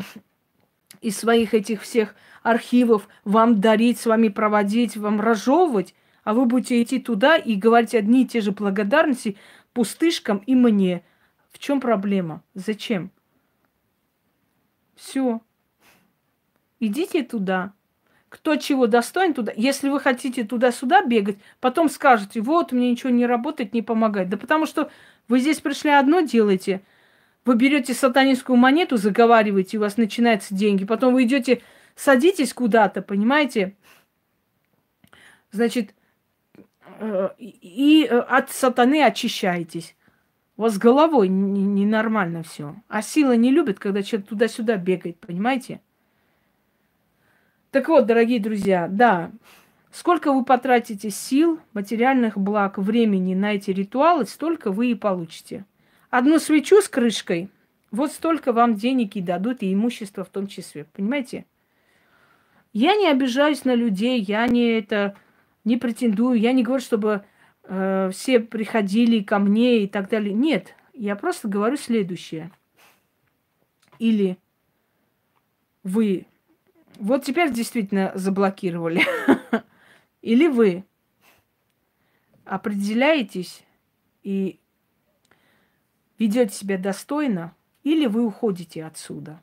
из 1.01 1.17
своих 1.17 1.53
этих 1.53 1.83
всех 1.83 2.15
архивов, 2.41 3.07
вам 3.23 3.61
дарить, 3.61 3.99
с 3.99 4.07
вами 4.07 4.29
проводить, 4.29 4.97
вам 4.97 5.21
разжевывать 5.21 5.93
а 6.25 6.33
вы 6.33 6.45
будете 6.45 6.81
идти 6.81 6.99
туда 6.99 7.37
и 7.37 7.55
говорить 7.55 7.95
одни 7.95 8.23
и 8.23 8.27
те 8.27 8.41
же 8.41 8.51
благодарности 8.51 9.37
пустышкам 9.71 10.39
и 10.39 10.55
мне. 10.55 11.03
В 11.51 11.59
чем 11.59 11.79
проблема? 11.79 12.43
Зачем? 12.55 13.11
Все. 14.95 15.39
Идите 16.79 17.23
туда. 17.23 17.73
Кто 18.27 18.55
чего 18.55 18.87
достоин 18.87 19.33
туда. 19.33 19.53
Если 19.55 19.87
вы 19.87 19.99
хотите 19.99 20.43
туда-сюда 20.43 21.05
бегать, 21.05 21.37
потом 21.59 21.89
скажете, 21.89 22.41
вот, 22.41 22.71
мне 22.71 22.89
ничего 22.89 23.11
не 23.11 23.27
работает, 23.27 23.73
не 23.73 23.83
помогает. 23.83 24.27
Да 24.29 24.37
потому 24.37 24.65
что 24.65 24.89
вы 25.27 25.39
здесь 25.39 25.61
пришли 25.61 25.91
одно 25.91 26.21
делаете. 26.21 26.81
Вы 27.45 27.55
берете 27.55 27.93
сатанинскую 27.93 28.57
монету, 28.57 28.97
заговариваете, 28.97 29.77
у 29.77 29.81
вас 29.81 29.97
начинаются 29.97 30.55
деньги. 30.55 30.85
Потом 30.85 31.13
вы 31.13 31.25
идете, 31.25 31.61
садитесь 31.95 32.51
куда-то, 32.51 33.03
понимаете? 33.03 33.75
Значит, 35.51 35.93
и 37.37 38.07
э, 38.09 38.17
от 38.17 38.51
сатаны 38.51 39.03
очищаетесь. 39.03 39.95
У 40.57 40.61
вас 40.61 40.75
с 40.75 40.77
головой 40.77 41.27
ненормально 41.27 42.43
все. 42.43 42.75
А 42.87 43.01
сила 43.01 43.35
не 43.35 43.51
любит, 43.51 43.79
когда 43.79 44.03
человек 44.03 44.29
туда-сюда 44.29 44.77
бегает, 44.77 45.19
понимаете? 45.19 45.81
Так 47.71 47.89
вот, 47.89 48.05
дорогие 48.05 48.39
друзья, 48.39 48.87
да, 48.89 49.31
сколько 49.91 50.31
вы 50.31 50.45
потратите 50.45 51.09
сил, 51.09 51.59
материальных 51.73 52.37
благ, 52.37 52.77
времени 52.77 53.35
на 53.35 53.55
эти 53.55 53.71
ритуалы, 53.71 54.25
столько 54.25 54.71
вы 54.71 54.91
и 54.91 54.95
получите. 54.95 55.65
Одну 56.09 56.39
свечу 56.39 56.81
с 56.81 56.87
крышкой, 56.87 57.49
вот 57.91 58.13
столько 58.13 58.53
вам 58.53 58.75
денег 58.75 59.17
и 59.17 59.21
дадут, 59.21 59.61
и 59.61 59.73
имущество 59.73 60.23
в 60.23 60.29
том 60.29 60.47
числе, 60.47 60.85
понимаете? 60.93 61.45
Я 62.71 62.95
не 62.95 63.09
обижаюсь 63.09 63.65
на 63.65 63.75
людей, 63.75 64.21
я 64.21 64.47
не 64.47 64.79
это 64.79 65.15
не 65.65 65.77
претендую, 65.77 66.39
я 66.39 66.53
не 66.53 66.63
говорю, 66.63 66.81
чтобы 66.81 67.25
э, 67.63 68.09
все 68.13 68.39
приходили 68.39 69.21
ко 69.21 69.39
мне 69.39 69.83
и 69.83 69.87
так 69.87 70.09
далее. 70.09 70.33
Нет, 70.33 70.75
я 70.93 71.15
просто 71.15 71.47
говорю 71.47 71.75
следующее. 71.75 72.51
Или 73.99 74.37
вы 75.83 76.25
вот 76.97 77.23
теперь 77.25 77.51
действительно 77.51 78.11
заблокировали. 78.15 79.03
Или 80.21 80.47
вы 80.47 80.85
определяетесь 82.45 83.63
и 84.23 84.59
ведете 86.17 86.53
себя 86.53 86.77
достойно, 86.77 87.53
или 87.83 88.05
вы 88.07 88.25
уходите 88.25 88.85
отсюда, 88.85 89.39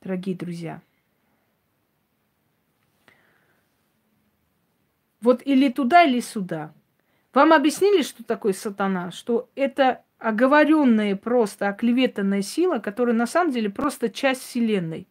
дорогие 0.00 0.36
друзья. 0.36 0.80
Вот 5.28 5.42
или 5.44 5.68
туда, 5.68 6.04
или 6.04 6.20
сюда. 6.20 6.72
Вам 7.34 7.52
объяснили, 7.52 8.00
что 8.00 8.24
такое 8.24 8.54
сатана? 8.54 9.10
Что 9.10 9.50
это 9.56 10.00
оговоренная, 10.18 11.16
просто 11.16 11.68
оклеветанная 11.68 12.40
сила, 12.40 12.78
которая 12.78 13.14
на 13.14 13.26
самом 13.26 13.52
деле 13.52 13.68
просто 13.68 14.08
часть 14.08 14.40
Вселенной. 14.40 15.06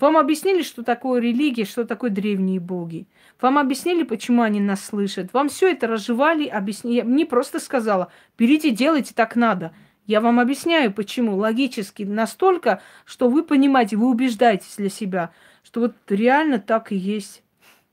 Вам 0.00 0.16
объяснили, 0.16 0.62
что 0.62 0.82
такое 0.82 1.20
религия, 1.20 1.64
что 1.64 1.84
такое 1.84 2.10
древние 2.10 2.58
боги. 2.58 3.06
Вам 3.40 3.56
объяснили, 3.56 4.02
почему 4.02 4.42
они 4.42 4.58
нас 4.58 4.84
слышат. 4.84 5.32
Вам 5.32 5.48
все 5.48 5.70
это 5.70 5.86
разжевали, 5.86 6.48
объяснили. 6.48 7.02
Мне 7.02 7.24
просто 7.24 7.60
сказала, 7.60 8.10
берите, 8.36 8.72
делайте, 8.72 9.14
так 9.14 9.36
надо. 9.36 9.72
Я 10.06 10.20
вам 10.20 10.40
объясняю, 10.40 10.92
почему. 10.92 11.36
Логически 11.36 12.02
настолько, 12.02 12.82
что 13.04 13.28
вы 13.28 13.44
понимаете, 13.44 13.96
вы 13.96 14.08
убеждаетесь 14.08 14.74
для 14.76 14.90
себя, 14.90 15.30
что 15.62 15.82
вот 15.82 15.94
реально 16.08 16.58
так 16.58 16.90
и 16.90 16.96
есть. 16.96 17.44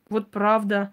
Вот 0.09 0.31
правда. 0.31 0.91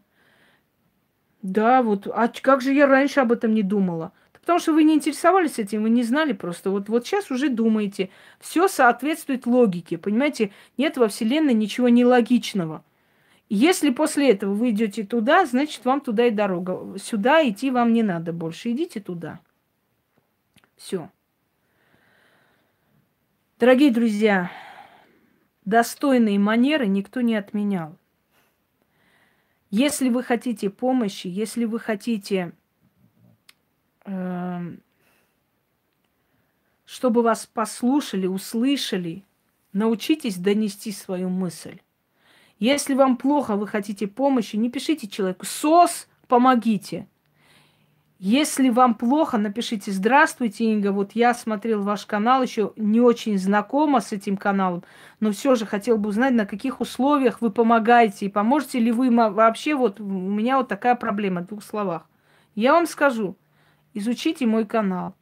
Да, 1.42 1.82
вот. 1.82 2.06
А 2.06 2.28
как 2.28 2.60
же 2.60 2.72
я 2.72 2.86
раньше 2.86 3.20
об 3.20 3.32
этом 3.32 3.54
не 3.54 3.62
думала? 3.62 4.12
Потому 4.40 4.58
что 4.58 4.72
вы 4.72 4.84
не 4.84 4.94
интересовались 4.94 5.58
этим, 5.58 5.82
вы 5.82 5.90
не 5.90 6.02
знали 6.02 6.32
просто. 6.32 6.70
Вот, 6.70 6.88
вот 6.88 7.06
сейчас 7.06 7.30
уже 7.30 7.48
думаете. 7.48 8.10
Все 8.40 8.68
соответствует 8.68 9.46
логике. 9.46 9.98
Понимаете, 9.98 10.50
нет 10.76 10.96
во 10.96 11.08
Вселенной 11.08 11.54
ничего 11.54 11.88
нелогичного. 11.88 12.84
Если 13.48 13.90
после 13.90 14.30
этого 14.30 14.54
вы 14.54 14.70
идете 14.70 15.04
туда, 15.04 15.44
значит, 15.44 15.84
вам 15.84 16.00
туда 16.00 16.26
и 16.26 16.30
дорога. 16.30 16.98
Сюда 16.98 17.46
идти 17.48 17.70
вам 17.70 17.92
не 17.92 18.02
надо 18.02 18.32
больше. 18.32 18.70
Идите 18.70 19.00
туда. 19.00 19.40
Все. 20.76 21.10
Дорогие 23.58 23.90
друзья, 23.90 24.50
достойные 25.64 26.38
манеры 26.38 26.86
никто 26.86 27.20
не 27.20 27.36
отменял. 27.36 27.99
Если 29.70 30.09
вы 30.09 30.22
хотите 30.24 30.68
помощи, 30.68 31.28
если 31.28 31.64
вы 31.64 31.78
хотите, 31.78 32.52
э, 34.05 34.76
чтобы 36.84 37.22
вас 37.22 37.47
послушали, 37.47 38.26
услышали, 38.26 39.24
научитесь 39.72 40.36
донести 40.36 40.90
свою 40.90 41.28
мысль. 41.28 41.78
Если 42.59 42.94
вам 42.94 43.16
плохо, 43.16 43.56
вы 43.56 43.68
хотите 43.68 44.09
помощи, 44.09 44.56
не 44.56 44.70
пишите 44.70 45.06
человеку 45.06 45.47
«СОС, 45.47 46.09
помогите». 46.26 47.06
Если 48.22 48.68
вам 48.68 48.97
плохо, 48.97 49.38
напишите 49.38 49.90
«Здравствуйте, 49.92 50.66
Инга, 50.66 50.92
вот 50.92 51.12
я 51.12 51.32
смотрел 51.32 51.80
ваш 51.80 52.05
канал, 52.05 52.42
еще 52.42 52.74
не 52.76 53.01
очень 53.01 53.38
знакома 53.38 54.02
с 54.02 54.12
этим 54.12 54.36
каналом, 54.36 54.84
но 55.20 55.32
все 55.32 55.55
же 55.55 55.64
хотел 55.64 55.97
бы 55.97 56.10
узнать, 56.10 56.34
на 56.34 56.44
каких 56.44 56.82
условиях 56.82 57.40
вы 57.40 57.51
помогаете, 57.51 58.26
и 58.26 58.28
поможете 58.28 58.78
ли 58.78 58.92
вы 58.92 59.10
вообще, 59.10 59.74
вот 59.74 60.01
у 60.01 60.05
меня 60.05 60.59
вот 60.59 60.68
такая 60.68 60.97
проблема, 60.97 61.40
в 61.40 61.47
двух 61.47 61.64
словах. 61.64 62.10
Я 62.55 62.74
вам 62.74 62.84
скажу, 62.84 63.38
изучите 63.94 64.44
мой 64.44 64.66
канал, 64.66 65.14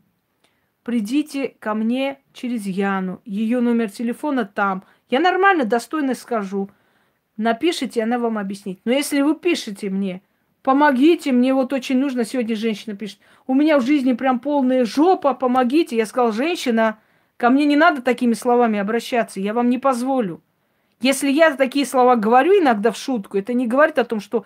придите 0.83 1.55
ко 1.61 1.75
мне 1.75 2.19
через 2.33 2.67
Яну, 2.67 3.23
ее 3.25 3.61
номер 3.61 3.93
телефона 3.93 4.45
там, 4.45 4.83
я 5.09 5.21
нормально, 5.21 5.65
достойно 5.65 6.17
скажу, 6.17 6.69
напишите, 7.37 8.03
она 8.03 8.19
вам 8.19 8.39
объяснит. 8.39 8.81
Но 8.85 8.91
если 8.91 9.21
вы 9.21 9.37
пишете 9.37 9.89
мне– 9.89 10.21
Помогите, 10.63 11.33
мне 11.33 11.55
вот 11.55 11.73
очень 11.73 11.99
нужно, 11.99 12.25
сегодня 12.25 12.57
женщина 12.57 12.97
пишет, 12.97 13.19
у 13.47 13.55
меня 13.55 13.79
в 13.79 13.87
жизни 13.87 14.13
прям 14.13 14.41
полная 14.41 14.85
жопа, 14.85 15.35
помогите. 15.35 15.97
Я 15.97 16.05
сказал, 16.05 16.33
женщина, 16.33 16.99
ко 17.37 17.51
мне 17.51 17.65
не 17.65 17.77
надо 17.77 18.03
такими 18.03 18.35
словами 18.35 18.79
обращаться, 18.79 19.41
я 19.41 19.55
вам 19.55 19.71
не 19.71 19.79
позволю. 19.79 20.43
Если 21.01 21.31
я 21.31 21.55
такие 21.55 21.87
слова 21.87 22.17
говорю 22.17 22.53
иногда 22.61 22.91
в 22.91 22.97
шутку, 22.97 23.39
это 23.39 23.55
не 23.55 23.69
говорит 23.69 23.99
о 23.99 24.05
том, 24.05 24.21
что 24.21 24.45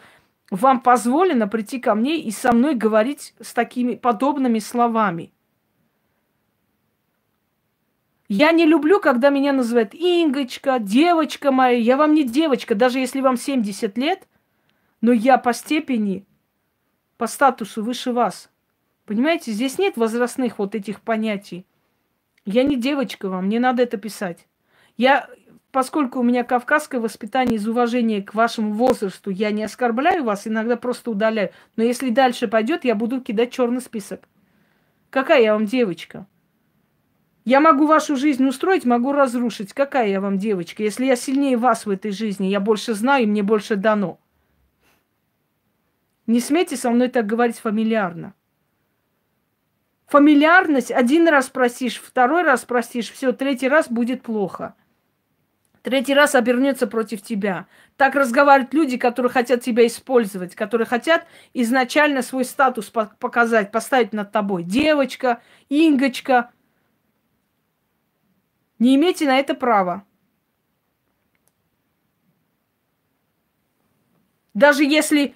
вам 0.50 0.80
позволено 0.80 1.48
прийти 1.48 1.80
ко 1.80 1.94
мне 1.94 2.18
и 2.18 2.30
со 2.30 2.52
мной 2.52 2.74
говорить 2.74 3.34
с 3.40 3.54
такими 3.54 3.94
подобными 3.94 4.58
словами. 4.58 5.32
Я 8.28 8.52
не 8.52 8.66
люблю, 8.66 9.00
когда 9.00 9.30
меня 9.30 9.52
называют 9.52 9.94
Ингочка, 9.94 10.78
девочка 10.78 11.52
моя. 11.52 11.78
Я 11.78 11.96
вам 11.96 12.14
не 12.14 12.24
девочка, 12.24 12.74
даже 12.74 12.98
если 12.98 13.20
вам 13.20 13.36
70 13.36 13.96
лет, 13.96 14.28
но 15.02 15.12
я 15.12 15.36
по 15.36 15.52
степени, 15.52 16.24
по 17.18 17.26
статусу 17.26 17.84
выше 17.84 18.12
вас. 18.12 18.50
Понимаете, 19.04 19.52
здесь 19.52 19.78
нет 19.78 19.96
возрастных 19.96 20.58
вот 20.58 20.74
этих 20.74 21.02
понятий. 21.02 21.66
Я 22.46 22.62
не 22.62 22.76
девочка 22.76 23.28
вам, 23.28 23.48
не 23.48 23.58
надо 23.58 23.82
это 23.82 23.96
писать. 23.98 24.46
Я, 24.96 25.28
поскольку 25.72 26.20
у 26.20 26.22
меня 26.22 26.44
кавказское 26.44 27.00
воспитание 27.00 27.56
из 27.56 27.66
уважения 27.66 28.22
к 28.22 28.32
вашему 28.32 28.74
возрасту, 28.74 29.30
я 29.30 29.50
не 29.50 29.64
оскорбляю 29.64 30.24
вас, 30.24 30.46
иногда 30.46 30.76
просто 30.76 31.10
удаляю. 31.10 31.50
Но 31.76 31.82
если 31.82 32.10
дальше 32.10 32.46
пойдет, 32.46 32.84
я 32.84 32.94
буду 32.94 33.20
кидать 33.20 33.52
черный 33.52 33.80
список. 33.80 34.28
Какая 35.10 35.42
я 35.42 35.54
вам 35.54 35.66
девочка? 35.66 36.26
Я 37.44 37.58
могу 37.58 37.86
вашу 37.86 38.16
жизнь 38.16 38.46
устроить, 38.46 38.84
могу 38.84 39.12
разрушить. 39.12 39.72
Какая 39.72 40.08
я 40.08 40.20
вам 40.20 40.38
девочка? 40.38 40.84
Если 40.84 41.06
я 41.06 41.16
сильнее 41.16 41.56
вас 41.56 41.86
в 41.86 41.90
этой 41.90 42.12
жизни, 42.12 42.46
я 42.46 42.60
больше 42.60 42.94
знаю, 42.94 43.24
и 43.24 43.26
мне 43.26 43.42
больше 43.42 43.74
дано. 43.74 44.20
Не 46.26 46.40
смейте 46.40 46.76
со 46.76 46.90
мной 46.90 47.08
так 47.08 47.26
говорить 47.26 47.58
фамильярно. 47.58 48.34
Фамильярность 50.06 50.90
один 50.90 51.26
раз 51.26 51.48
просишь, 51.48 51.98
второй 51.98 52.42
раз 52.42 52.64
просишь, 52.64 53.10
все, 53.10 53.32
третий 53.32 53.68
раз 53.68 53.88
будет 53.88 54.22
плохо. 54.22 54.74
Третий 55.82 56.14
раз 56.14 56.36
обернется 56.36 56.86
против 56.86 57.22
тебя. 57.22 57.66
Так 57.96 58.14
разговаривают 58.14 58.72
люди, 58.72 58.96
которые 58.98 59.32
хотят 59.32 59.62
тебя 59.62 59.84
использовать, 59.86 60.54
которые 60.54 60.86
хотят 60.86 61.26
изначально 61.54 62.22
свой 62.22 62.44
статус 62.44 62.88
показать, 62.90 63.72
поставить 63.72 64.12
над 64.12 64.30
тобой. 64.30 64.62
Девочка, 64.62 65.42
Ингочка. 65.68 66.52
Не 68.78 68.94
имейте 68.94 69.26
на 69.26 69.38
это 69.38 69.54
права. 69.54 70.04
Даже 74.54 74.84
если 74.84 75.34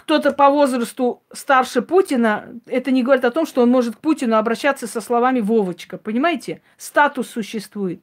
кто-то 0.00 0.32
по 0.32 0.48
возрасту 0.48 1.22
старше 1.30 1.82
Путина, 1.82 2.58
это 2.64 2.90
не 2.90 3.02
говорит 3.02 3.24
о 3.26 3.30
том, 3.30 3.44
что 3.44 3.60
он 3.62 3.70
может 3.70 3.96
к 3.96 4.00
Путину 4.00 4.36
обращаться 4.36 4.86
со 4.86 5.02
словами 5.02 5.40
Вовочка. 5.40 5.98
Понимаете? 5.98 6.62
Статус 6.78 7.28
существует. 7.28 8.02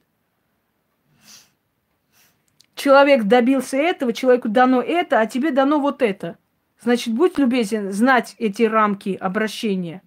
Человек 2.76 3.24
добился 3.24 3.76
этого, 3.76 4.12
человеку 4.12 4.48
дано 4.48 4.80
это, 4.80 5.20
а 5.20 5.26
тебе 5.26 5.50
дано 5.50 5.80
вот 5.80 6.00
это. 6.00 6.38
Значит, 6.80 7.14
будь 7.14 7.36
любезен 7.36 7.92
знать 7.92 8.36
эти 8.38 8.62
рамки 8.62 9.16
обращения. 9.20 10.00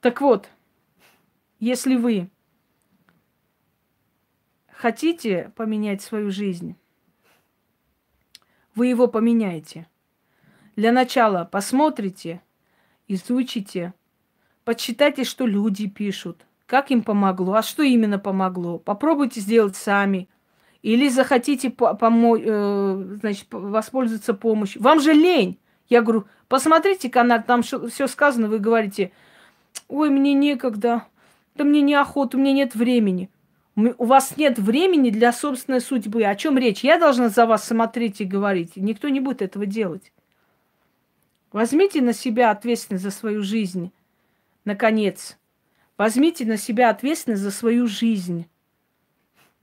Так 0.00 0.20
вот, 0.20 0.48
если 1.58 1.96
вы 1.96 2.30
хотите 4.70 5.52
поменять 5.56 6.02
свою 6.02 6.30
жизнь, 6.30 6.76
вы 8.76 8.86
его 8.86 9.08
поменяете. 9.08 9.88
Для 10.76 10.92
начала 10.92 11.48
посмотрите, 11.50 12.42
изучите, 13.08 13.94
почитайте, 14.64 15.24
что 15.24 15.46
люди 15.46 15.88
пишут, 15.88 16.46
как 16.66 16.90
им 16.90 17.02
помогло, 17.02 17.54
а 17.54 17.62
что 17.62 17.82
именно 17.82 18.18
помогло. 18.18 18.78
Попробуйте 18.78 19.40
сделать 19.40 19.76
сами. 19.76 20.28
Или 20.82 21.08
захотите 21.08 21.68
помо- 21.68 22.38
э, 22.38 23.16
значит, 23.20 23.46
воспользоваться 23.50 24.34
помощью. 24.34 24.82
Вам 24.82 25.00
же 25.00 25.12
лень. 25.12 25.58
Я 25.88 26.02
говорю, 26.02 26.26
посмотрите 26.48 27.08
канал, 27.08 27.42
там 27.44 27.62
все 27.62 28.06
сказано, 28.06 28.48
вы 28.48 28.58
говорите, 28.58 29.10
ой, 29.88 30.10
мне 30.10 30.34
некогда, 30.34 31.06
да 31.54 31.64
мне 31.64 31.80
неохота, 31.80 32.36
у 32.36 32.40
меня 32.40 32.52
нет 32.52 32.74
времени 32.74 33.30
у 33.76 34.04
вас 34.06 34.36
нет 34.38 34.58
времени 34.58 35.10
для 35.10 35.32
собственной 35.32 35.80
судьбы. 35.80 36.24
О 36.24 36.34
чем 36.34 36.56
речь? 36.56 36.82
Я 36.82 36.98
должна 36.98 37.28
за 37.28 37.44
вас 37.44 37.66
смотреть 37.66 38.22
и 38.22 38.24
говорить. 38.24 38.76
Никто 38.76 39.08
не 39.10 39.20
будет 39.20 39.42
этого 39.42 39.66
делать. 39.66 40.12
Возьмите 41.52 42.00
на 42.00 42.14
себя 42.14 42.50
ответственность 42.50 43.04
за 43.04 43.10
свою 43.10 43.42
жизнь. 43.42 43.92
Наконец. 44.64 45.38
Возьмите 45.98 46.46
на 46.46 46.56
себя 46.56 46.90
ответственность 46.90 47.42
за 47.42 47.50
свою 47.50 47.86
жизнь. 47.86 48.46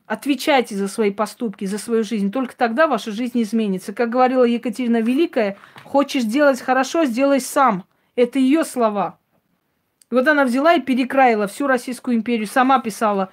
Отвечайте 0.06 0.76
за 0.76 0.88
свои 0.88 1.11
поступки, 1.11 1.65
за 1.65 1.80
свою 1.80 2.03
жизнь. 2.03 2.31
Только 2.31 2.56
тогда 2.56 2.88
ваша 2.88 3.11
жизнь 3.11 3.41
изменится. 3.41 3.94
Как 3.94 4.10
говорила 4.10 4.44
Екатерина 4.44 5.02
Великая, 5.02 5.57
хочешь 5.84 6.23
сделать 6.23 6.61
хорошо, 6.61 7.06
сделай 7.06 7.40
сам. 7.40 7.85
Это 8.15 8.38
ее 8.38 8.64
слова. 8.64 9.18
И 10.11 10.14
вот 10.14 10.27
она 10.27 10.45
взяла 10.45 10.76
и 10.76 10.81
перекраила 10.81 11.48
всю 11.48 11.65
Российскую 11.65 12.15
империю, 12.15 12.45
сама 12.45 12.80
писала 12.80 13.31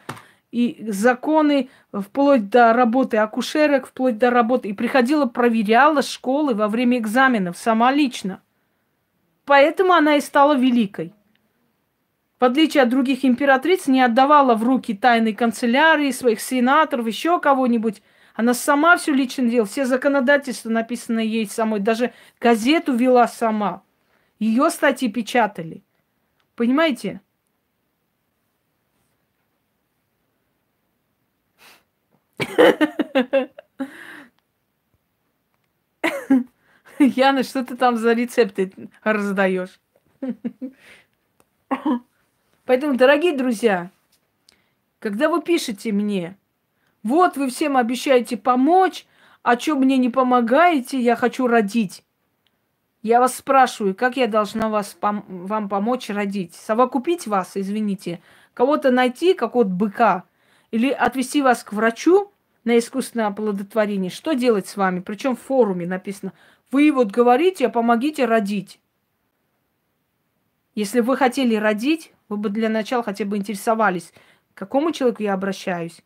и 0.50 0.84
законы, 0.88 1.70
вплоть 1.92 2.48
до 2.48 2.72
работы 2.72 3.16
акушерок, 3.18 3.86
вплоть 3.86 4.18
до 4.18 4.30
работы. 4.30 4.68
И 4.68 4.72
приходила, 4.72 5.26
проверяла 5.26 6.02
школы 6.02 6.54
во 6.54 6.68
время 6.68 6.98
экзаменов 6.98 7.56
сама 7.56 7.92
лично. 7.92 8.40
Поэтому 9.44 9.92
она 9.92 10.16
и 10.16 10.20
стала 10.20 10.56
великой. 10.56 11.14
В 12.40 12.44
отличие 12.44 12.82
от 12.82 12.88
других 12.88 13.24
императриц, 13.24 13.86
не 13.86 14.00
отдавала 14.00 14.54
в 14.54 14.64
руки 14.64 14.94
тайной 14.94 15.34
канцелярии, 15.34 16.10
своих 16.10 16.40
сенаторов, 16.40 17.06
еще 17.06 17.38
кого-нибудь. 17.38 18.02
Она 18.34 18.54
сама 18.54 18.96
все 18.96 19.12
лично 19.12 19.44
делала, 19.44 19.68
все 19.68 19.84
законодательства 19.84 20.70
написаны 20.70 21.20
ей 21.20 21.46
самой, 21.46 21.80
даже 21.80 22.12
газету 22.40 22.94
вела 22.94 23.28
сама. 23.28 23.82
Ее 24.38 24.70
статьи 24.70 25.10
печатали. 25.10 25.82
Понимаете? 26.56 27.20
Яна, 36.98 37.42
что 37.42 37.64
ты 37.64 37.76
там 37.76 37.96
за 37.96 38.12
рецепты 38.12 38.72
раздаешь? 39.02 39.80
Поэтому, 42.66 42.96
дорогие 42.96 43.36
друзья, 43.36 43.90
когда 44.98 45.28
вы 45.28 45.42
пишете 45.42 45.92
мне, 45.92 46.36
вот 47.02 47.36
вы 47.36 47.48
всем 47.48 47.76
обещаете 47.76 48.36
помочь, 48.36 49.06
а 49.42 49.58
что 49.58 49.76
мне 49.76 49.96
не 49.96 50.10
помогаете, 50.10 51.00
я 51.00 51.16
хочу 51.16 51.46
родить. 51.46 52.04
Я 53.02 53.18
вас 53.20 53.34
спрашиваю, 53.36 53.94
как 53.94 54.18
я 54.18 54.26
должна 54.26 54.68
вас, 54.68 54.94
пом- 55.00 55.24
вам 55.26 55.70
помочь 55.70 56.10
родить? 56.10 56.54
Совокупить 56.54 57.26
вас, 57.26 57.52
извините, 57.56 58.20
кого-то 58.52 58.90
найти, 58.90 59.32
какого-то 59.32 59.70
быка, 59.70 60.24
или 60.70 60.90
отвести 60.90 61.42
вас 61.42 61.64
к 61.64 61.72
врачу 61.72 62.32
на 62.64 62.78
искусственное 62.78 63.26
оплодотворение, 63.26 64.10
что 64.10 64.34
делать 64.34 64.68
с 64.68 64.76
вами? 64.76 65.00
Причем 65.00 65.36
в 65.36 65.40
форуме 65.40 65.86
написано, 65.86 66.32
вы 66.70 66.92
вот 66.92 67.10
говорите, 67.10 67.66
а 67.66 67.70
помогите 67.70 68.24
родить. 68.24 68.80
Если 70.74 71.00
вы 71.00 71.16
хотели 71.16 71.56
родить, 71.56 72.12
вы 72.28 72.36
бы 72.36 72.48
для 72.48 72.68
начала 72.68 73.02
хотя 73.02 73.24
бы 73.24 73.36
интересовались, 73.36 74.12
к 74.54 74.58
какому 74.58 74.92
человеку 74.92 75.22
я 75.22 75.34
обращаюсь, 75.34 76.02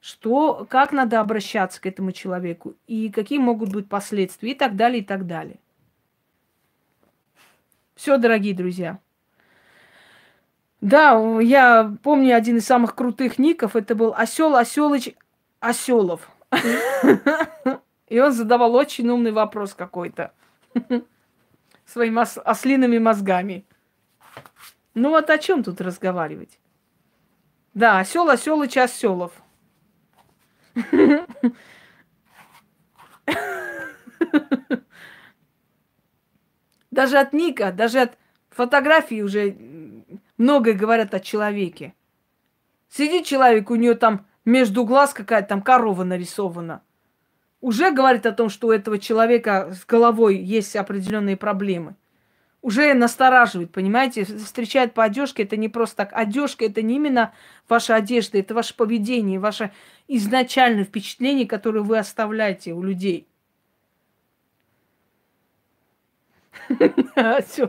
что, 0.00 0.66
как 0.68 0.92
надо 0.92 1.20
обращаться 1.20 1.80
к 1.80 1.86
этому 1.86 2.12
человеку 2.12 2.74
и 2.86 3.10
какие 3.10 3.38
могут 3.38 3.72
быть 3.72 3.88
последствия 3.88 4.52
и 4.52 4.54
так 4.54 4.76
далее, 4.76 5.02
и 5.02 5.04
так 5.04 5.26
далее. 5.26 5.60
Все, 7.94 8.16
дорогие 8.16 8.54
друзья. 8.54 8.98
Да, 10.80 11.40
я 11.40 11.92
помню 12.02 12.36
один 12.36 12.58
из 12.58 12.66
самых 12.66 12.94
крутых 12.94 13.38
ников. 13.38 13.74
Это 13.76 13.94
был 13.94 14.14
Осел 14.16 14.54
Оселыч 14.54 15.14
Оселов. 15.60 16.28
И 18.08 18.18
он 18.20 18.32
задавал 18.32 18.74
очень 18.74 19.08
умный 19.08 19.32
вопрос 19.32 19.74
какой-то. 19.74 20.32
Своими 21.84 22.20
ослиными 22.48 22.98
мозгами. 22.98 23.66
Ну 24.94 25.10
вот 25.10 25.30
о 25.30 25.38
чем 25.38 25.62
тут 25.62 25.80
разговаривать? 25.80 26.58
Да, 27.74 27.98
осел, 28.00 28.28
Оселыч 28.28 28.76
Оселов. 28.76 29.32
Даже 36.90 37.18
от 37.18 37.32
Ника, 37.32 37.70
даже 37.70 38.00
от 38.00 38.18
фотографии 38.50 39.22
уже 39.22 39.50
многое 40.38 40.74
говорят 40.74 41.12
о 41.14 41.20
человеке. 41.20 41.94
Сидит 42.88 43.26
человек, 43.26 43.70
у 43.70 43.74
нее 43.74 43.94
там 43.94 44.26
между 44.44 44.84
глаз 44.84 45.12
какая-то 45.12 45.48
там 45.48 45.62
корова 45.62 46.04
нарисована. 46.04 46.82
Уже 47.60 47.90
говорит 47.90 48.24
о 48.24 48.32
том, 48.32 48.48
что 48.48 48.68
у 48.68 48.70
этого 48.70 48.98
человека 48.98 49.74
с 49.74 49.84
головой 49.84 50.38
есть 50.38 50.76
определенные 50.76 51.36
проблемы. 51.36 51.96
Уже 52.62 52.94
настораживает, 52.94 53.72
понимаете? 53.72 54.24
Встречает 54.24 54.94
по 54.94 55.04
одежке, 55.04 55.42
это 55.44 55.56
не 55.56 55.68
просто 55.68 55.96
так. 55.98 56.12
Одежка 56.12 56.64
это 56.64 56.82
не 56.82 56.96
именно 56.96 57.32
ваша 57.68 57.94
одежда, 57.94 58.38
это 58.38 58.54
ваше 58.54 58.74
поведение, 58.74 59.38
ваше 59.38 59.70
изначальное 60.08 60.84
впечатление, 60.84 61.46
которое 61.46 61.80
вы 61.80 61.98
оставляете 61.98 62.72
у 62.72 62.82
людей. 62.82 63.28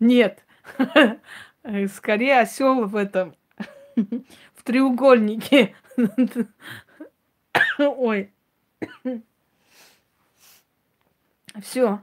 Нет. 0.00 0.44
Скорее 1.62 2.40
осел 2.40 2.86
в 2.86 2.96
этом 2.96 3.34
в 3.96 4.62
треугольнике. 4.64 5.74
Ой. 7.78 8.32
Все. 11.62 12.00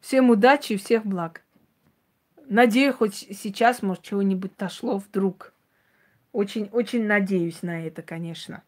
Всем 0.00 0.30
удачи 0.30 0.74
и 0.74 0.76
всех 0.76 1.04
благ. 1.04 1.42
Надеюсь, 2.46 2.94
хоть 2.94 3.14
сейчас, 3.14 3.82
может, 3.82 4.02
чего-нибудь 4.02 4.56
дошло 4.56 4.98
вдруг. 4.98 5.52
Очень, 6.32 6.68
очень 6.72 7.06
надеюсь 7.06 7.62
на 7.62 7.86
это, 7.86 8.02
конечно. 8.02 8.62